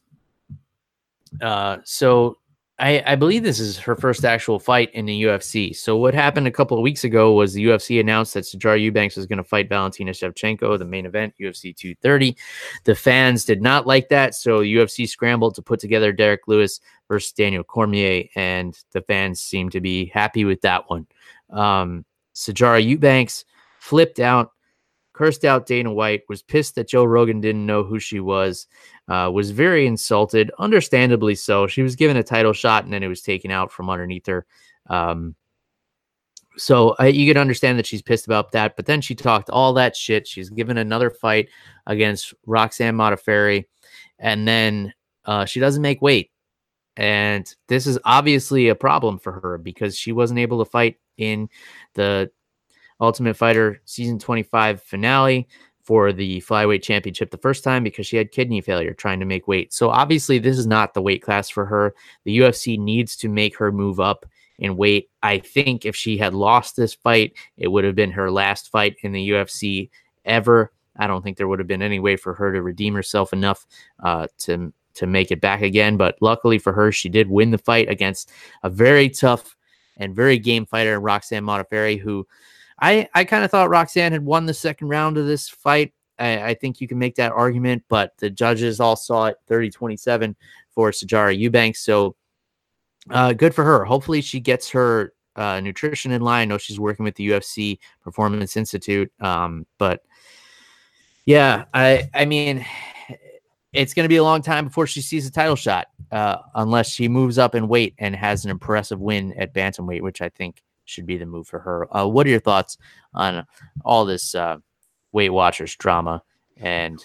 Uh, 1.41 1.79
so 1.85 2.37
I, 2.79 3.03
I, 3.07 3.14
believe 3.14 3.45
this 3.45 3.61
is 3.61 3.79
her 3.79 3.95
first 3.95 4.25
actual 4.25 4.59
fight 4.59 4.93
in 4.95 5.07
the 5.07 5.22
UFC. 5.22 5.77
So 5.77 5.97
what 5.97 6.12
happened 6.12 6.49
a 6.49 6.53
couple 6.53 6.77
of 6.77 6.83
weeks 6.83 7.05
ago 7.05 7.33
was 7.33 7.53
the 7.53 7.64
UFC 7.66 8.01
announced 8.01 8.35
that 8.35 8.45
Sijara 8.45 8.81
Eubanks 8.81 9.16
was 9.16 9.27
going 9.27 9.37
to 9.37 9.45
fight 9.45 9.68
Valentina 9.68 10.11
Shevchenko, 10.11 10.77
the 10.77 10.85
main 10.85 11.07
event, 11.07 11.35
UFC 11.41 11.75
230. 11.77 12.37
The 12.83 12.97
fans 12.97 13.45
did 13.45 13.62
not 13.62 13.87
like 13.87 14.09
that, 14.09 14.35
so 14.35 14.61
UFC 14.61 15.09
scrambled 15.09 15.55
to 15.55 15.62
put 15.62 15.79
together 15.79 16.12
Derrick 16.12 16.49
Lewis 16.49 16.81
versus 17.07 17.31
Daniel 17.31 17.62
Cormier, 17.62 18.25
and 18.35 18.77
the 18.91 19.03
fans 19.03 19.41
seemed 19.41 19.70
to 19.72 19.81
be 19.81 20.07
happy 20.07 20.45
with 20.45 20.61
that 20.62 20.91
one. 20.91 21.07
Um, 21.51 22.05
Sijara 22.35 22.85
Eubanks 22.85 23.45
flipped 23.79 24.18
out 24.18 24.51
cursed 25.14 25.45
out 25.45 25.66
Dana 25.66 25.93
White, 25.93 26.22
was 26.29 26.43
pissed 26.43 26.75
that 26.75 26.89
Joe 26.89 27.05
Rogan 27.05 27.41
didn't 27.41 27.64
know 27.64 27.83
who 27.83 27.99
she 27.99 28.20
was, 28.20 28.66
uh, 29.09 29.31
was 29.33 29.51
very 29.51 29.87
insulted, 29.87 30.51
understandably 30.59 31.35
so. 31.35 31.67
She 31.67 31.83
was 31.83 31.97
given 31.97 32.17
a 32.17 32.23
title 32.23 32.53
shot 32.53 32.85
and 32.85 32.93
then 32.93 33.03
it 33.03 33.09
was 33.09 33.23
taken 33.23 33.51
out 33.51 33.71
from 33.71 33.91
underneath 33.91 34.27
her. 34.27 34.47
Um, 34.89 35.35
so 36.57 36.95
uh, 37.01 37.05
you 37.05 37.31
can 37.31 37.41
understand 37.41 37.79
that 37.79 37.87
she's 37.87 38.03
pissed 38.03 38.27
about 38.27 38.53
that. 38.53 38.77
But 38.77 38.87
then 38.87 39.01
she 39.01 39.15
talked 39.15 39.51
all 39.51 39.73
that 39.75 39.97
shit. 39.97 40.27
She's 40.27 40.51
given 40.51 40.79
another 40.79 41.11
fight 41.11 41.49
against 41.87 42.33
Roxanne 42.47 42.97
Modafferi, 42.97 43.65
and 44.19 44.47
then 44.47 44.95
uh, 45.25 45.45
she 45.45 45.61
doesn't 45.61 45.83
make 45.83 46.01
weight. 46.01 46.31
And 46.97 47.53
this 47.67 47.87
is 47.87 47.99
obviously 48.05 48.69
a 48.69 48.75
problem 48.75 49.19
for 49.19 49.33
her 49.33 49.59
because 49.59 49.97
she 49.97 50.13
wasn't 50.13 50.39
able 50.39 50.65
to 50.65 50.71
fight 50.71 50.97
in 51.17 51.49
the 51.95 52.31
Ultimate 53.01 53.37
Fighter 53.37 53.81
season 53.85 54.21
25 54.21 54.81
finale 54.81 55.49
for 55.85 56.12
the 56.12 56.41
flyweight 56.41 56.82
championship 56.82 57.30
the 57.30 57.37
first 57.37 57.62
time 57.62 57.85
because 57.85 58.07
she 58.07 58.16
had 58.16 58.32
kidney 58.32 58.61
failure 58.61 58.95
trying 58.95 59.20
to 59.20 59.26
make 59.26 59.47
weight. 59.47 59.72
So 59.72 59.91
obviously 59.91 60.39
this 60.39 60.59
is 60.59 60.66
not 60.66 60.95
the 60.95 61.03
weight 61.03 61.22
class 61.22 61.51
for 61.51 61.66
her. 61.66 61.95
The 62.24 62.39
UFC 62.39 62.78
needs 62.78 63.16
to 63.16 63.28
make 63.28 63.57
her 63.59 63.70
move 63.70 64.01
up 64.01 64.26
in 64.59 64.76
weight. 64.76 65.11
I 65.22 65.39
think 65.39 65.85
if 65.85 65.95
she 65.95 66.16
had 66.16 66.35
lost 66.35 66.76
this 66.76 66.95
fight, 66.95 67.35
it 67.57 67.68
would 67.68 67.85
have 67.85 67.95
been 67.95 68.12
her 68.12 68.30
last 68.30 68.70
fight 68.70 68.97
in 69.03 69.12
the 69.12 69.30
UFC 69.30 69.91
ever. 70.24 70.72
I 70.97 71.07
don't 71.07 71.22
think 71.22 71.37
there 71.37 71.49
would 71.49 71.59
have 71.59 71.68
been 71.68 71.82
any 71.82 72.01
way 72.01 72.16
for 72.16 72.35
her 72.35 72.53
to 72.53 72.62
redeem 72.62 72.95
herself 72.95 73.32
enough 73.32 73.66
uh, 74.03 74.28
to 74.39 74.72
to 74.95 75.07
make 75.09 75.32
it 75.32 75.41
back 75.41 75.61
again. 75.61 75.97
But 75.97 76.16
luckily 76.20 76.59
for 76.59 76.72
her, 76.72 76.93
she 76.93 77.09
did 77.09 77.28
win 77.28 77.51
the 77.51 77.59
fight 77.59 77.89
against 77.91 78.30
a 78.62 78.70
very 78.70 79.09
tough 79.09 79.57
and 79.97 80.14
very 80.14 80.39
game 80.39 80.66
fighter, 80.66 81.01
Roxanne 81.01 81.45
Modafferi, 81.45 81.99
who 81.99 82.26
I, 82.81 83.09
I 83.14 83.25
kind 83.25 83.45
of 83.45 83.51
thought 83.51 83.70
Roxanne 83.70 84.12
had 84.12 84.25
won 84.25 84.47
the 84.47 84.55
second 84.55 84.89
round 84.89 85.16
of 85.16 85.27
this 85.27 85.49
fight. 85.49 85.93
I, 86.18 86.43
I, 86.43 86.55
think 86.55 86.81
you 86.81 86.87
can 86.87 86.99
make 86.99 87.16
that 87.16 87.33
argument, 87.33 87.85
but 87.89 88.12
the 88.18 88.31
judges 88.31 88.79
all 88.79 88.97
saw 88.97 89.27
it 89.27 89.37
30 89.49 89.70
27 89.70 90.37
for 90.70 90.91
Sijara 90.91 91.37
Eubanks. 91.37 91.81
So 91.81 92.14
uh, 93.11 93.33
good 93.33 93.55
for 93.55 93.64
her. 93.64 93.85
Hopefully, 93.85 94.20
she 94.20 94.41
gets 94.41 94.70
her 94.70 95.12
uh, 95.37 95.61
nutrition 95.61 96.12
in 96.12 96.22
line. 96.22 96.43
I 96.43 96.45
know 96.47 96.59
she's 96.59 96.81
working 96.81 97.05
with 97.05 97.16
the 97.16 97.31
UFC 97.31 97.79
Performance 98.03 98.57
Institute. 98.57 99.12
Um, 99.20 99.66
but 99.79 100.03
yeah, 101.27 101.64
I, 101.75 102.09
I 102.14 102.25
mean, 102.25 102.64
it's 103.72 103.95
going 103.95 104.05
to 104.05 104.09
be 104.09 104.16
a 104.16 104.22
long 104.22 104.43
time 104.43 104.66
before 104.66 104.87
she 104.87 105.03
sees 105.03 105.27
a 105.27 105.33
title 105.33 105.57
shot, 105.57 105.89
uh, 106.12 106.39
unless 106.55 106.89
she 106.89 107.09
moves 107.09 107.39
up 107.39 107.55
in 107.55 107.68
weight 107.68 107.95
and 107.99 108.14
has 108.14 108.45
an 108.45 108.51
impressive 108.51 109.01
win 109.01 109.35
at 109.39 109.53
bantamweight, 109.53 110.03
which 110.03 110.22
I 110.22 110.29
think 110.29 110.62
should 110.85 111.07
be 111.07 111.16
the 111.16 111.26
move 111.26 111.47
for 111.47 111.59
her. 111.61 111.97
Uh, 111.97 112.07
what 112.07 112.26
are 112.26 112.30
your 112.30 112.41
thoughts 112.41 112.78
on 113.14 113.47
all 113.85 114.05
this 114.05 114.35
uh, 114.35 114.59
Weight 115.12 115.30
Watchers 115.30 115.74
drama 115.76 116.22
and 116.57 117.05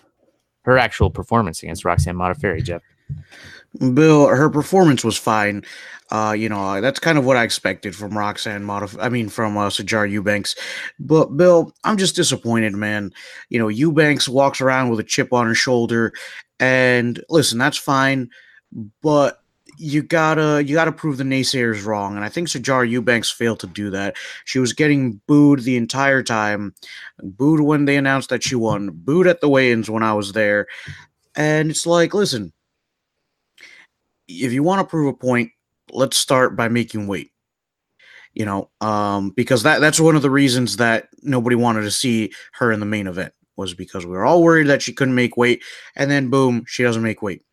her 0.63 0.77
actual 0.77 1.09
performance 1.09 1.63
against 1.63 1.85
Roxanne 1.85 2.15
Modafferi, 2.15 2.63
Jeff? 2.63 2.81
Bill, 3.93 4.27
her 4.27 4.49
performance 4.49 5.03
was 5.03 5.17
fine. 5.17 5.63
Uh, 6.11 6.33
you 6.35 6.49
know, 6.49 6.81
that's 6.81 6.99
kind 6.99 7.19
of 7.19 7.25
what 7.25 7.37
I 7.37 7.43
expected 7.43 7.95
from 7.95 8.17
Roxanne 8.17 8.63
Modif- 8.63 8.97
I 8.99 9.09
mean, 9.09 9.29
from 9.29 9.57
uh, 9.57 9.69
Sijara 9.69 10.09
Eubanks. 10.09 10.55
But 10.99 11.37
Bill, 11.37 11.71
I'm 11.83 11.97
just 11.97 12.15
disappointed, 12.15 12.73
man. 12.73 13.13
You 13.49 13.59
know, 13.59 13.67
Eubanks 13.67 14.27
walks 14.27 14.59
around 14.59 14.89
with 14.89 14.99
a 14.99 15.03
chip 15.03 15.31
on 15.33 15.45
her 15.45 15.53
shoulder, 15.53 16.13
and 16.59 17.23
listen, 17.29 17.59
that's 17.59 17.77
fine. 17.77 18.29
But 19.03 19.39
you 19.79 20.03
gotta 20.03 20.61
you 20.65 20.75
gotta 20.75 20.91
prove 20.91 21.17
the 21.17 21.23
naysayers 21.23 21.85
wrong, 21.85 22.15
and 22.15 22.25
I 22.25 22.29
think 22.29 22.49
Sijara 22.49 22.87
Eubanks 22.89 23.31
failed 23.31 23.61
to 23.61 23.67
do 23.67 23.89
that. 23.91 24.17
She 24.43 24.59
was 24.59 24.73
getting 24.73 25.21
booed 25.25 25.61
the 25.61 25.77
entire 25.77 26.21
time, 26.21 26.75
booed 27.23 27.61
when 27.61 27.85
they 27.85 27.95
announced 27.95 28.29
that 28.29 28.43
she 28.43 28.55
won, 28.55 28.89
booed 28.91 29.25
at 29.25 29.39
the 29.39 29.47
weigh-ins 29.47 29.89
when 29.89 30.03
I 30.03 30.13
was 30.13 30.33
there, 30.33 30.67
and 31.35 31.71
it's 31.71 31.85
like, 31.87 32.13
listen, 32.13 32.51
if 34.27 34.51
you 34.51 34.63
want 34.63 34.81
to 34.81 34.89
prove 34.89 35.13
a 35.13 35.17
point, 35.17 35.51
let's 35.91 36.17
start 36.17 36.57
by 36.57 36.67
making 36.67 37.07
weight. 37.07 37.31
You 38.33 38.45
know, 38.45 38.69
um, 38.81 39.31
because 39.31 39.63
that 39.63 39.79
that's 39.79 39.99
one 39.99 40.17
of 40.17 40.21
the 40.21 40.29
reasons 40.29 40.75
that 40.77 41.07
nobody 41.21 41.55
wanted 41.55 41.81
to 41.83 41.91
see 41.91 42.33
her 42.53 42.71
in 42.71 42.81
the 42.81 42.85
main 42.85 43.07
event 43.07 43.33
was 43.55 43.73
because 43.73 44.05
we 44.05 44.11
were 44.11 44.25
all 44.25 44.43
worried 44.43 44.67
that 44.67 44.81
she 44.81 44.93
couldn't 44.93 45.15
make 45.15 45.37
weight, 45.37 45.63
and 45.95 46.11
then 46.11 46.29
boom, 46.29 46.65
she 46.67 46.83
doesn't 46.83 47.01
make 47.01 47.21
weight. 47.21 47.43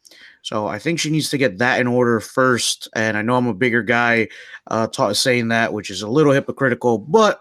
So 0.47 0.69
I 0.69 0.79
think 0.79 1.01
she 1.01 1.11
needs 1.11 1.29
to 1.31 1.39
get 1.39 1.59
that 1.59 1.81
in 1.81 1.89
order 1.89 2.21
first. 2.21 2.89
And 2.95 3.17
I 3.17 3.23
know 3.23 3.35
I'm 3.35 3.49
a 3.49 3.53
bigger 3.53 3.83
guy 3.83 4.29
uh, 4.69 4.87
ta- 4.87 5.13
saying 5.13 5.49
that, 5.49 5.73
which 5.73 5.91
is 5.91 6.03
a 6.03 6.09
little 6.09 6.33
hypocritical, 6.33 6.99
but 6.99 7.41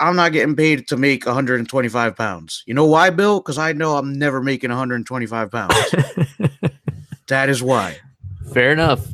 I'm 0.00 0.16
not 0.16 0.32
getting 0.32 0.56
paid 0.56 0.88
to 0.88 0.96
make 0.96 1.26
125 1.26 2.16
pounds. 2.16 2.64
You 2.66 2.74
know 2.74 2.86
why, 2.86 3.10
Bill? 3.10 3.38
Because 3.38 3.56
I 3.56 3.72
know 3.72 3.96
I'm 3.96 4.18
never 4.18 4.42
making 4.42 4.70
125 4.70 5.48
pounds. 5.52 5.74
that 7.28 7.48
is 7.48 7.62
why. 7.62 7.98
Fair 8.52 8.72
enough. 8.72 9.06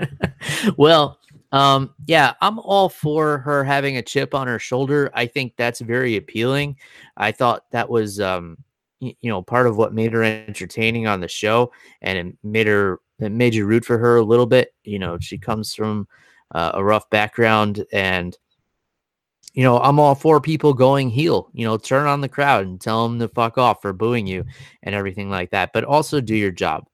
well, 0.76 1.18
um, 1.50 1.92
yeah, 2.06 2.34
I'm 2.40 2.60
all 2.60 2.88
for 2.88 3.38
her 3.38 3.64
having 3.64 3.96
a 3.96 4.02
chip 4.02 4.32
on 4.32 4.46
her 4.46 4.60
shoulder. 4.60 5.10
I 5.12 5.26
think 5.26 5.54
that's 5.56 5.80
very 5.80 6.14
appealing. 6.14 6.76
I 7.16 7.32
thought 7.32 7.64
that 7.72 7.90
was 7.90 8.20
um, 8.20 8.58
you 9.04 9.30
know 9.30 9.42
part 9.42 9.66
of 9.66 9.76
what 9.76 9.94
made 9.94 10.12
her 10.12 10.22
entertaining 10.22 11.06
on 11.06 11.20
the 11.20 11.28
show 11.28 11.70
and 12.02 12.18
it 12.18 12.36
made 12.42 12.66
her 12.66 13.00
it 13.20 13.32
made 13.32 13.54
you 13.54 13.66
root 13.66 13.84
for 13.84 13.98
her 13.98 14.16
a 14.16 14.24
little 14.24 14.46
bit 14.46 14.74
you 14.84 14.98
know 14.98 15.18
she 15.18 15.38
comes 15.38 15.74
from 15.74 16.06
uh, 16.54 16.72
a 16.74 16.84
rough 16.84 17.08
background 17.10 17.84
and 17.92 18.36
you 19.54 19.62
know 19.62 19.78
i'm 19.80 19.98
all 20.00 20.14
for 20.14 20.40
people 20.40 20.74
going 20.74 21.08
heel 21.08 21.48
you 21.52 21.64
know 21.64 21.76
turn 21.76 22.06
on 22.06 22.20
the 22.20 22.28
crowd 22.28 22.66
and 22.66 22.80
tell 22.80 23.08
them 23.08 23.18
to 23.18 23.28
fuck 23.28 23.56
off 23.56 23.80
for 23.80 23.92
booing 23.92 24.26
you 24.26 24.44
and 24.82 24.94
everything 24.94 25.30
like 25.30 25.50
that 25.50 25.70
but 25.72 25.84
also 25.84 26.20
do 26.20 26.34
your 26.34 26.50
job. 26.50 26.84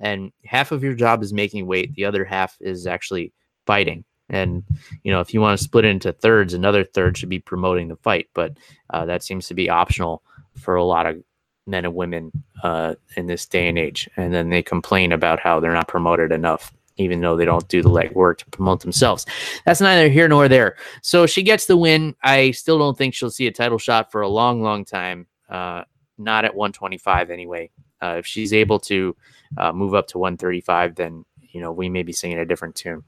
And 0.00 0.32
half 0.44 0.72
of 0.72 0.82
your 0.82 0.94
job 0.94 1.22
is 1.22 1.32
making 1.32 1.66
weight 1.66 1.94
the 1.94 2.04
other 2.04 2.24
half 2.24 2.56
is 2.60 2.86
actually 2.86 3.32
fighting. 3.64 4.04
And 4.28 4.64
you 5.02 5.12
know 5.12 5.20
if 5.20 5.34
you 5.34 5.40
want 5.40 5.58
to 5.58 5.64
split 5.64 5.84
it 5.84 5.88
into 5.88 6.12
thirds 6.12 6.54
another 6.54 6.84
third 6.84 7.16
should 7.16 7.28
be 7.28 7.40
promoting 7.40 7.88
the 7.88 7.96
fight 7.96 8.28
but 8.34 8.56
uh, 8.90 9.04
that 9.04 9.22
seems 9.22 9.48
to 9.48 9.54
be 9.54 9.68
optional 9.68 10.22
for 10.56 10.76
a 10.76 10.84
lot 10.84 11.06
of 11.06 11.22
men 11.66 11.84
and 11.84 11.94
women 11.94 12.30
uh, 12.62 12.94
in 13.16 13.26
this 13.26 13.46
day 13.46 13.68
and 13.68 13.78
age. 13.78 14.08
And 14.16 14.32
then 14.32 14.50
they 14.50 14.62
complain 14.62 15.12
about 15.12 15.40
how 15.40 15.60
they're 15.60 15.72
not 15.72 15.88
promoted 15.88 16.32
enough, 16.32 16.72
even 16.96 17.20
though 17.20 17.36
they 17.36 17.44
don't 17.44 17.68
do 17.68 17.82
the 17.82 17.90
legwork 17.90 18.38
to 18.38 18.46
promote 18.46 18.80
themselves. 18.80 19.26
That's 19.64 19.80
neither 19.80 20.08
here 20.08 20.28
nor 20.28 20.48
there. 20.48 20.76
So 21.02 21.26
she 21.26 21.42
gets 21.42 21.66
the 21.66 21.76
win. 21.76 22.14
I 22.22 22.50
still 22.52 22.78
don't 22.78 22.96
think 22.96 23.14
she'll 23.14 23.30
see 23.30 23.46
a 23.46 23.52
title 23.52 23.78
shot 23.78 24.12
for 24.12 24.20
a 24.20 24.28
long, 24.28 24.62
long 24.62 24.84
time. 24.84 25.26
Uh, 25.48 25.84
not 26.18 26.44
at 26.44 26.54
125 26.54 27.30
anyway. 27.30 27.70
Uh, 28.02 28.16
if 28.18 28.26
she's 28.26 28.52
able 28.52 28.78
to 28.78 29.16
uh, 29.56 29.72
move 29.72 29.94
up 29.94 30.06
to 30.08 30.18
135, 30.18 30.94
then 30.94 31.24
you 31.40 31.60
know 31.60 31.72
we 31.72 31.88
may 31.88 32.02
be 32.02 32.12
singing 32.12 32.38
a 32.38 32.44
different 32.44 32.74
tune. 32.74 33.02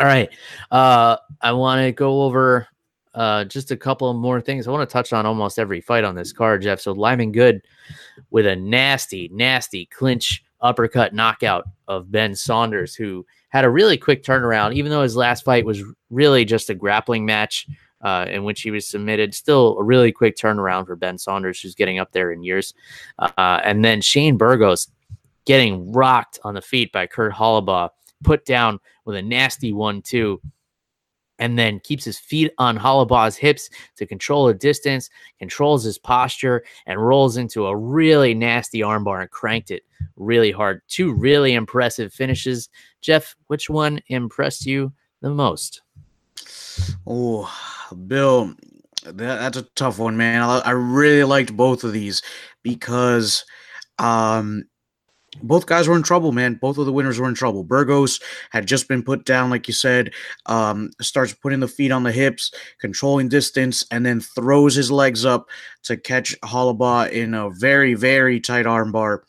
All 0.00 0.06
right, 0.06 0.30
uh, 0.70 1.18
I 1.40 1.52
want 1.52 1.84
to 1.86 1.92
go 1.92 2.22
over 2.22 2.68
uh, 3.14 3.44
just 3.44 3.70
a 3.70 3.76
couple 3.76 4.12
more 4.14 4.40
things. 4.40 4.66
I 4.66 4.70
want 4.70 4.88
to 4.88 4.92
touch 4.92 5.12
on 5.12 5.26
almost 5.26 5.58
every 5.58 5.80
fight 5.80 6.04
on 6.04 6.14
this 6.14 6.32
card, 6.32 6.62
Jeff. 6.62 6.80
So 6.80 6.92
Lyman 6.92 7.32
Good 7.32 7.62
with 8.30 8.46
a 8.46 8.56
nasty, 8.56 9.30
nasty 9.32 9.86
clinch 9.86 10.44
uppercut 10.60 11.14
knockout 11.14 11.64
of 11.88 12.10
Ben 12.10 12.34
Saunders, 12.34 12.94
who 12.94 13.26
had 13.48 13.64
a 13.64 13.70
really 13.70 13.98
quick 13.98 14.22
turnaround, 14.22 14.74
even 14.74 14.90
though 14.90 15.02
his 15.02 15.16
last 15.16 15.44
fight 15.44 15.66
was 15.66 15.82
really 16.10 16.44
just 16.44 16.70
a 16.70 16.74
grappling 16.74 17.26
match 17.26 17.66
uh, 18.00 18.26
in 18.28 18.44
which 18.44 18.62
he 18.62 18.70
was 18.70 18.86
submitted. 18.86 19.34
Still 19.34 19.76
a 19.78 19.82
really 19.84 20.12
quick 20.12 20.36
turnaround 20.36 20.86
for 20.86 20.96
Ben 20.96 21.18
Saunders, 21.18 21.60
who's 21.60 21.74
getting 21.74 21.98
up 21.98 22.12
there 22.12 22.32
in 22.32 22.42
years. 22.42 22.74
Uh, 23.18 23.60
and 23.62 23.84
then 23.84 24.00
Shane 24.00 24.36
Burgos 24.36 24.88
getting 25.44 25.92
rocked 25.92 26.38
on 26.44 26.54
the 26.54 26.62
feet 26.62 26.92
by 26.92 27.06
Kurt 27.06 27.32
Holobaugh, 27.32 27.90
put 28.22 28.44
down 28.44 28.78
with 29.04 29.16
a 29.16 29.22
nasty 29.22 29.72
one, 29.72 30.00
too 30.00 30.40
and 31.42 31.58
then 31.58 31.80
keeps 31.80 32.04
his 32.04 32.20
feet 32.20 32.52
on 32.58 32.78
Holobaugh's 32.78 33.36
hips 33.36 33.68
to 33.96 34.06
control 34.06 34.46
the 34.46 34.54
distance, 34.54 35.10
controls 35.40 35.82
his 35.82 35.98
posture, 35.98 36.62
and 36.86 37.04
rolls 37.04 37.36
into 37.36 37.66
a 37.66 37.76
really 37.76 38.32
nasty 38.32 38.78
armbar 38.78 39.22
and 39.22 39.30
cranked 39.32 39.72
it 39.72 39.82
really 40.14 40.52
hard. 40.52 40.82
Two 40.86 41.12
really 41.12 41.54
impressive 41.54 42.12
finishes. 42.12 42.68
Jeff, 43.00 43.34
which 43.48 43.68
one 43.68 44.00
impressed 44.06 44.66
you 44.66 44.92
the 45.20 45.30
most? 45.30 45.82
Oh, 47.08 47.52
Bill, 48.06 48.54
that, 49.02 49.14
that's 49.16 49.56
a 49.56 49.66
tough 49.74 49.98
one, 49.98 50.16
man. 50.16 50.42
I, 50.42 50.60
I 50.60 50.70
really 50.70 51.24
liked 51.24 51.56
both 51.56 51.82
of 51.82 51.92
these 51.92 52.22
because 52.62 53.44
um, 53.98 54.62
both 55.40 55.66
guys 55.66 55.88
were 55.88 55.96
in 55.96 56.02
trouble, 56.02 56.32
man. 56.32 56.54
Both 56.54 56.78
of 56.78 56.86
the 56.86 56.92
winners 56.92 57.18
were 57.18 57.28
in 57.28 57.34
trouble. 57.34 57.64
Burgos 57.64 58.20
had 58.50 58.66
just 58.66 58.88
been 58.88 59.02
put 59.02 59.24
down, 59.24 59.50
like 59.50 59.66
you 59.66 59.74
said, 59.74 60.12
um, 60.46 60.90
starts 61.00 61.32
putting 61.32 61.60
the 61.60 61.68
feet 61.68 61.90
on 61.90 62.02
the 62.02 62.12
hips, 62.12 62.52
controlling 62.80 63.28
distance, 63.28 63.84
and 63.90 64.04
then 64.04 64.20
throws 64.20 64.74
his 64.74 64.90
legs 64.90 65.24
up 65.24 65.48
to 65.84 65.96
catch 65.96 66.38
Holobaugh 66.42 67.10
in 67.10 67.34
a 67.34 67.50
very, 67.50 67.94
very 67.94 68.40
tight 68.40 68.66
armbar. 68.66 69.20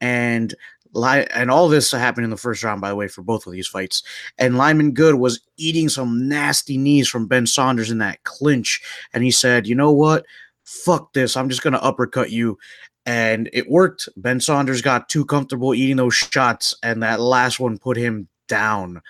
And 0.00 0.54
and 0.96 1.50
all 1.50 1.68
this 1.68 1.90
happened 1.90 2.24
in 2.24 2.30
the 2.30 2.36
first 2.36 2.62
round, 2.62 2.80
by 2.80 2.88
the 2.88 2.94
way, 2.94 3.08
for 3.08 3.22
both 3.22 3.46
of 3.46 3.52
these 3.52 3.66
fights. 3.66 4.02
And 4.38 4.56
Lyman 4.56 4.92
Good 4.92 5.16
was 5.16 5.40
eating 5.56 5.88
some 5.88 6.28
nasty 6.28 6.78
knees 6.78 7.08
from 7.08 7.26
Ben 7.26 7.46
Saunders 7.46 7.90
in 7.90 7.98
that 7.98 8.22
clinch. 8.22 8.80
And 9.12 9.24
he 9.24 9.32
said, 9.32 9.66
you 9.66 9.74
know 9.74 9.90
what? 9.90 10.24
Fuck 10.62 11.12
this. 11.12 11.36
I'm 11.36 11.48
just 11.48 11.62
going 11.62 11.72
to 11.72 11.82
uppercut 11.82 12.30
you 12.30 12.58
and 13.06 13.50
it 13.52 13.70
worked. 13.70 14.08
Ben 14.16 14.40
Saunders 14.40 14.82
got 14.82 15.08
too 15.08 15.24
comfortable 15.24 15.74
eating 15.74 15.96
those 15.96 16.14
shots, 16.14 16.74
and 16.82 17.02
that 17.02 17.20
last 17.20 17.60
one 17.60 17.78
put 17.78 17.96
him 17.96 18.28
down 18.48 19.00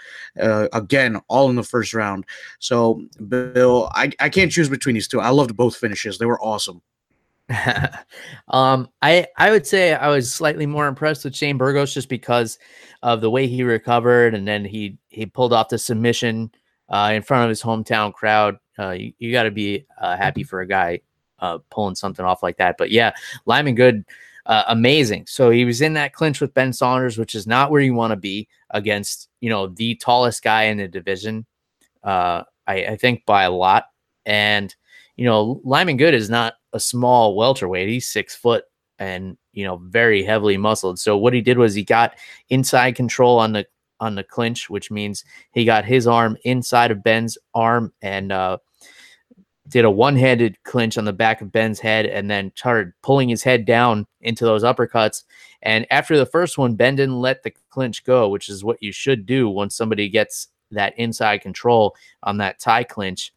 uh, 0.41 0.69
again, 0.73 1.21
all 1.29 1.51
in 1.51 1.57
the 1.57 1.63
first 1.63 1.95
round. 1.95 2.25
So, 2.59 3.03
Bill, 3.29 3.91
I, 3.93 4.13
I 4.21 4.29
can't 4.29 4.53
choose 4.53 4.69
between 4.69 4.95
these 4.95 5.09
two. 5.09 5.21
I 5.21 5.31
loved 5.31 5.57
both 5.57 5.77
finishes; 5.77 6.19
they 6.19 6.27
were 6.27 6.43
awesome. 6.43 6.83
um, 8.49 8.89
I 9.03 9.27
I 9.37 9.51
would 9.51 9.67
say 9.67 9.95
I 9.95 10.09
was 10.09 10.33
slightly 10.33 10.67
more 10.67 10.87
impressed 10.87 11.25
with 11.25 11.37
Shane 11.37 11.59
Burgos 11.59 11.93
just 11.93 12.09
because 12.09 12.59
of 13.03 13.21
the 13.21 13.31
way 13.31 13.47
he 13.47 13.63
recovered, 13.63 14.35
and 14.35 14.47
then 14.49 14.65
he 14.65 14.99
he 15.09 15.27
pulled 15.27 15.53
off 15.53 15.69
the 15.69 15.79
submission 15.79 16.51
uh, 16.89 17.13
in 17.15 17.23
front 17.23 17.45
of 17.45 17.51
his 17.51 17.63
hometown 17.63 18.13
crowd. 18.13 18.57
Uh, 18.79 18.91
you, 18.91 19.13
you 19.19 19.31
got 19.31 19.45
to 19.45 19.51
be 19.51 19.87
uh, 20.01 20.17
happy 20.17 20.43
for 20.43 20.61
a 20.61 20.67
guy 20.67 21.01
uh, 21.45 21.59
pulling 21.71 21.95
something 21.95 22.25
off 22.25 22.43
like 22.43 22.57
that. 22.57 22.77
But 22.79 22.91
yeah, 22.91 23.13
Lyman 23.45 23.75
Good, 23.75 24.05
uh, 24.47 24.65
amazing. 24.69 25.27
So 25.27 25.51
he 25.51 25.65
was 25.65 25.81
in 25.81 25.95
that 25.95 26.13
clinch 26.13 26.41
with 26.41 26.55
Ben 26.55 26.73
Saunders, 26.73 27.19
which 27.19 27.35
is 27.35 27.47
not 27.47 27.71
where 27.71 27.83
you 27.83 27.95
want 27.95 28.13
to 28.13 28.17
be 28.17 28.49
against, 28.71 29.29
you 29.41 29.51
know, 29.51 29.69
the 29.69 29.95
tallest 29.97 30.43
guy 30.43 30.65
in 30.65 30.79
the 30.79 30.89
division. 30.89 31.47
Uh, 32.03 32.43
I, 32.67 32.87
I 32.87 32.97
think 32.97 33.27
by 33.27 33.45
a 33.45 33.51
lot. 33.51 33.85
And, 34.27 34.75
you 35.17 35.25
know, 35.27 35.61
Lyman 35.65 35.99
Good 35.99 36.15
is 36.15 36.31
not 36.31 36.55
a 36.73 36.81
small 36.81 37.37
welterweight. 37.37 37.89
He's 37.89 38.09
six 38.09 38.35
foot 38.35 38.65
and, 38.99 39.37
you 39.53 39.65
know, 39.65 39.77
very 39.77 40.25
heavily 40.25 40.57
muscled. 40.57 40.99
So 40.99 41.17
what 41.17 41.35
he 41.35 41.41
did 41.41 41.59
was 41.59 41.75
he 41.75 41.85
got 41.85 42.15
inside 42.49 42.97
control 42.97 43.39
on 43.39 43.53
the 43.53 43.67
on 44.01 44.15
the 44.17 44.25
clinch, 44.25 44.69
which 44.69 44.91
means 44.91 45.25
he 45.53 45.65
got 45.65 45.85
his 45.85 46.07
arm 46.07 46.37
inside 46.45 46.91
of 46.91 47.03
Ben's 47.03 47.39
arm 47.55 47.93
and 48.03 48.33
uh, 48.33 48.59
did 49.69 49.85
a 49.85 49.91
one-handed 49.91 50.63
clinch 50.65 50.99
on 50.99 51.05
the 51.05 51.13
back 51.13 51.41
of 51.41 51.51
Ben's 51.51 51.81
head 51.81 52.07
and 52.07 52.31
then 52.31 52.53
started 52.55 52.93
pulling 53.03 53.29
his 53.29 53.43
head 53.43 53.65
down 53.65 54.07
into 54.21 54.45
those 54.45 54.63
uppercuts. 54.63 55.25
And 55.63 55.87
after 55.91 56.19
the 56.19 56.27
first 56.27 56.59
one, 56.59 56.75
Ben 56.75 56.97
didn't 56.97 57.21
let 57.21 57.43
the 57.43 57.53
clinch 57.71 58.05
go, 58.05 58.29
which 58.29 58.49
is 58.49 58.63
what 58.63 58.83
you 58.83 58.93
should 58.93 59.25
do 59.25 59.49
once 59.49 59.75
somebody 59.75 60.09
gets 60.09 60.49
that 60.71 60.99
inside 60.99 61.39
control 61.39 61.97
on 62.23 62.37
that 62.39 62.59
tie 62.59 62.85
clinch 62.85 63.33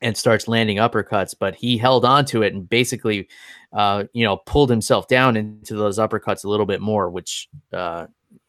and 0.00 0.16
starts 0.16 0.48
landing 0.48 0.78
uppercuts. 0.78 1.34
But 1.38 1.54
he 1.54 1.76
held 1.76 2.04
on 2.04 2.24
to 2.26 2.42
it 2.42 2.54
and 2.54 2.68
basically, 2.68 3.28
uh, 3.72 4.04
you 4.14 4.24
know, 4.24 4.38
pulled 4.38 4.70
himself 4.70 5.06
down 5.06 5.36
into 5.36 5.74
those 5.74 5.98
uppercuts 5.98 6.44
a 6.44 6.48
little 6.48 6.66
bit 6.66 6.80
more, 6.80 7.10
which 7.10 7.48
uh, 7.72 8.06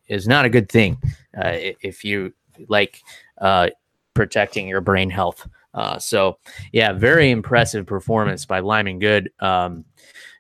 is 0.08 0.28
not 0.28 0.46
a 0.46 0.50
good 0.50 0.70
thing 0.70 0.98
uh, 1.38 1.52
if 1.82 2.06
you 2.06 2.34
like 2.70 3.02
uh, 3.40 3.70
protecting 4.14 4.68
your 4.68 4.82
brain 4.82 5.10
health. 5.10 5.48
Uh, 5.74 5.99
so, 5.99 6.38
yeah, 6.72 6.93
very 6.93 7.30
impressive 7.30 7.86
performance 7.86 8.45
by 8.45 8.59
Lyman 8.59 8.99
Good, 8.99 9.32
um, 9.39 9.86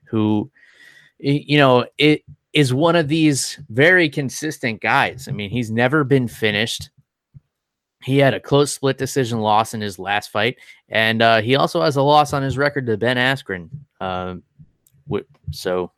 who, 0.05 0.49
you 1.19 1.57
know, 1.57 1.85
it 1.97 2.23
is 2.53 2.73
one 2.73 2.95
of 2.95 3.07
these 3.07 3.59
very 3.69 4.09
consistent 4.09 4.81
guys. 4.81 5.27
I 5.27 5.31
mean, 5.31 5.49
he's 5.49 5.69
never 5.69 6.03
been 6.03 6.27
finished. 6.27 6.89
He 8.03 8.17
had 8.17 8.33
a 8.33 8.39
close 8.39 8.73
split 8.73 8.97
decision 8.97 9.39
loss 9.41 9.73
in 9.73 9.81
his 9.81 9.99
last 9.99 10.31
fight, 10.31 10.57
and 10.89 11.21
uh, 11.21 11.41
he 11.41 11.55
also 11.55 11.81
has 11.81 11.97
a 11.97 12.01
loss 12.01 12.33
on 12.33 12.41
his 12.41 12.57
record 12.57 12.87
to 12.87 12.97
Ben 12.97 13.17
Askren. 13.17 13.69
Um, 13.99 14.43
so, 15.51 15.91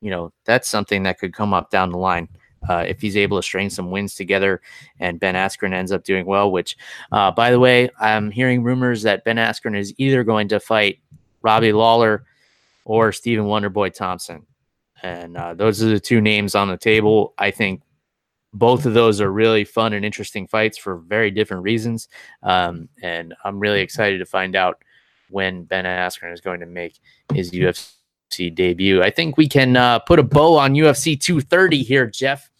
you 0.00 0.10
know, 0.10 0.32
that's 0.44 0.68
something 0.68 1.02
that 1.02 1.18
could 1.18 1.34
come 1.34 1.52
up 1.52 1.70
down 1.70 1.90
the 1.90 1.98
line 1.98 2.28
uh, 2.68 2.84
if 2.86 3.00
he's 3.00 3.16
able 3.16 3.38
to 3.38 3.42
string 3.42 3.70
some 3.70 3.90
wins 3.90 4.14
together 4.14 4.60
and 4.98 5.18
Ben 5.18 5.34
Askren 5.34 5.72
ends 5.72 5.92
up 5.92 6.04
doing 6.04 6.26
well, 6.26 6.52
which, 6.52 6.76
uh, 7.12 7.30
by 7.30 7.50
the 7.50 7.58
way, 7.58 7.90
I'm 7.98 8.30
hearing 8.30 8.62
rumors 8.62 9.02
that 9.02 9.24
Ben 9.24 9.36
Askren 9.36 9.76
is 9.76 9.94
either 9.96 10.24
going 10.24 10.48
to 10.48 10.60
fight 10.60 10.98
Robbie 11.42 11.72
Lawler 11.72 12.24
or 12.84 13.12
Stephen 13.12 13.46
Wonderboy 13.46 13.94
Thompson. 13.94 14.46
And 15.02 15.36
uh, 15.36 15.54
those 15.54 15.82
are 15.82 15.88
the 15.88 16.00
two 16.00 16.20
names 16.20 16.54
on 16.54 16.68
the 16.68 16.76
table. 16.76 17.34
I 17.38 17.50
think 17.50 17.82
both 18.52 18.84
of 18.84 18.94
those 18.94 19.20
are 19.20 19.32
really 19.32 19.64
fun 19.64 19.92
and 19.92 20.04
interesting 20.04 20.46
fights 20.46 20.76
for 20.76 20.96
very 20.98 21.30
different 21.30 21.62
reasons. 21.62 22.08
Um, 22.42 22.88
and 23.02 23.34
I'm 23.44 23.58
really 23.58 23.80
excited 23.80 24.18
to 24.18 24.26
find 24.26 24.56
out 24.56 24.82
when 25.30 25.64
Ben 25.64 25.84
Askren 25.84 26.32
is 26.32 26.40
going 26.40 26.60
to 26.60 26.66
make 26.66 26.98
his 27.32 27.52
UFC 27.52 27.92
debut. 28.30 29.02
I 29.02 29.10
think 29.10 29.36
we 29.36 29.48
can 29.48 29.76
uh, 29.76 29.98
put 30.00 30.18
a 30.18 30.22
bow 30.22 30.56
on 30.56 30.74
UFC 30.74 31.20
230 31.20 31.82
here, 31.82 32.06
Jeff. 32.06 32.50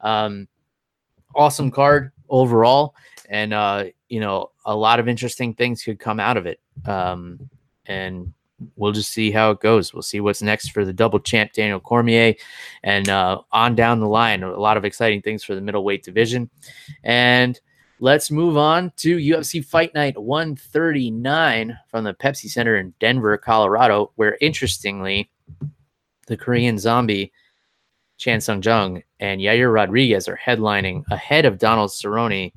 Um, 0.00 0.48
awesome 1.34 1.70
card 1.70 2.12
overall, 2.28 2.94
and 3.28 3.52
uh, 3.52 3.84
you 4.08 4.20
know 4.20 4.50
a 4.64 4.74
lot 4.74 5.00
of 5.00 5.08
interesting 5.08 5.54
things 5.54 5.82
could 5.82 5.98
come 5.98 6.20
out 6.20 6.36
of 6.36 6.46
it. 6.46 6.60
Um, 6.84 7.48
and 7.86 8.32
we'll 8.76 8.92
just 8.92 9.10
see 9.10 9.30
how 9.30 9.50
it 9.50 9.60
goes. 9.60 9.94
We'll 9.94 10.02
see 10.02 10.20
what's 10.20 10.42
next 10.42 10.72
for 10.72 10.84
the 10.84 10.92
double 10.92 11.20
champ 11.20 11.52
Daniel 11.52 11.80
Cormier, 11.80 12.34
and 12.82 13.08
uh, 13.08 13.40
on 13.52 13.74
down 13.74 14.00
the 14.00 14.08
line, 14.08 14.42
a 14.42 14.58
lot 14.58 14.76
of 14.76 14.84
exciting 14.84 15.22
things 15.22 15.44
for 15.44 15.54
the 15.54 15.60
middleweight 15.60 16.02
division. 16.02 16.50
And 17.04 17.58
let's 18.00 18.30
move 18.30 18.56
on 18.56 18.92
to 18.96 19.16
UFC 19.16 19.64
Fight 19.64 19.94
Night 19.94 20.16
139 20.18 21.78
from 21.88 22.04
the 22.04 22.14
Pepsi 22.14 22.48
Center 22.48 22.76
in 22.76 22.94
Denver, 23.00 23.36
Colorado, 23.36 24.12
where 24.16 24.36
interestingly, 24.40 25.30
the 26.26 26.36
Korean 26.36 26.78
Zombie 26.78 27.32
Chan 28.18 28.40
Sung 28.42 28.62
Jung 28.62 29.02
and 29.20 29.40
Yair 29.40 29.72
Rodriguez 29.72 30.28
are 30.28 30.38
headlining 30.44 31.04
ahead 31.10 31.44
of 31.44 31.58
Donald 31.58 31.90
Cerrone 31.90 32.52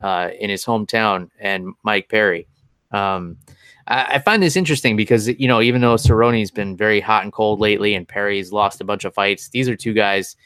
uh, 0.00 0.30
in 0.38 0.50
his 0.50 0.64
hometown 0.64 1.30
and 1.40 1.74
Mike 1.82 2.08
Perry. 2.08 2.46
Um, 2.90 3.38
I, 3.86 4.14
I, 4.14 4.18
find 4.18 4.42
this 4.42 4.56
interesting 4.56 4.96
because 4.96 5.28
you 5.28 5.48
know 5.48 5.60
even 5.60 5.80
though 5.80 5.94
Cerrone's 5.94 6.50
been 6.50 6.76
very 6.76 7.00
hot 7.00 7.24
and 7.24 7.32
cold 7.32 7.60
lately, 7.60 7.94
and 7.94 8.06
Perry's 8.06 8.52
lost 8.52 8.80
a 8.80 8.84
bunch 8.84 9.04
of 9.04 9.14
fights, 9.14 9.48
these 9.48 9.68
are 9.68 9.76
two 9.76 9.92
guys 9.92 10.36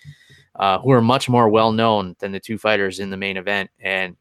uh, 0.57 0.78
who 0.78 0.91
are 0.93 1.03
much 1.03 1.28
more 1.28 1.49
well 1.49 1.72
known 1.72 2.16
than 2.18 2.32
the 2.32 2.41
two 2.41 2.59
fighters 2.59 3.01
in 3.01 3.11
the 3.11 3.16
main 3.16 3.36
event. 3.36 3.70
And 3.80 4.16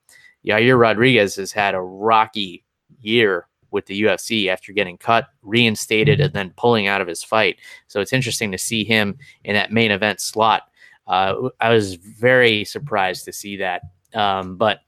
Yair 0.45 0.79
Rodriguez 0.79 1.35
has 1.35 1.51
had 1.51 1.75
a 1.75 1.81
rocky 1.81 2.63
year 3.01 3.47
with 3.71 3.85
the 3.85 4.01
UFC 4.01 4.47
after 4.47 4.71
getting 4.71 4.97
cut, 4.97 5.27
reinstated, 5.41 6.19
and 6.19 6.33
then 6.33 6.53
pulling 6.57 6.87
out 6.87 7.01
of 7.01 7.07
his 7.07 7.23
fight. 7.23 7.57
So 7.87 8.01
it's 8.01 8.13
interesting 8.13 8.51
to 8.51 8.57
see 8.57 8.83
him 8.83 9.17
in 9.43 9.53
that 9.53 9.71
main 9.71 9.91
event 9.91 10.21
slot. 10.21 10.63
Uh, 11.07 11.49
I 11.59 11.69
was 11.69 11.95
very 11.95 12.63
surprised 12.63 13.25
to 13.25 13.33
see 13.33 13.57
that. 13.57 13.81
Um, 14.13 14.57
but 14.57 14.79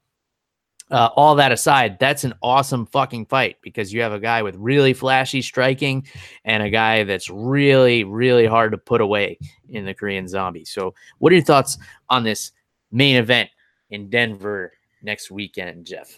uh, 0.90 1.08
all 1.16 1.34
that 1.36 1.52
aside, 1.52 1.98
that's 1.98 2.24
an 2.24 2.34
awesome 2.42 2.86
fucking 2.86 3.26
fight 3.26 3.56
because 3.62 3.92
you 3.92 4.02
have 4.02 4.12
a 4.12 4.20
guy 4.20 4.42
with 4.42 4.54
really 4.56 4.92
flashy 4.92 5.40
striking 5.42 6.06
and 6.44 6.62
a 6.62 6.70
guy 6.70 7.02
that's 7.04 7.30
really, 7.30 8.04
really 8.04 8.46
hard 8.46 8.72
to 8.72 8.78
put 8.78 9.00
away 9.00 9.38
in 9.70 9.84
the 9.84 9.94
Korean 9.94 10.28
Zombie. 10.28 10.64
So, 10.64 10.94
what 11.18 11.32
are 11.32 11.36
your 11.36 11.44
thoughts 11.44 11.78
on 12.10 12.24
this 12.24 12.52
main 12.90 13.16
event 13.16 13.48
in 13.90 14.10
Denver 14.10 14.72
next 15.02 15.30
weekend, 15.30 15.86
Jeff? 15.86 16.16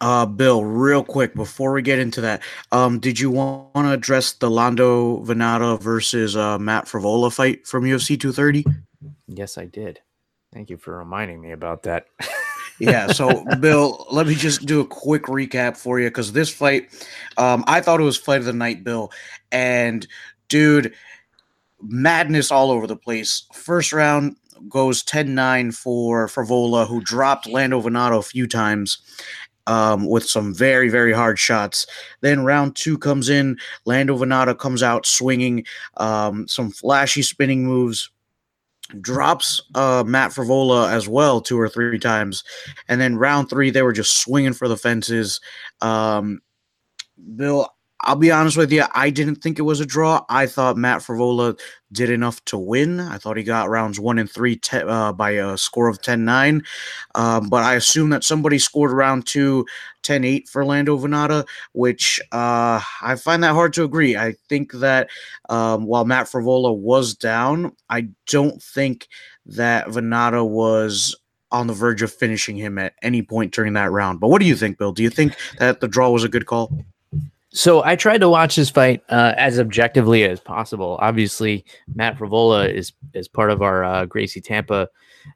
Uh, 0.00 0.26
Bill, 0.26 0.64
real 0.64 1.02
quick 1.02 1.34
before 1.34 1.72
we 1.72 1.80
get 1.80 1.98
into 1.98 2.20
that, 2.20 2.42
um, 2.72 2.98
did 2.98 3.18
you 3.18 3.30
want 3.30 3.72
to 3.74 3.90
address 3.90 4.32
the 4.32 4.50
Lando 4.50 5.24
Vannata 5.24 5.80
versus 5.80 6.36
uh, 6.36 6.58
Matt 6.58 6.86
Frevola 6.86 7.32
fight 7.32 7.66
from 7.66 7.84
UFC 7.84 8.20
230? 8.20 8.64
Yes, 9.28 9.56
I 9.56 9.66
did. 9.66 10.00
Thank 10.52 10.68
you 10.68 10.76
for 10.76 10.98
reminding 10.98 11.40
me 11.40 11.52
about 11.52 11.84
that. 11.84 12.06
yeah. 12.78 13.08
So, 13.08 13.44
Bill, 13.60 14.06
let 14.10 14.26
me 14.26 14.34
just 14.34 14.66
do 14.66 14.80
a 14.80 14.86
quick 14.86 15.24
recap 15.24 15.76
for 15.76 15.98
you 15.98 16.08
because 16.08 16.32
this 16.32 16.50
fight, 16.50 16.90
um, 17.38 17.64
I 17.66 17.80
thought 17.80 18.00
it 18.00 18.04
was 18.04 18.16
fight 18.16 18.40
of 18.40 18.44
the 18.44 18.52
night, 18.52 18.84
Bill, 18.84 19.10
and 19.50 20.06
dude, 20.48 20.92
madness 21.80 22.50
all 22.50 22.70
over 22.70 22.86
the 22.86 22.96
place. 22.96 23.46
First 23.52 23.92
round 23.92 24.36
goes 24.68 25.02
10-9 25.02 25.74
for 25.74 26.26
Frevola, 26.28 26.86
who 26.86 27.00
dropped 27.00 27.48
Lando 27.48 27.80
Vannata 27.80 28.18
a 28.18 28.22
few 28.22 28.46
times 28.46 28.98
um, 29.66 30.06
with 30.06 30.24
some 30.24 30.54
very, 30.54 30.88
very 30.88 31.12
hard 31.12 31.38
shots. 31.38 31.86
Then 32.20 32.44
round 32.44 32.76
two 32.76 32.98
comes 32.98 33.28
in. 33.28 33.58
Lando 33.84 34.16
Vannata 34.16 34.58
comes 34.58 34.82
out 34.82 35.06
swinging 35.06 35.64
um, 35.96 36.46
some 36.48 36.70
flashy 36.70 37.22
spinning 37.22 37.64
moves 37.64 38.10
drops 39.00 39.62
uh, 39.74 40.04
Matt 40.06 40.30
Frevola 40.30 40.90
as 40.90 41.08
well 41.08 41.40
two 41.40 41.58
or 41.58 41.68
three 41.68 41.98
times, 41.98 42.44
and 42.88 43.00
then 43.00 43.16
round 43.16 43.48
three 43.48 43.70
they 43.70 43.82
were 43.82 43.92
just 43.92 44.18
swinging 44.18 44.52
for 44.52 44.68
the 44.68 44.76
fences. 44.76 45.40
Um, 45.80 46.40
Bill, 47.36 47.73
I'll 48.04 48.16
be 48.16 48.30
honest 48.30 48.58
with 48.58 48.70
you. 48.70 48.84
I 48.94 49.08
didn't 49.08 49.36
think 49.36 49.58
it 49.58 49.62
was 49.62 49.80
a 49.80 49.86
draw. 49.86 50.24
I 50.28 50.46
thought 50.46 50.76
Matt 50.76 51.00
Frevola 51.00 51.58
did 51.90 52.10
enough 52.10 52.44
to 52.46 52.58
win. 52.58 53.00
I 53.00 53.16
thought 53.16 53.38
he 53.38 53.42
got 53.42 53.70
rounds 53.70 53.98
one 53.98 54.18
and 54.18 54.30
three 54.30 54.56
te- 54.56 54.78
uh, 54.78 55.12
by 55.12 55.30
a 55.30 55.56
score 55.56 55.88
of 55.88 56.02
10 56.02 56.24
9. 56.24 56.62
Um, 57.14 57.48
but 57.48 57.62
I 57.62 57.74
assume 57.74 58.10
that 58.10 58.22
somebody 58.22 58.58
scored 58.58 58.92
round 58.92 59.26
two 59.26 59.64
10 60.02 60.22
8 60.22 60.48
for 60.48 60.64
Lando 60.66 60.98
Vannata, 60.98 61.46
which 61.72 62.20
uh, 62.30 62.80
I 63.00 63.16
find 63.16 63.42
that 63.42 63.54
hard 63.54 63.72
to 63.74 63.84
agree. 63.84 64.16
I 64.16 64.34
think 64.48 64.72
that 64.74 65.08
um, 65.48 65.86
while 65.86 66.04
Matt 66.04 66.26
Frevola 66.26 66.76
was 66.76 67.14
down, 67.14 67.72
I 67.88 68.08
don't 68.26 68.62
think 68.62 69.08
that 69.46 69.86
Vannata 69.86 70.46
was 70.46 71.16
on 71.50 71.68
the 71.68 71.72
verge 71.72 72.02
of 72.02 72.12
finishing 72.12 72.56
him 72.56 72.76
at 72.78 72.94
any 73.00 73.22
point 73.22 73.54
during 73.54 73.72
that 73.74 73.92
round. 73.92 74.20
But 74.20 74.28
what 74.28 74.40
do 74.40 74.46
you 74.46 74.56
think, 74.56 74.76
Bill? 74.76 74.92
Do 74.92 75.02
you 75.02 75.10
think 75.10 75.34
that 75.58 75.80
the 75.80 75.88
draw 75.88 76.10
was 76.10 76.24
a 76.24 76.28
good 76.28 76.46
call? 76.46 76.84
So 77.54 77.84
I 77.84 77.94
tried 77.94 78.18
to 78.18 78.28
watch 78.28 78.56
this 78.56 78.68
fight 78.68 79.04
uh, 79.08 79.32
as 79.36 79.60
objectively 79.60 80.24
as 80.24 80.40
possible. 80.40 80.98
Obviously, 81.00 81.64
Matt 81.94 82.18
Frevola 82.18 82.68
is 82.68 82.92
is 83.12 83.28
part 83.28 83.52
of 83.52 83.62
our 83.62 83.84
uh, 83.84 84.06
Gracie 84.06 84.40
Tampa 84.40 84.88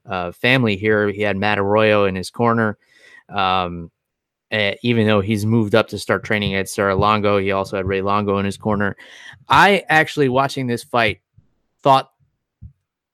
uh, 0.05 0.33
family 0.33 0.77
here. 0.77 1.09
He 1.11 1.23
had 1.23 1.37
Matt 1.37 1.61
Arroyo 1.61 2.07
in 2.07 2.17
his 2.17 2.29
corner. 2.29 2.77
Um, 3.29 3.93
uh, 4.51 4.73
even 4.83 5.07
though 5.07 5.21
he's 5.21 5.47
moved 5.47 5.77
up 5.77 5.89
to 5.89 5.99
start 5.99 6.25
training 6.25 6.55
at 6.55 6.69
Serra-Longo, 6.69 7.39
he 7.39 7.53
also 7.53 7.77
had 7.77 7.87
Ray 7.87 8.03
Longo 8.03 8.39
in 8.39 8.47
his 8.47 8.57
corner. 8.57 8.97
I 9.49 9.85
actually, 9.89 10.29
watching 10.29 10.67
this 10.67 10.83
fight, 10.83 11.21
thought 11.83 12.11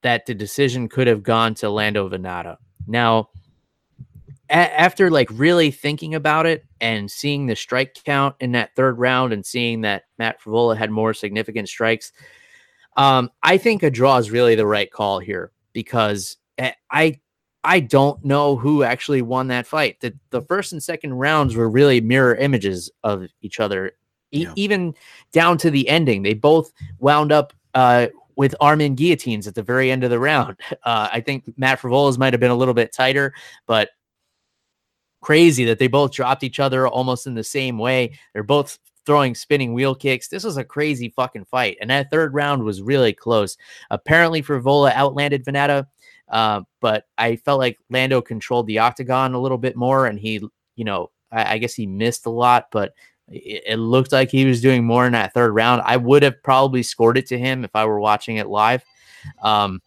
that 0.03 0.25
the 0.25 0.35
decision 0.35 0.89
could 0.89 1.09
have 1.09 1.23
gone 1.23 1.55
to 1.57 1.69
Lando 1.69 2.09
Vannata. 2.09 2.57
Now, 2.87 3.29
a- 4.51 4.81
after 4.81 5.11
like 5.11 5.29
really 5.33 5.71
thinking 5.71 6.15
about 6.15 6.47
it 6.47 6.65
and 6.81 7.11
seeing 7.11 7.47
the 7.47 7.57
strike 7.57 7.95
count 8.05 8.37
in 8.41 8.53
that 8.53 8.75
third 8.77 8.99
round 8.99 9.33
and 9.33 9.45
seeing 9.45 9.81
that 9.83 10.05
Matt 10.19 10.41
Frevola 10.41 10.77
had 10.77 10.91
more 10.91 11.15
significant 11.15 11.69
strikes, 11.69 12.13
um, 12.97 13.31
I 13.43 13.59
think 13.59 13.83
a 13.83 13.91
draw 13.91 14.17
is 14.19 14.31
really 14.31 14.55
the 14.55 14.67
right 14.67 14.91
call 14.91 15.19
here 15.19 15.53
because 15.73 16.37
eh, 16.59 16.73
I 16.91 17.21
I 17.65 17.81
don't 17.81 18.23
know 18.25 18.57
who 18.57 18.83
actually 18.83 19.23
won 19.23 19.49
that 19.49 19.67
fight. 19.67 20.01
The 20.01 20.15
the 20.31 20.43
first 20.43 20.73
and 20.73 20.83
second 20.83 21.15
rounds 21.15 21.57
were 21.57 21.69
really 21.69 22.01
mirror 22.01 22.35
images 22.37 22.91
of 23.03 23.27
each 23.41 23.59
other, 23.61 23.93
e- 24.33 24.43
Yeah. 24.43 24.53
even 24.57 24.95
down 25.33 25.59
to 25.59 25.71
the 25.71 25.89
ending. 25.89 26.23
They 26.23 26.35
both 26.35 26.73
wound 26.99 27.33
up 27.33 27.53
uh, 27.73 28.09
with 28.37 28.55
arm 28.61 28.81
in 28.81 28.95
guillotines 28.95 29.47
at 29.49 29.55
the 29.55 29.63
very 29.63 29.91
end 29.91 30.05
of 30.05 30.11
the 30.11 30.19
round. 30.21 30.57
Uh, 30.85 31.09
I 31.13 31.21
think 31.23 31.45
Matt 31.57 31.81
Frevola's 31.81 32.19
might 32.19 32.35
have 32.35 32.41
been 32.41 32.51
a 32.51 32.55
little 32.57 32.75
bit 32.75 32.93
tighter, 32.93 33.33
but 33.67 33.89
crazy 35.25 35.65
that 35.65 35.79
they 35.79 35.87
both 35.87 36.13
dropped 36.13 36.45
each 36.45 36.61
other 36.61 36.87
almost 36.87 37.27
in 37.27 37.33
the 37.33 37.43
same 37.43 37.79
way. 37.79 38.13
They're 38.35 38.43
both 38.43 38.79
throwing 39.07 39.35
spinning 39.35 39.73
wheel 39.73 39.95
kicks. 39.95 40.29
This 40.29 40.45
was 40.45 40.59
a 40.59 40.65
crazy 40.65 41.09
fucking 41.09 41.47
fight. 41.47 41.79
And 41.81 41.89
that 41.89 42.11
third 42.11 42.35
round 42.35 42.63
was 42.63 42.83
really 42.83 43.15
close. 43.15 43.57
Apparently, 43.91 44.43
Frevola 44.43 44.93
outlanded 44.93 45.43
Vannata, 45.43 45.87
uh, 46.29 46.61
but 46.83 47.07
I 47.17 47.37
felt 47.37 47.59
like 47.59 47.79
Lando 47.89 48.21
controlled 48.21 48.67
the 48.67 48.81
octagon 48.81 49.33
a 49.33 49.41
little 49.41 49.57
bit 49.57 49.77
more. 49.77 50.07
And 50.07 50.19
he, 50.19 50.47
you 50.77 50.85
know, 50.85 51.11
I, 51.33 51.55
I 51.55 51.59
guess 51.59 51.73
he 51.73 51.87
missed 51.87 52.27
a 52.27 52.31
lot, 52.31 52.67
but 52.71 52.93
it, 53.29 53.63
it 53.67 53.77
looked 53.77 54.13
like 54.13 54.31
he 54.31 54.45
was 54.45 54.61
doing 54.61 54.85
more 54.85 55.07
in 55.07 55.13
that 55.13 55.33
third 55.33 55.53
round. 55.53 55.81
I 55.87 55.97
would 55.97 56.23
have 56.23 56.43
probably 56.43 56.83
scored 56.83 57.17
it 57.17 57.27
to 57.29 57.39
him 57.39 57.65
if 57.65 57.71
I 57.75 57.87
were 57.87 58.01
watching 58.01 58.37
it 58.37 58.49
live. 58.49 58.85
Um, 59.43 59.81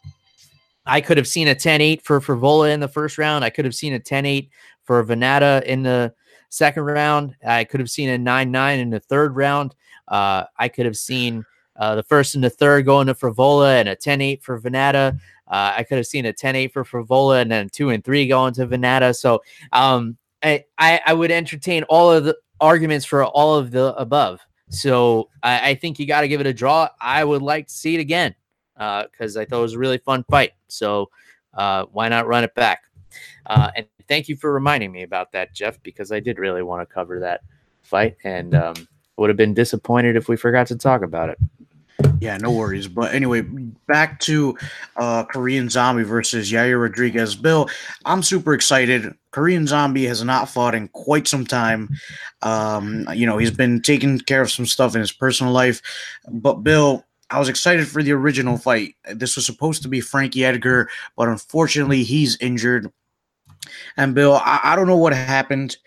I 0.88 1.02
could 1.02 1.18
have 1.18 1.28
seen 1.28 1.48
a 1.48 1.54
10 1.54 1.82
8 1.82 2.02
for 2.02 2.20
Frevola 2.22 2.74
in 2.74 2.80
the 2.80 2.88
first 2.88 3.20
round. 3.20 3.46
I 3.46 3.52
could 3.52 3.66
have 3.66 3.76
seen 3.76 3.94
a 3.94 4.00
10 4.00 4.26
8 4.26 4.50
for 4.88 5.04
Vannata 5.04 5.62
in 5.64 5.84
the 5.84 6.14
second 6.50 6.84
round. 6.84 7.36
I 7.46 7.66
could 7.66 7.80
have 7.80 7.92
seen 7.92 8.10
a 8.10 8.18
9 8.18 8.50
9 8.50 8.80
in 8.80 8.90
the 8.90 9.00
third 9.00 9.36
round. 9.36 9.76
Uh, 10.08 10.46
I 10.58 10.70
could 10.70 10.86
have 10.86 10.98
seen 10.98 11.46
uh, 11.76 11.96
the 11.96 12.04
first 12.04 12.34
and 12.34 12.44
the 12.44 12.50
third 12.50 12.86
going 12.86 13.08
to 13.08 13.14
Frevola 13.14 13.80
and 13.80 13.90
a 13.90 13.96
10 13.96 14.22
8 14.22 14.42
for 14.42 14.60
Vannata. 14.60 15.20
Uh, 15.48 15.74
I 15.78 15.84
could 15.84 15.98
have 15.98 16.08
seen 16.08 16.26
a 16.26 16.34
10 16.34 16.56
8 16.56 16.74
for 16.74 16.84
Frevola 16.84 17.42
and 17.42 17.52
then 17.52 17.70
two 17.70 17.90
and 17.90 18.04
three 18.04 18.28
going 18.28 18.54
to 18.56 18.66
Vannata. 18.66 19.16
So 19.16 19.44
um, 19.74 20.18
I, 20.42 20.64
I, 20.78 21.02
I 21.06 21.14
would 21.14 21.32
entertain 21.32 21.84
all 21.84 22.12
of 22.12 22.24
the 22.24 22.38
arguments 22.60 23.06
for 23.06 23.24
all 23.24 23.56
of 23.56 23.72
the 23.72 23.94
above. 23.96 24.40
So 24.70 25.30
I, 25.44 25.70
I 25.70 25.76
think 25.76 26.00
you 26.00 26.08
got 26.08 26.22
to 26.22 26.28
give 26.28 26.42
it 26.42 26.48
a 26.48 26.54
draw. 26.54 26.90
I 27.00 27.24
would 27.24 27.42
like 27.42 27.68
to 27.68 27.74
see 27.74 27.96
it 27.96 28.00
again 28.00 28.34
because 28.76 29.38
I 29.38 29.46
thought 29.46 29.60
it 29.60 29.62
was 29.62 29.74
a 29.74 29.80
really 29.80 29.98
fun 30.00 30.24
fight. 30.30 30.54
So 30.68 31.10
uh, 31.54 31.86
why 31.92 32.10
not 32.10 32.28
run 32.28 32.44
it 32.44 32.54
back? 32.56 32.84
Uh, 33.46 33.72
and 33.76 33.86
thank 34.08 34.28
you 34.28 34.36
for 34.36 34.54
reminding 34.54 34.92
me 34.92 35.04
about 35.04 35.32
that, 35.34 35.54
Jeff, 35.54 35.82
because 35.84 36.12
I 36.12 36.20
did 36.20 36.40
really 36.40 36.64
want 36.64 36.88
to 36.88 36.94
cover 36.94 37.20
that 37.20 37.42
fight 37.84 38.18
and 38.24 38.56
um, 38.56 38.76
would 39.18 39.30
have 39.30 39.38
been 39.38 39.54
disappointed 39.54 40.16
if 40.16 40.28
we 40.28 40.38
forgot 40.38 40.68
to 40.68 40.78
talk 40.78 41.02
about 41.02 41.30
it. 41.30 41.38
Yeah, 42.20 42.38
no 42.38 42.52
worries. 42.52 42.88
But 42.88 43.14
anyway, 43.14 43.42
back 43.42 44.20
to 44.22 44.58
uh, 44.96 45.24
Korean 45.26 45.70
Zombie 45.70 46.04
versus 46.04 46.52
Yair 46.52 46.82
Rodriguez. 46.82 47.36
Bill, 47.36 47.70
I'm 48.06 48.24
super 48.24 48.54
excited. 48.54 49.14
Korean 49.32 49.68
Zombie 49.68 50.06
has 50.06 50.24
not 50.24 50.50
fought 50.50 50.76
in 50.76 50.88
quite 50.90 51.28
some 51.28 51.46
time. 51.46 51.90
Um, 52.42 53.08
you 53.14 53.26
know, 53.26 53.38
he's 53.38 53.52
been 53.52 53.82
taking 53.82 54.20
care 54.20 54.42
of 54.42 54.52
some 54.52 54.66
stuff 54.66 54.96
in 54.96 55.02
his 55.02 55.12
personal 55.12 55.54
life. 55.54 55.82
But 56.28 56.64
Bill, 56.64 57.04
I 57.30 57.40
was 57.40 57.50
excited 57.50 57.88
for 57.88 58.02
the 58.02 58.14
original 58.14 58.58
fight. 58.58 58.96
This 59.14 59.36
was 59.36 59.46
supposed 59.46 59.82
to 59.84 59.90
be 59.90 60.02
Frankie 60.02 60.46
Edgar, 60.46 60.90
but 61.16 61.28
unfortunately, 61.28 62.04
he's 62.04 62.38
injured. 62.38 62.92
And 63.96 64.16
Bill, 64.16 64.36
I, 64.44 64.60
I 64.64 64.76
don't 64.76 64.88
know 64.88 64.98
what 64.98 65.14
happened. 65.14 65.78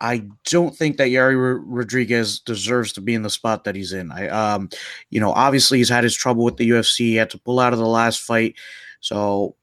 I 0.00 0.26
don't 0.44 0.74
think 0.74 0.96
that 0.96 1.08
Yair 1.08 1.60
Rodriguez 1.62 2.40
deserves 2.40 2.92
to 2.94 3.00
be 3.00 3.14
in 3.14 3.22
the 3.22 3.30
spot 3.30 3.64
that 3.64 3.76
he's 3.76 3.92
in. 3.92 4.10
I, 4.10 4.28
um, 4.28 4.70
you 5.10 5.20
know, 5.20 5.32
obviously 5.32 5.78
he's 5.78 5.90
had 5.90 6.04
his 6.04 6.16
trouble 6.16 6.44
with 6.44 6.56
the 6.56 6.70
UFC. 6.70 6.98
He 6.98 7.16
had 7.16 7.30
to 7.30 7.38
pull 7.38 7.60
out 7.60 7.74
of 7.74 7.78
the 7.78 7.86
last 7.86 8.20
fight, 8.20 8.54
so 9.00 9.56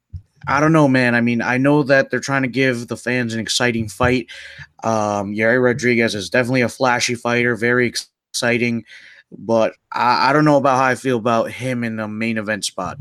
I 0.47 0.59
don't 0.59 0.73
know, 0.73 0.87
man. 0.87 1.15
I 1.15 1.21
mean, 1.21 1.41
I 1.41 1.57
know 1.57 1.81
that 1.83 2.11
they're 2.11 2.19
trying 2.19 2.43
to 2.43 2.47
give 2.47 2.87
the 2.87 2.97
fans 2.97 3.33
an 3.33 3.39
exciting 3.39 3.89
fight. 3.89 4.27
Um, 4.83 5.33
Yair 5.33 5.63
Rodriguez 5.63 6.13
is 6.13 6.29
definitely 6.29 6.61
a 6.61 6.69
flashy 6.69 7.15
fighter, 7.15 7.55
very 7.55 7.87
ex- 7.87 8.09
exciting, 8.29 8.85
but 9.31 9.73
I, 9.91 10.29
I 10.29 10.33
don't 10.33 10.45
know 10.45 10.57
about 10.57 10.77
how 10.77 10.85
I 10.85 10.95
feel 10.95 11.17
about 11.17 11.51
him 11.51 11.83
in 11.83 11.95
the 11.95 12.07
main 12.07 12.37
event 12.37 12.63
spot. 12.63 12.99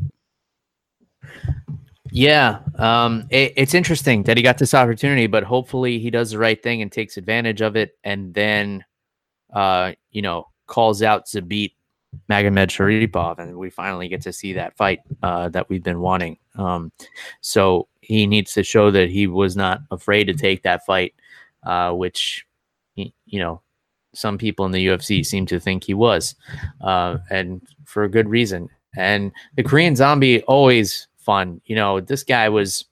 Yeah, 2.16 2.60
um, 2.78 3.26
it, 3.28 3.52
it's 3.56 3.74
interesting 3.74 4.22
that 4.22 4.38
he 4.38 4.42
got 4.42 4.56
this 4.56 4.72
opportunity, 4.72 5.26
but 5.26 5.42
hopefully 5.42 5.98
he 5.98 6.08
does 6.08 6.30
the 6.30 6.38
right 6.38 6.60
thing 6.62 6.80
and 6.80 6.90
takes 6.90 7.18
advantage 7.18 7.60
of 7.60 7.76
it, 7.76 7.98
and 8.04 8.32
then, 8.32 8.86
uh, 9.52 9.92
you 10.12 10.22
know, 10.22 10.48
calls 10.66 11.02
out 11.02 11.26
to 11.26 11.42
beat 11.42 11.74
Magomed 12.30 12.68
Sharipov, 12.68 13.38
and 13.38 13.54
we 13.58 13.68
finally 13.68 14.08
get 14.08 14.22
to 14.22 14.32
see 14.32 14.54
that 14.54 14.74
fight 14.78 15.00
uh, 15.22 15.50
that 15.50 15.68
we've 15.68 15.82
been 15.82 16.00
wanting. 16.00 16.38
Um, 16.54 16.90
so 17.42 17.86
he 18.00 18.26
needs 18.26 18.54
to 18.54 18.62
show 18.62 18.90
that 18.92 19.10
he 19.10 19.26
was 19.26 19.54
not 19.54 19.82
afraid 19.90 20.24
to 20.28 20.32
take 20.32 20.62
that 20.62 20.86
fight, 20.86 21.12
uh, 21.64 21.92
which, 21.92 22.46
y- 22.96 23.12
you 23.26 23.40
know, 23.40 23.60
some 24.14 24.38
people 24.38 24.64
in 24.64 24.72
the 24.72 24.86
UFC 24.86 25.22
seem 25.22 25.44
to 25.44 25.60
think 25.60 25.84
he 25.84 25.92
was, 25.92 26.34
uh, 26.80 27.18
and 27.28 27.60
for 27.84 28.04
a 28.04 28.08
good 28.10 28.30
reason. 28.30 28.70
And 28.96 29.32
the 29.56 29.62
Korean 29.62 29.94
Zombie 29.94 30.40
always 30.44 31.08
fun. 31.26 31.60
You 31.66 31.76
know, 31.76 32.00
this 32.00 32.22
guy 32.22 32.48
was 32.48 32.86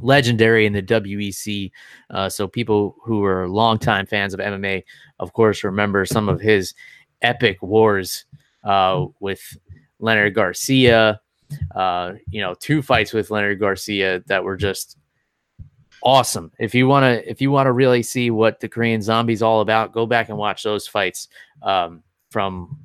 legendary 0.00 0.64
in 0.64 0.72
the 0.72 0.82
WEC. 0.82 1.70
Uh, 2.08 2.28
so 2.28 2.48
people 2.48 2.96
who 3.04 3.22
are 3.24 3.48
longtime 3.48 4.06
fans 4.06 4.32
of 4.32 4.40
MMA, 4.40 4.84
of 5.18 5.32
course, 5.34 5.64
remember 5.64 6.06
some 6.06 6.28
of 6.28 6.40
his 6.40 6.72
epic 7.20 7.60
wars 7.60 8.24
uh, 8.64 9.04
with 9.20 9.58
Leonard 9.98 10.34
Garcia. 10.34 11.20
Uh, 11.74 12.12
you 12.30 12.40
know, 12.40 12.54
two 12.54 12.80
fights 12.80 13.12
with 13.12 13.30
Leonard 13.30 13.60
Garcia 13.60 14.22
that 14.26 14.42
were 14.42 14.56
just 14.56 14.96
awesome. 16.02 16.50
If 16.58 16.74
you 16.74 16.88
want 16.88 17.04
to, 17.04 17.30
if 17.30 17.42
you 17.42 17.50
want 17.50 17.66
to 17.66 17.72
really 17.72 18.02
see 18.02 18.30
what 18.30 18.60
the 18.60 18.68
Korean 18.68 19.02
Zombie's 19.02 19.42
all 19.42 19.60
about, 19.60 19.92
go 19.92 20.06
back 20.06 20.30
and 20.30 20.38
watch 20.38 20.62
those 20.62 20.86
fights 20.86 21.28
um, 21.62 22.02
from 22.30 22.78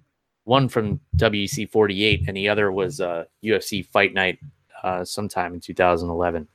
one 0.48 0.70
from 0.70 1.00
WEC 1.18 1.70
48 1.70 2.24
and 2.28 2.38
the 2.38 2.48
other 2.48 2.72
was 2.72 3.02
uh, 3.02 3.26
UFC 3.43 3.86
Fight 3.86 4.14
Night 4.14 4.39
uh, 4.82 5.04
sometime 5.04 5.54
in 5.54 5.60
2011. 5.60 6.48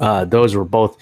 Uh, 0.00 0.24
those 0.24 0.54
were 0.54 0.64
both 0.64 0.96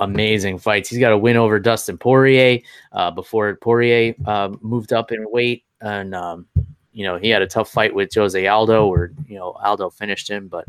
amazing 0.00 0.58
fights. 0.58 0.88
He's 0.88 0.98
got 0.98 1.12
a 1.12 1.18
win 1.18 1.36
over 1.36 1.60
Dustin 1.60 1.98
Poirier 1.98 2.60
uh, 2.92 3.10
before 3.10 3.54
Poirier 3.56 4.14
uh, 4.26 4.50
moved 4.60 4.92
up 4.92 5.12
in 5.12 5.30
weight, 5.30 5.64
and 5.80 6.14
um, 6.14 6.46
you 6.92 7.04
know 7.04 7.18
he 7.18 7.28
had 7.28 7.42
a 7.42 7.46
tough 7.46 7.70
fight 7.70 7.94
with 7.94 8.12
Jose 8.14 8.46
Aldo, 8.46 8.86
where 8.86 9.12
you 9.28 9.38
know 9.38 9.52
Aldo 9.62 9.90
finished 9.90 10.28
him. 10.28 10.48
But 10.48 10.64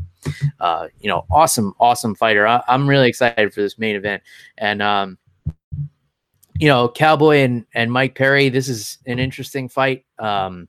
uh, 0.59 0.87
you 0.99 1.07
know, 1.07 1.25
awesome, 1.31 1.73
awesome 1.79 2.13
fighter. 2.13 2.45
I, 2.45 2.61
I'm 2.67 2.87
really 2.87 3.07
excited 3.07 3.53
for 3.53 3.61
this 3.61 3.79
main 3.79 3.95
event, 3.95 4.21
and 4.57 4.81
um, 4.81 5.17
you 6.61 6.67
know, 6.67 6.87
Cowboy 6.87 7.37
and, 7.37 7.65
and 7.73 7.91
Mike 7.91 8.13
Perry, 8.13 8.47
this 8.47 8.69
is 8.69 8.99
an 9.07 9.17
interesting 9.17 9.67
fight. 9.67 10.05
Um, 10.19 10.67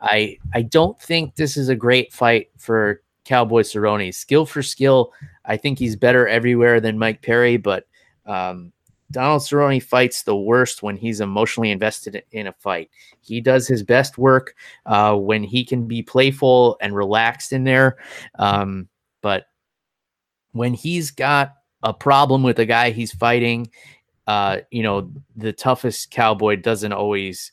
I 0.00 0.36
I 0.52 0.62
don't 0.62 1.00
think 1.00 1.36
this 1.36 1.56
is 1.56 1.68
a 1.68 1.76
great 1.76 2.12
fight 2.12 2.48
for 2.58 3.02
Cowboy 3.24 3.62
Cerrone. 3.62 4.12
Skill 4.12 4.46
for 4.46 4.64
skill, 4.64 5.12
I 5.44 5.56
think 5.56 5.78
he's 5.78 5.94
better 5.94 6.26
everywhere 6.26 6.80
than 6.80 6.98
Mike 6.98 7.22
Perry, 7.22 7.56
but 7.56 7.86
um, 8.26 8.72
Donald 9.12 9.42
Cerrone 9.42 9.80
fights 9.80 10.24
the 10.24 10.34
worst 10.34 10.82
when 10.82 10.96
he's 10.96 11.20
emotionally 11.20 11.70
invested 11.70 12.20
in 12.32 12.48
a 12.48 12.52
fight. 12.54 12.90
He 13.20 13.40
does 13.40 13.68
his 13.68 13.84
best 13.84 14.18
work 14.18 14.56
uh, 14.86 15.14
when 15.14 15.44
he 15.44 15.64
can 15.64 15.86
be 15.86 16.02
playful 16.02 16.78
and 16.80 16.96
relaxed 16.96 17.52
in 17.52 17.62
there. 17.62 17.98
Um, 18.40 18.88
but 19.22 19.46
when 20.50 20.74
he's 20.74 21.12
got 21.12 21.54
a 21.84 21.94
problem 21.94 22.42
with 22.42 22.56
the 22.56 22.66
guy 22.66 22.90
he's 22.90 23.12
fighting, 23.12 23.70
uh, 24.28 24.58
you 24.70 24.82
know, 24.82 25.10
the 25.36 25.54
toughest 25.54 26.10
cowboy 26.10 26.54
doesn't 26.54 26.92
always 26.92 27.50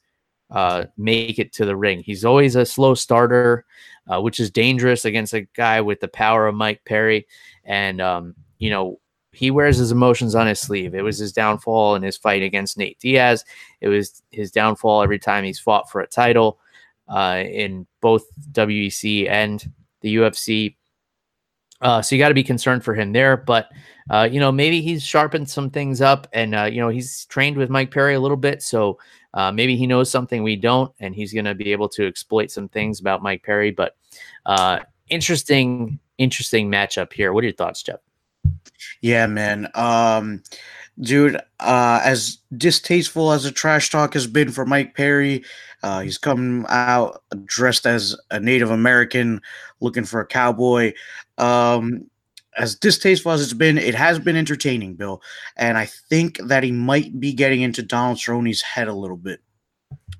uh, 0.51 0.83
make 0.97 1.39
it 1.39 1.53
to 1.53 1.65
the 1.65 1.75
ring. 1.75 2.03
He's 2.03 2.25
always 2.25 2.57
a 2.57 2.65
slow 2.65 2.95
starter, 2.95 3.63
uh, 4.11 4.21
which 4.21 4.41
is 4.41 4.51
dangerous 4.51 5.05
against 5.05 5.33
a 5.33 5.47
guy 5.55 5.79
with 5.79 6.01
the 6.01 6.09
power 6.09 6.47
of 6.47 6.55
Mike 6.55 6.83
Perry. 6.83 7.27
And, 7.63 8.01
um, 8.01 8.35
you 8.59 8.69
know, 8.69 8.99
he 9.31 9.51
wears 9.51 9.77
his 9.77 9.93
emotions 9.93 10.35
on 10.35 10.47
his 10.47 10.59
sleeve. 10.59 10.93
It 10.93 11.01
was 11.01 11.17
his 11.17 11.31
downfall 11.31 11.95
in 11.95 12.03
his 12.03 12.17
fight 12.17 12.43
against 12.43 12.77
Nate 12.77 12.99
Diaz. 12.99 13.45
It 13.79 13.87
was 13.87 14.21
his 14.31 14.51
downfall 14.51 15.01
every 15.01 15.19
time 15.19 15.45
he's 15.45 15.59
fought 15.59 15.89
for 15.89 16.01
a 16.01 16.07
title 16.07 16.59
uh, 17.07 17.41
in 17.45 17.87
both 18.01 18.25
WEC 18.51 19.29
and 19.29 19.71
the 20.01 20.17
UFC. 20.17 20.75
Uh, 21.81 22.01
so 22.01 22.15
you 22.15 22.19
got 22.19 22.29
to 22.29 22.35
be 22.35 22.43
concerned 22.43 22.83
for 22.83 22.93
him 22.93 23.11
there. 23.11 23.37
But, 23.37 23.69
uh, 24.09 24.27
you 24.31 24.39
know, 24.39 24.51
maybe 24.51 24.81
he's 24.81 25.03
sharpened 25.03 25.49
some 25.49 25.69
things 25.69 26.01
up 26.01 26.27
and, 26.33 26.55
uh, 26.55 26.63
you 26.63 26.79
know, 26.79 26.89
he's 26.89 27.25
trained 27.25 27.57
with 27.57 27.69
Mike 27.69 27.91
Perry 27.91 28.15
a 28.15 28.19
little 28.19 28.37
bit. 28.37 28.61
So 28.63 28.97
uh, 29.33 29.51
maybe 29.51 29.75
he 29.75 29.85
knows 29.85 30.09
something 30.09 30.43
we 30.43 30.55
don't, 30.55 30.93
and 30.99 31.13
he's 31.13 31.33
going 31.33 31.45
to 31.45 31.55
be 31.55 31.71
able 31.71 31.89
to 31.89 32.07
exploit 32.07 32.49
some 32.49 32.69
things 32.69 32.99
about 33.01 33.21
Mike 33.21 33.43
Perry. 33.43 33.71
But 33.71 33.97
uh, 34.45 34.79
interesting, 35.09 35.99
interesting 36.17 36.71
matchup 36.71 37.11
here. 37.11 37.33
What 37.33 37.43
are 37.43 37.47
your 37.47 37.55
thoughts, 37.55 37.83
Jeff? 37.83 37.99
Yeah, 39.01 39.27
man. 39.27 39.69
Um, 39.75 40.41
dude, 40.99 41.37
uh, 41.59 42.01
as 42.03 42.39
distasteful 42.57 43.31
as 43.31 43.43
the 43.43 43.51
trash 43.51 43.89
talk 43.89 44.13
has 44.13 44.27
been 44.27 44.51
for 44.51 44.65
Mike 44.65 44.95
Perry, 44.95 45.43
uh, 45.83 46.01
he's 46.01 46.17
come 46.17 46.65
out 46.69 47.23
dressed 47.45 47.85
as 47.85 48.15
a 48.31 48.39
Native 48.39 48.71
American, 48.71 49.41
looking 49.81 50.05
for 50.05 50.19
a 50.19 50.27
cowboy. 50.27 50.93
Um, 51.37 52.09
as 52.57 52.75
distasteful 52.75 53.33
as 53.33 53.41
it's 53.41 53.53
been, 53.53 53.77
it 53.77 53.95
has 53.95 54.17
been 54.17 54.37
entertaining, 54.37 54.95
Bill. 54.95 55.21
And 55.57 55.77
I 55.77 55.85
think 55.85 56.39
that 56.45 56.63
he 56.63 56.71
might 56.71 57.19
be 57.19 57.33
getting 57.33 57.61
into 57.61 57.83
Donald 57.83 58.17
Cerrone's 58.17 58.61
head 58.61 58.87
a 58.87 58.93
little 58.93 59.17
bit, 59.17 59.41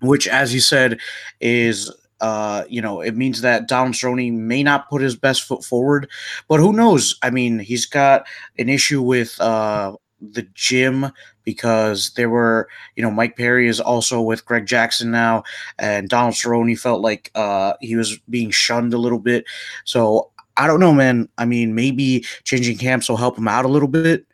which, 0.01 0.27
as 0.27 0.53
you 0.53 0.59
said, 0.59 0.99
is 1.39 1.91
uh, 2.21 2.63
you 2.69 2.81
know, 2.81 3.01
it 3.01 3.15
means 3.15 3.41
that 3.41 3.67
Donald 3.67 3.93
Cerrone 3.93 4.33
may 4.33 4.63
not 4.63 4.89
put 4.89 5.01
his 5.01 5.15
best 5.15 5.43
foot 5.43 5.63
forward, 5.63 6.09
but 6.47 6.59
who 6.59 6.71
knows? 6.71 7.17
I 7.21 7.29
mean, 7.29 7.59
he's 7.59 7.85
got 7.85 8.25
an 8.57 8.69
issue 8.69 9.01
with 9.01 9.39
uh, 9.41 9.95
the 10.31 10.47
gym 10.53 11.11
because 11.43 12.11
there 12.11 12.29
were, 12.29 12.67
you 12.95 13.03
know, 13.03 13.11
Mike 13.11 13.37
Perry 13.37 13.67
is 13.67 13.79
also 13.79 14.21
with 14.21 14.45
Greg 14.45 14.65
Jackson 14.65 15.11
now, 15.11 15.43
and 15.77 16.09
Donald 16.09 16.33
Cerrone 16.33 16.77
felt 16.79 17.01
like 17.01 17.31
uh, 17.35 17.73
he 17.81 17.95
was 17.95 18.17
being 18.29 18.51
shunned 18.51 18.93
a 18.93 18.97
little 18.97 19.19
bit. 19.19 19.45
So 19.83 20.31
I 20.57 20.67
don't 20.67 20.79
know, 20.79 20.93
man. 20.93 21.29
I 21.37 21.45
mean, 21.45 21.75
maybe 21.75 22.25
changing 22.43 22.77
camps 22.77 23.09
will 23.09 23.17
help 23.17 23.37
him 23.37 23.47
out 23.47 23.65
a 23.65 23.69
little 23.69 23.87
bit. 23.87 24.25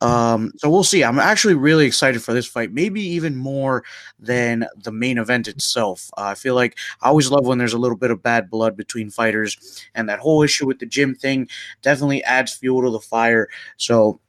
Um, 0.00 0.52
so 0.56 0.70
we'll 0.70 0.84
see. 0.84 1.02
I'm 1.02 1.18
actually 1.18 1.54
really 1.54 1.84
excited 1.84 2.22
for 2.22 2.32
this 2.32 2.46
fight, 2.46 2.72
maybe 2.72 3.00
even 3.00 3.34
more 3.34 3.82
than 4.18 4.64
the 4.76 4.92
main 4.92 5.18
event 5.18 5.48
itself. 5.48 6.08
Uh, 6.16 6.22
I 6.22 6.34
feel 6.34 6.54
like 6.54 6.78
I 7.02 7.08
always 7.08 7.30
love 7.30 7.46
when 7.46 7.58
there's 7.58 7.72
a 7.72 7.78
little 7.78 7.96
bit 7.96 8.12
of 8.12 8.22
bad 8.22 8.48
blood 8.48 8.76
between 8.76 9.10
fighters, 9.10 9.84
and 9.94 10.08
that 10.08 10.20
whole 10.20 10.42
issue 10.42 10.66
with 10.66 10.78
the 10.78 10.86
gym 10.86 11.14
thing 11.14 11.48
definitely 11.82 12.22
adds 12.24 12.54
fuel 12.54 12.82
to 12.82 12.90
the 12.90 13.00
fire. 13.00 13.48
So 13.76 14.20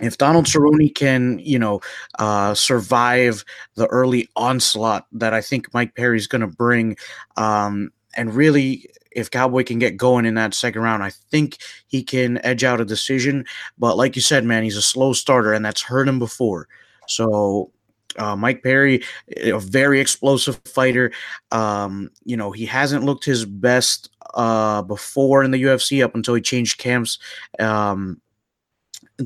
if 0.00 0.18
Donald 0.18 0.46
Cerrone 0.46 0.94
can, 0.94 1.38
you 1.38 1.58
know, 1.58 1.80
uh, 2.18 2.54
survive 2.54 3.44
the 3.76 3.86
early 3.86 4.28
onslaught 4.36 5.06
that 5.12 5.32
I 5.32 5.40
think 5.40 5.72
Mike 5.72 5.94
Perry's 5.94 6.26
going 6.26 6.42
to 6.42 6.46
bring, 6.46 6.96
um, 7.36 7.90
and 8.14 8.34
really 8.34 8.88
if 9.16 9.30
Cowboy 9.30 9.64
can 9.64 9.78
get 9.78 9.96
going 9.96 10.26
in 10.26 10.34
that 10.34 10.52
second 10.52 10.82
round, 10.82 11.02
I 11.02 11.10
think 11.10 11.56
he 11.86 12.02
can 12.02 12.38
edge 12.44 12.64
out 12.64 12.82
a 12.82 12.84
decision. 12.84 13.46
But 13.78 13.96
like 13.96 14.14
you 14.14 14.20
said, 14.20 14.44
man, 14.44 14.62
he's 14.62 14.76
a 14.76 14.82
slow 14.82 15.14
starter, 15.14 15.54
and 15.54 15.64
that's 15.64 15.80
hurt 15.80 16.06
him 16.06 16.18
before. 16.18 16.68
So 17.08 17.72
uh, 18.18 18.36
Mike 18.36 18.62
Perry, 18.62 19.02
a 19.42 19.58
very 19.58 20.00
explosive 20.00 20.60
fighter. 20.66 21.12
Um, 21.50 22.10
you 22.24 22.36
know, 22.36 22.52
he 22.52 22.66
hasn't 22.66 23.04
looked 23.04 23.24
his 23.24 23.46
best 23.46 24.10
uh, 24.34 24.82
before 24.82 25.42
in 25.42 25.50
the 25.50 25.62
UFC 25.62 26.04
up 26.04 26.14
until 26.14 26.34
he 26.34 26.42
changed 26.42 26.78
camps. 26.78 27.18
Um, 27.58 28.20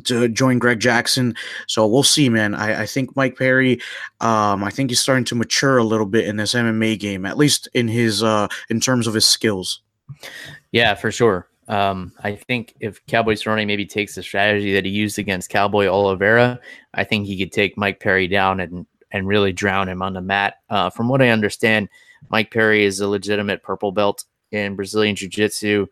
to 0.04 0.28
join 0.28 0.58
Greg 0.58 0.80
Jackson. 0.80 1.34
So 1.66 1.86
we'll 1.86 2.02
see, 2.02 2.28
man. 2.28 2.54
I, 2.54 2.82
I 2.82 2.86
think 2.86 3.16
Mike 3.16 3.36
Perry, 3.36 3.80
um, 4.20 4.64
I 4.64 4.70
think 4.70 4.90
he's 4.90 5.00
starting 5.00 5.24
to 5.26 5.34
mature 5.34 5.78
a 5.78 5.84
little 5.84 6.06
bit 6.06 6.26
in 6.26 6.36
this 6.36 6.54
MMA 6.54 6.98
game, 6.98 7.26
at 7.26 7.36
least 7.36 7.68
in 7.74 7.88
his 7.88 8.22
uh, 8.22 8.48
in 8.68 8.80
terms 8.80 9.06
of 9.06 9.14
his 9.14 9.26
skills. 9.26 9.80
Yeah, 10.72 10.94
for 10.94 11.10
sure. 11.10 11.48
Um, 11.68 12.12
I 12.18 12.34
think 12.34 12.74
if 12.80 13.04
Cowboy 13.06 13.34
Cerrone 13.34 13.66
maybe 13.66 13.86
takes 13.86 14.16
the 14.16 14.22
strategy 14.22 14.72
that 14.74 14.84
he 14.84 14.90
used 14.90 15.20
against 15.20 15.50
Cowboy 15.50 15.86
Oliveira, 15.86 16.58
I 16.94 17.04
think 17.04 17.26
he 17.26 17.38
could 17.38 17.52
take 17.52 17.78
Mike 17.78 18.00
Perry 18.00 18.26
down 18.26 18.60
and 18.60 18.86
and 19.12 19.26
really 19.26 19.52
drown 19.52 19.88
him 19.88 20.02
on 20.02 20.14
the 20.14 20.20
mat. 20.20 20.54
Uh, 20.68 20.90
from 20.90 21.08
what 21.08 21.22
I 21.22 21.30
understand, 21.30 21.88
Mike 22.28 22.52
Perry 22.52 22.84
is 22.84 23.00
a 23.00 23.08
legitimate 23.08 23.62
purple 23.62 23.92
belt 23.92 24.24
in 24.52 24.76
Brazilian 24.76 25.16
Jiu 25.16 25.28
Jitsu. 25.28 25.86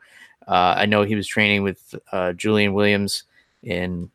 Uh, 0.46 0.74
I 0.76 0.86
know 0.86 1.02
he 1.02 1.14
was 1.14 1.26
training 1.26 1.62
with 1.62 1.94
uh, 2.12 2.32
Julian 2.32 2.74
Williams 2.74 3.24
in 3.62 4.10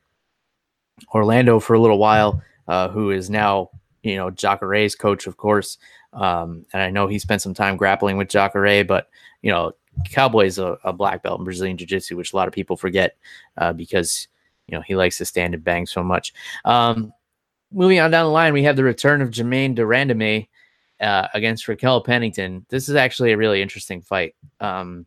Orlando 1.13 1.59
for 1.59 1.73
a 1.73 1.79
little 1.79 1.97
while, 1.97 2.41
uh, 2.67 2.89
who 2.89 3.11
is 3.11 3.29
now, 3.29 3.69
you 4.03 4.15
know, 4.15 4.29
Jacare's 4.29 4.95
coach, 4.95 5.27
of 5.27 5.37
course. 5.37 5.77
Um, 6.13 6.65
and 6.73 6.81
I 6.81 6.89
know 6.91 7.07
he 7.07 7.19
spent 7.19 7.41
some 7.41 7.53
time 7.53 7.77
grappling 7.77 8.17
with 8.17 8.29
Jacare, 8.29 8.83
but, 8.83 9.09
you 9.41 9.51
know, 9.51 9.73
Cowboy 10.11 10.45
is 10.45 10.59
a, 10.59 10.77
a 10.83 10.93
black 10.93 11.23
belt 11.23 11.39
in 11.39 11.43
Brazilian 11.43 11.77
Jiu 11.77 11.87
Jitsu, 11.87 12.17
which 12.17 12.33
a 12.33 12.35
lot 12.35 12.47
of 12.47 12.53
people 12.53 12.77
forget 12.77 13.17
uh, 13.57 13.73
because, 13.73 14.27
you 14.67 14.75
know, 14.75 14.81
he 14.81 14.95
likes 14.95 15.17
to 15.17 15.25
stand 15.25 15.53
and 15.53 15.63
bang 15.63 15.85
so 15.85 16.03
much. 16.03 16.33
Um, 16.65 17.13
moving 17.71 17.99
on 17.99 18.11
down 18.11 18.25
the 18.25 18.31
line, 18.31 18.53
we 18.53 18.63
have 18.63 18.75
the 18.75 18.83
return 18.83 19.21
of 19.21 19.31
Germaine 19.31 19.75
de 19.75 19.83
Randamie 19.83 20.47
uh, 20.99 21.27
against 21.33 21.67
Raquel 21.67 22.01
Pennington. 22.01 22.65
This 22.69 22.89
is 22.89 22.95
actually 22.95 23.31
a 23.31 23.37
really 23.37 23.61
interesting 23.61 24.01
fight. 24.01 24.35
Um, 24.59 25.05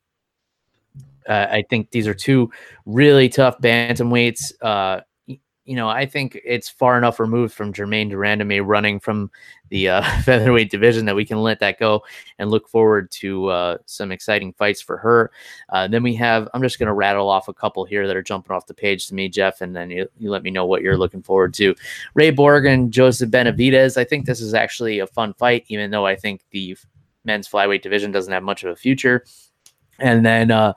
uh, 1.28 1.46
I 1.50 1.64
think 1.68 1.90
these 1.90 2.06
are 2.06 2.14
two 2.14 2.50
really 2.84 3.28
tough 3.28 3.58
bantamweights. 3.60 4.52
Uh, 4.60 5.00
you 5.66 5.74
know, 5.74 5.88
I 5.88 6.06
think 6.06 6.40
it's 6.44 6.68
far 6.68 6.96
enough 6.96 7.18
removed 7.18 7.52
from 7.52 7.72
Germaine 7.72 8.08
de 8.08 8.14
Randamie 8.14 8.64
running 8.64 9.00
from 9.00 9.32
the 9.68 9.88
uh, 9.88 10.02
featherweight 10.22 10.70
division 10.70 11.04
that 11.06 11.16
we 11.16 11.24
can 11.24 11.42
let 11.42 11.58
that 11.58 11.80
go 11.80 12.04
and 12.38 12.50
look 12.50 12.68
forward 12.68 13.10
to 13.10 13.48
uh, 13.48 13.78
some 13.84 14.12
exciting 14.12 14.52
fights 14.52 14.80
for 14.80 14.96
her. 14.96 15.32
Uh, 15.68 15.88
then 15.88 16.04
we 16.04 16.14
have, 16.14 16.48
I'm 16.54 16.62
just 16.62 16.78
going 16.78 16.86
to 16.86 16.92
rattle 16.92 17.28
off 17.28 17.48
a 17.48 17.54
couple 17.54 17.84
here 17.84 18.06
that 18.06 18.16
are 18.16 18.22
jumping 18.22 18.54
off 18.54 18.66
the 18.66 18.74
page 18.74 19.08
to 19.08 19.14
me, 19.14 19.28
Jeff, 19.28 19.60
and 19.60 19.74
then 19.74 19.90
you, 19.90 20.08
you 20.16 20.30
let 20.30 20.44
me 20.44 20.52
know 20.52 20.66
what 20.66 20.82
you're 20.82 20.96
looking 20.96 21.22
forward 21.22 21.52
to. 21.54 21.74
Ray 22.14 22.30
Borg 22.30 22.64
and 22.64 22.92
Joseph 22.92 23.30
Benavidez. 23.30 23.96
I 23.96 24.04
think 24.04 24.24
this 24.24 24.40
is 24.40 24.54
actually 24.54 25.00
a 25.00 25.06
fun 25.06 25.34
fight, 25.34 25.64
even 25.66 25.90
though 25.90 26.06
I 26.06 26.14
think 26.14 26.44
the 26.50 26.76
men's 27.24 27.48
flyweight 27.48 27.82
division 27.82 28.12
doesn't 28.12 28.32
have 28.32 28.44
much 28.44 28.62
of 28.62 28.70
a 28.70 28.76
future. 28.76 29.24
And 29.98 30.24
then 30.24 30.50
uh, 30.50 30.74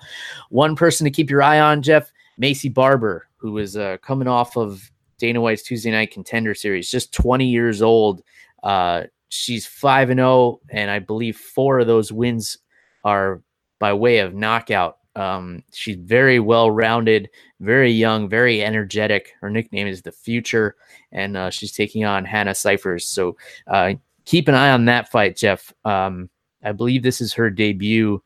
one 0.50 0.76
person 0.76 1.06
to 1.06 1.12
keep 1.12 1.30
your 1.30 1.44
eye 1.44 1.60
on, 1.60 1.82
Jeff, 1.82 2.12
Maycee 2.42 2.74
Barber, 2.74 3.28
who 3.38 3.58
is 3.58 3.76
uh, 3.76 3.98
coming 4.02 4.28
off 4.28 4.58
of 4.58 4.92
Dana 5.18 5.42
White's 5.42 5.64
Tuesday 5.64 5.92
Night 5.92 6.12
Contender 6.12 6.54
Series, 6.54 6.90
just 6.90 7.14
20 7.14 7.46
years 7.46 7.82
old. 7.82 8.24
Uh, 8.64 9.04
she's 9.30 9.66
5 9.66 10.10
and 10.12 10.20
0, 10.20 10.60
and 10.70 10.90
I 10.90 11.00
believe 11.00 11.38
four 11.38 11.80
of 11.80 11.88
those 11.88 12.12
wins 12.12 12.58
are 13.04 13.42
by 13.80 13.94
way 13.94 14.20
of 14.20 14.34
knockout. 14.34 14.98
Um, 15.16 15.64
she's 15.74 15.98
very 15.98 16.40
well 16.40 16.72
rounded, 16.72 17.30
very 17.60 17.92
young, 17.92 18.30
very 18.30 18.64
energetic. 18.64 19.34
Her 19.42 19.50
nickname 19.50 19.88
is 19.88 20.02
the 20.02 20.12
Future, 20.12 20.76
and 21.12 21.36
uh, 21.36 21.50
she's 21.50 21.74
taking 21.74 22.06
on 22.06 22.26
Hannah 22.26 22.56
Cifers. 22.56 23.06
So 23.06 23.36
uh, 23.68 23.94
keep 24.26 24.48
an 24.48 24.56
eye 24.56 24.72
on 24.72 24.86
that 24.86 25.12
fight, 25.12 25.36
Jeff. 25.36 25.74
Um, 25.84 26.30
I 26.64 26.72
believe 26.72 27.04
this 27.04 27.22
is 27.22 27.34
her 27.34 27.50
debut 27.50 28.22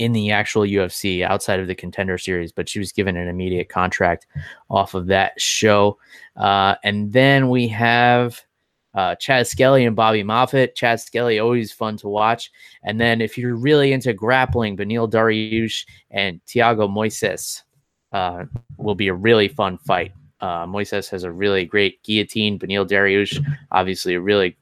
in 0.00 0.12
the 0.12 0.30
actual 0.30 0.62
UFC 0.62 1.22
outside 1.22 1.60
of 1.60 1.66
the 1.66 1.74
contender 1.74 2.16
series, 2.16 2.52
but 2.52 2.70
she 2.70 2.78
was 2.78 2.90
given 2.90 3.18
an 3.18 3.28
immediate 3.28 3.68
contract 3.68 4.26
off 4.70 4.94
of 4.94 5.08
that 5.08 5.38
show. 5.38 5.98
Uh, 6.36 6.74
and 6.82 7.12
then 7.12 7.50
we 7.50 7.68
have 7.68 8.40
uh, 8.94 9.14
Chas 9.16 9.50
Skelly 9.50 9.84
and 9.84 9.94
Bobby 9.94 10.24
Moffett. 10.24 10.74
Chas 10.74 11.04
Skelly, 11.04 11.38
always 11.38 11.70
fun 11.70 11.98
to 11.98 12.08
watch. 12.08 12.50
And 12.82 12.98
then 12.98 13.20
if 13.20 13.36
you're 13.36 13.56
really 13.56 13.92
into 13.92 14.14
grappling, 14.14 14.74
Beneil 14.74 15.08
Dariush 15.08 15.84
and 16.10 16.40
Thiago 16.46 16.88
Moises 16.88 17.60
uh, 18.12 18.46
will 18.78 18.94
be 18.94 19.08
a 19.08 19.14
really 19.14 19.48
fun 19.48 19.76
fight. 19.76 20.14
Uh, 20.40 20.64
Moises 20.64 21.10
has 21.10 21.24
a 21.24 21.30
really 21.30 21.66
great 21.66 22.02
guillotine. 22.04 22.58
Beneil 22.58 22.88
Dariush, 22.88 23.38
obviously 23.70 24.14
a 24.14 24.20
really 24.20 24.56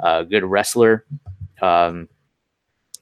uh, 0.00 0.22
good 0.22 0.44
wrestler. 0.44 1.06
Um, 1.62 2.10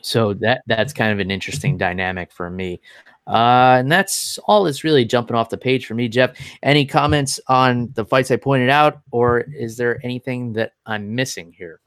so 0.02 0.34
that 0.34 0.62
that's 0.66 0.92
kind 0.92 1.12
of 1.12 1.18
an 1.18 1.30
interesting 1.30 1.76
dynamic 1.76 2.32
for 2.32 2.50
me. 2.50 2.80
Uh, 3.26 3.76
and 3.78 3.92
that's 3.92 4.38
all 4.46 4.64
that's 4.64 4.82
really 4.82 5.04
jumping 5.04 5.36
off 5.36 5.50
the 5.50 5.56
page 5.56 5.86
for 5.86 5.94
me, 5.94 6.08
Jeff. 6.08 6.36
Any 6.62 6.84
comments 6.84 7.38
on 7.46 7.90
the 7.94 8.04
fights 8.04 8.30
I 8.30 8.36
pointed 8.36 8.70
out, 8.70 9.00
or 9.12 9.40
is 9.40 9.76
there 9.76 10.00
anything 10.04 10.52
that 10.54 10.72
I'm 10.86 11.14
missing 11.14 11.54
here? 11.56 11.80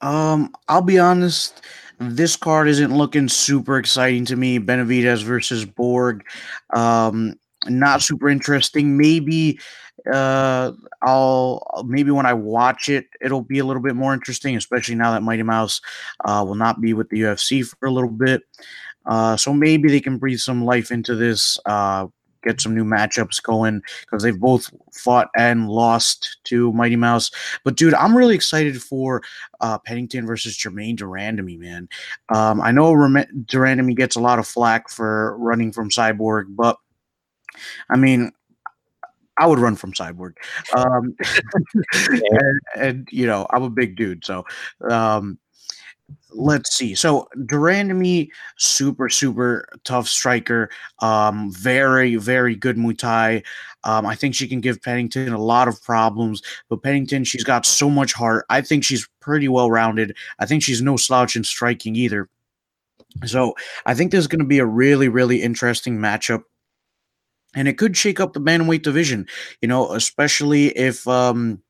Um, 0.00 0.54
I'll 0.68 0.82
be 0.82 0.98
honest. 0.98 1.62
This 1.98 2.36
card 2.36 2.68
isn't 2.68 2.96
looking 2.96 3.28
super 3.28 3.78
exciting 3.78 4.24
to 4.26 4.36
me. 4.36 4.60
Benavidez 4.60 5.24
versus 5.24 5.64
Borg. 5.64 6.24
Um, 6.72 7.34
not 7.66 8.02
super 8.02 8.28
interesting. 8.28 8.96
Maybe 8.96 9.58
uh, 10.12 10.72
I'll 11.02 11.84
maybe 11.86 12.10
when 12.10 12.26
I 12.26 12.32
watch 12.32 12.88
it, 12.88 13.06
it'll 13.20 13.42
be 13.42 13.58
a 13.58 13.64
little 13.64 13.82
bit 13.82 13.96
more 13.96 14.14
interesting, 14.14 14.56
especially 14.56 14.94
now 14.94 15.12
that 15.12 15.22
Mighty 15.22 15.42
Mouse 15.42 15.80
uh, 16.24 16.44
will 16.46 16.54
not 16.54 16.80
be 16.80 16.94
with 16.94 17.08
the 17.10 17.20
UFC 17.22 17.66
for 17.66 17.86
a 17.86 17.92
little 17.92 18.10
bit. 18.10 18.42
Uh, 19.06 19.36
so 19.36 19.52
maybe 19.52 19.88
they 19.88 20.00
can 20.00 20.18
breathe 20.18 20.38
some 20.38 20.64
life 20.64 20.90
into 20.90 21.14
this, 21.14 21.58
uh, 21.64 22.06
get 22.44 22.60
some 22.60 22.74
new 22.74 22.84
matchups 22.84 23.42
going 23.42 23.80
because 24.02 24.22
they've 24.22 24.38
both 24.38 24.70
fought 24.92 25.28
and 25.36 25.68
lost 25.68 26.38
to 26.44 26.72
Mighty 26.74 26.96
Mouse. 26.96 27.30
But 27.64 27.76
dude, 27.76 27.94
I'm 27.94 28.16
really 28.16 28.34
excited 28.34 28.80
for 28.82 29.22
uh, 29.60 29.78
Pennington 29.78 30.26
versus 30.26 30.56
Germaine 30.56 30.96
de 30.96 31.04
Randamie, 31.04 31.58
man. 31.58 31.88
Um, 32.34 32.60
I 32.60 32.70
know 32.70 32.94
de 33.46 33.94
gets 33.94 34.16
a 34.16 34.20
lot 34.20 34.38
of 34.38 34.46
flack 34.46 34.90
for 34.90 35.36
running 35.38 35.72
from 35.72 35.90
Cyborg, 35.90 36.44
but 36.50 36.76
I 37.90 37.96
mean, 37.96 38.32
I 39.38 39.46
would 39.46 39.58
run 39.58 39.76
from 39.76 39.92
Cyborg. 39.92 40.34
Um, 40.76 41.16
and, 41.94 42.60
and, 42.76 43.08
you 43.10 43.26
know, 43.26 43.46
I'm 43.50 43.62
a 43.62 43.70
big 43.70 43.96
dude, 43.96 44.24
so 44.24 44.44
um, 44.90 45.38
let's 46.30 46.76
see. 46.76 46.94
So 46.94 47.28
de 47.46 47.54
Randamie, 47.54 48.30
super, 48.56 49.08
super 49.08 49.68
tough 49.84 50.08
striker. 50.08 50.70
Um, 51.00 51.52
very, 51.52 52.16
very 52.16 52.54
good 52.54 52.76
Muay 52.76 52.98
Thai. 52.98 53.42
Um, 53.84 54.06
I 54.06 54.14
think 54.14 54.34
she 54.34 54.48
can 54.48 54.60
give 54.60 54.82
Pennington 54.82 55.32
a 55.32 55.40
lot 55.40 55.68
of 55.68 55.82
problems, 55.82 56.42
but 56.68 56.82
Pennington, 56.82 57.24
she's 57.24 57.44
got 57.44 57.64
so 57.64 57.88
much 57.88 58.12
heart. 58.12 58.44
I 58.50 58.60
think 58.60 58.84
she's 58.84 59.08
pretty 59.20 59.48
well 59.48 59.70
rounded. 59.70 60.16
I 60.40 60.46
think 60.46 60.62
she's 60.62 60.82
no 60.82 60.96
slouch 60.96 61.36
in 61.36 61.44
striking 61.44 61.94
either. 61.94 62.28
So 63.24 63.54
I 63.86 63.94
think 63.94 64.10
there's 64.10 64.26
going 64.26 64.40
to 64.40 64.44
be 64.44 64.58
a 64.58 64.66
really, 64.66 65.08
really 65.08 65.42
interesting 65.42 65.98
matchup 65.98 66.42
and 67.58 67.66
it 67.66 67.76
could 67.76 67.96
shake 67.96 68.20
up 68.20 68.34
the 68.34 68.40
bantamweight 68.40 68.82
division. 68.82 69.26
You 69.60 69.66
know, 69.66 69.92
especially 69.92 70.68
if 70.68 71.06
um, 71.08 71.60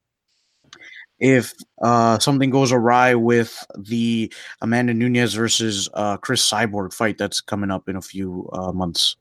if 1.18 1.54
uh, 1.82 2.18
something 2.18 2.50
goes 2.50 2.70
awry 2.70 3.14
with 3.14 3.66
the 3.76 4.32
Amanda 4.60 4.92
Nunes 4.92 5.32
versus 5.32 5.88
uh, 5.94 6.18
Cris 6.18 6.48
Cyborg 6.48 6.92
fight 6.92 7.16
that's 7.16 7.40
coming 7.40 7.70
up 7.70 7.88
in 7.88 7.96
a 7.96 8.02
few 8.02 8.48
uh, 8.52 8.70
months. 8.72 9.16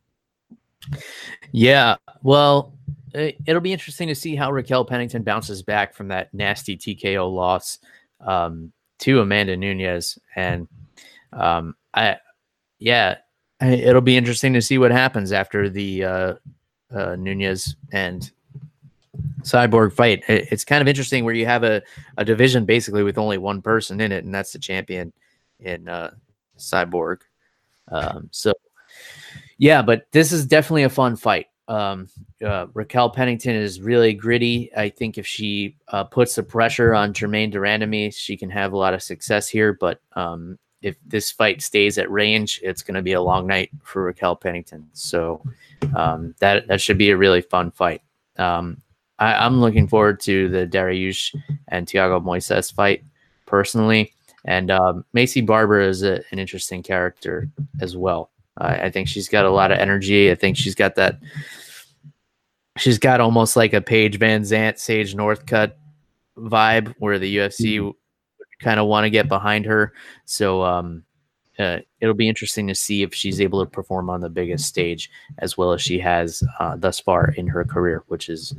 Yeah, 1.53 1.95
well, 2.21 2.73
it'll 3.13 3.61
be 3.61 3.73
interesting 3.73 4.09
to 4.09 4.15
see 4.15 4.35
how 4.35 4.51
Raquel 4.51 4.83
Pennington 4.85 5.23
bounces 5.23 5.63
back 5.63 5.93
from 5.93 6.09
that 6.09 6.33
nasty 6.33 6.77
TKO 6.77 7.33
loss 7.33 7.79
um, 8.19 8.73
to 8.99 9.21
Amanda 9.21 9.55
Nunes, 9.55 10.19
and 10.35 10.67
um, 11.31 11.75
I, 11.93 12.17
yeah, 12.77 13.15
it'll 13.61 14.01
be 14.01 14.17
interesting 14.17 14.53
to 14.53 14.61
see 14.61 14.77
what 14.77 14.91
happens 14.91 15.31
after 15.31 15.69
the 15.69 16.03
uh, 16.93 17.15
Nunes 17.15 17.75
and 17.91 18.31
Cyborg 19.41 19.93
fight. 19.93 20.23
It's 20.27 20.65
kind 20.65 20.81
of 20.81 20.87
interesting 20.87 21.25
where 21.25 21.33
you 21.33 21.45
have 21.45 21.63
a, 21.63 21.81
a 22.17 22.25
division 22.25 22.65
basically 22.65 23.03
with 23.03 23.17
only 23.17 23.37
one 23.37 23.61
person 23.61 24.01
in 24.01 24.11
it, 24.11 24.23
and 24.23 24.33
that's 24.33 24.51
the 24.51 24.59
champion 24.59 25.13
in 25.59 25.87
uh, 25.87 26.11
Cyborg. 26.57 27.21
Um, 27.89 28.29
so, 28.31 28.53
yeah, 29.57 29.81
but 29.81 30.07
this 30.11 30.31
is 30.31 30.45
definitely 30.45 30.83
a 30.83 30.89
fun 30.89 31.15
fight. 31.15 31.47
Um, 31.67 32.07
uh, 32.45 32.67
Raquel 32.73 33.09
Pennington 33.09 33.55
is 33.55 33.81
really 33.81 34.13
gritty. 34.13 34.71
I 34.75 34.89
think 34.89 35.17
if 35.17 35.27
she 35.27 35.75
uh, 35.89 36.03
puts 36.05 36.35
the 36.35 36.43
pressure 36.43 36.93
on 36.93 37.13
Germaine 37.13 37.49
de 37.49 37.57
Randamie, 37.57 38.13
she 38.15 38.37
can 38.37 38.49
have 38.49 38.73
a 38.73 38.77
lot 38.77 38.93
of 38.93 39.03
success 39.03 39.49
here. 39.49 39.73
But 39.73 39.99
um, 40.13 40.57
if 40.87 40.95
this 41.05 41.29
fight 41.29 41.61
stays 41.61 41.97
at 41.97 42.09
range, 42.09 42.61
it's 42.63 42.81
going 42.81 42.95
to 42.95 43.01
be 43.01 43.13
a 43.13 43.21
long 43.21 43.45
night 43.45 43.69
for 43.83 44.03
Raquel 44.03 44.35
Pennington. 44.35 44.87
So 44.93 45.43
um, 45.95 46.33
that 46.39 46.67
that 46.67 46.81
should 46.81 46.97
be 46.97 47.09
a 47.09 47.17
really 47.17 47.41
fun 47.41 47.71
fight. 47.71 48.01
Um, 48.37 48.81
I, 49.19 49.45
am 49.45 49.59
looking 49.59 49.87
forward 49.87 50.19
to 50.21 50.47
the 50.47 50.65
Dariush 50.65 51.35
and 51.67 51.85
Thiago 51.85 52.23
Moises 52.23 52.73
fight 52.73 53.03
personally, 53.45 54.13
and 54.45 54.71
um, 54.71 55.03
Maycee 55.15 55.45
Barber 55.45 55.81
is 55.81 56.03
a, 56.03 56.23
an 56.31 56.39
interesting 56.39 56.83
character 56.83 57.49
as 57.81 57.97
well. 57.97 58.31
Uh, 58.59 58.77
I 58.81 58.89
think 58.89 59.07
she's 59.07 59.27
got 59.27 59.45
a 59.45 59.51
lot 59.51 59.71
of 59.71 59.79
energy. 59.79 60.31
I 60.31 60.35
think 60.35 60.55
she's 60.55 60.75
got 60.75 60.95
that. 60.95 61.19
She's 62.77 62.99
got 62.99 63.19
almost 63.19 63.55
like 63.55 63.73
a 63.73 63.81
Paige 63.81 64.19
VanZant, 64.19 64.77
Sage 64.77 65.15
Northcutt 65.15 65.73
vibe, 66.37 66.93
where 66.99 67.19
the 67.19 67.37
UFC 67.37 67.79
mm-hmm 67.79 67.89
kind 68.59 68.79
of 68.79 68.87
want 68.87 69.05
to 69.05 69.09
get 69.09 69.27
behind 69.27 69.65
her. 69.65 69.93
So 70.25 70.63
um, 70.63 71.03
uh, 71.59 71.79
it'll 72.01 72.13
be 72.13 72.29
interesting 72.29 72.67
to 72.67 72.75
see 72.75 73.03
if 73.03 73.13
she's 73.13 73.41
able 73.41 73.63
to 73.63 73.69
perform 73.69 74.09
on 74.09 74.21
the 74.21 74.29
biggest 74.29 74.65
stage 74.65 75.09
as 75.39 75.57
well 75.57 75.73
as 75.73 75.81
she 75.81 75.99
has 75.99 76.43
uh, 76.59 76.75
thus 76.75 76.99
far 76.99 77.31
in 77.31 77.47
her 77.47 77.63
career, 77.63 78.03
which 78.07 78.29
is 78.29 78.53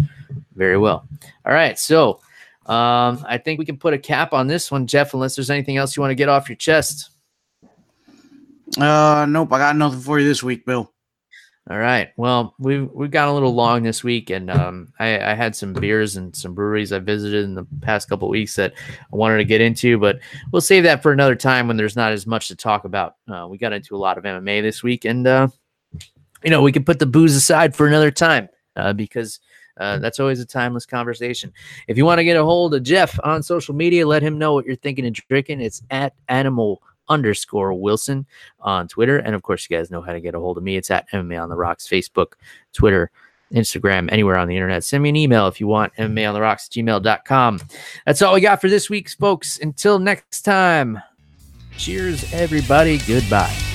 very 0.54 0.78
well. 0.78 1.06
All 1.46 1.52
right, 1.52 1.78
so 1.78 2.20
um, 2.66 3.24
I 3.26 3.40
think 3.42 3.58
we 3.58 3.64
can 3.64 3.78
put 3.78 3.94
a 3.94 3.98
cap 3.98 4.32
on 4.32 4.46
this 4.46 4.70
one, 4.70 4.86
Jeff. 4.86 5.14
Unless 5.14 5.36
there's 5.36 5.50
anything 5.50 5.76
else 5.76 5.96
you 5.96 6.00
want 6.00 6.10
to 6.10 6.16
get 6.16 6.28
off 6.28 6.48
your 6.48 6.56
chest. 6.56 7.10
Uh, 8.76 9.26
nope, 9.28 9.52
I 9.52 9.58
got 9.58 9.76
nothing 9.76 10.00
for 10.00 10.18
you 10.18 10.28
this 10.28 10.42
week, 10.42 10.66
Bill. 10.66 10.92
All 11.70 11.78
right. 11.78 12.08
Well, 12.16 12.54
we've 12.58 12.90
we've 12.92 13.10
gone 13.10 13.28
a 13.28 13.34
little 13.34 13.54
long 13.54 13.82
this 13.82 14.02
week, 14.02 14.30
and 14.30 14.50
um, 14.50 14.92
I, 14.98 15.32
I, 15.32 15.34
had 15.34 15.54
some 15.54 15.74
beers 15.74 16.16
and 16.16 16.34
some 16.34 16.54
breweries 16.54 16.92
I 16.92 16.98
visited 16.98 17.44
in 17.44 17.54
the 17.54 17.66
past 17.82 18.08
couple 18.08 18.28
weeks 18.30 18.56
that 18.56 18.72
I 19.12 19.16
wanted 19.16 19.36
to 19.38 19.44
get 19.44 19.60
into, 19.60 19.98
but 19.98 20.18
we'll 20.50 20.62
save 20.62 20.84
that 20.84 21.02
for 21.02 21.12
another 21.12 21.34
time 21.34 21.68
when 21.68 21.76
there's 21.76 21.96
not 21.96 22.12
as 22.12 22.26
much 22.26 22.48
to 22.48 22.56
talk 22.56 22.84
about. 22.84 23.16
Uh, 23.30 23.46
we 23.50 23.58
got 23.58 23.74
into 23.74 23.94
a 23.94 23.98
lot 23.98 24.16
of 24.16 24.24
MMA 24.24 24.62
this 24.62 24.82
week, 24.82 25.04
and 25.04 25.26
uh, 25.26 25.48
you 26.42 26.50
know 26.50 26.62
we 26.62 26.72
can 26.72 26.84
put 26.84 26.98
the 26.98 27.06
booze 27.06 27.36
aside 27.36 27.76
for 27.76 27.86
another 27.86 28.10
time 28.10 28.48
uh, 28.76 28.94
because 28.94 29.38
uh, 29.78 29.98
that's 29.98 30.20
always 30.20 30.40
a 30.40 30.46
timeless 30.46 30.86
conversation. 30.86 31.52
If 31.86 31.98
you 31.98 32.06
want 32.06 32.18
to 32.18 32.24
get 32.24 32.38
a 32.38 32.44
hold 32.44 32.74
of 32.74 32.82
Jeff 32.82 33.18
on 33.24 33.42
social 33.42 33.74
media, 33.74 34.06
let 34.06 34.22
him 34.22 34.38
know 34.38 34.54
what 34.54 34.64
you're 34.64 34.76
thinking 34.76 35.04
and 35.04 35.14
drinking. 35.14 35.60
It's 35.60 35.82
at 35.90 36.14
Animal 36.28 36.82
underscore 37.08 37.74
Wilson 37.74 38.26
on 38.60 38.88
Twitter. 38.88 39.18
And 39.18 39.34
of 39.34 39.42
course, 39.42 39.66
you 39.68 39.76
guys 39.76 39.90
know 39.90 40.02
how 40.02 40.12
to 40.12 40.20
get 40.20 40.34
a 40.34 40.40
hold 40.40 40.56
of 40.56 40.62
me. 40.62 40.76
It's 40.76 40.90
at 40.90 41.10
MMA 41.10 41.42
on 41.42 41.48
the 41.48 41.56
Rocks, 41.56 41.88
Facebook, 41.88 42.34
Twitter, 42.72 43.10
Instagram, 43.52 44.08
anywhere 44.12 44.38
on 44.38 44.48
the 44.48 44.54
internet. 44.54 44.84
Send 44.84 45.02
me 45.02 45.08
an 45.08 45.16
email 45.16 45.46
if 45.46 45.60
you 45.60 45.66
want, 45.66 45.94
MMA 45.96 46.28
on 46.28 46.34
the 46.34 46.40
Rocks, 46.40 46.68
gmail.com. 46.68 47.60
That's 48.06 48.22
all 48.22 48.34
we 48.34 48.40
got 48.40 48.60
for 48.60 48.68
this 48.68 48.90
week, 48.90 49.08
folks. 49.10 49.58
Until 49.60 49.98
next 49.98 50.42
time, 50.42 51.00
cheers, 51.76 52.32
everybody. 52.32 52.98
Goodbye. 52.98 53.67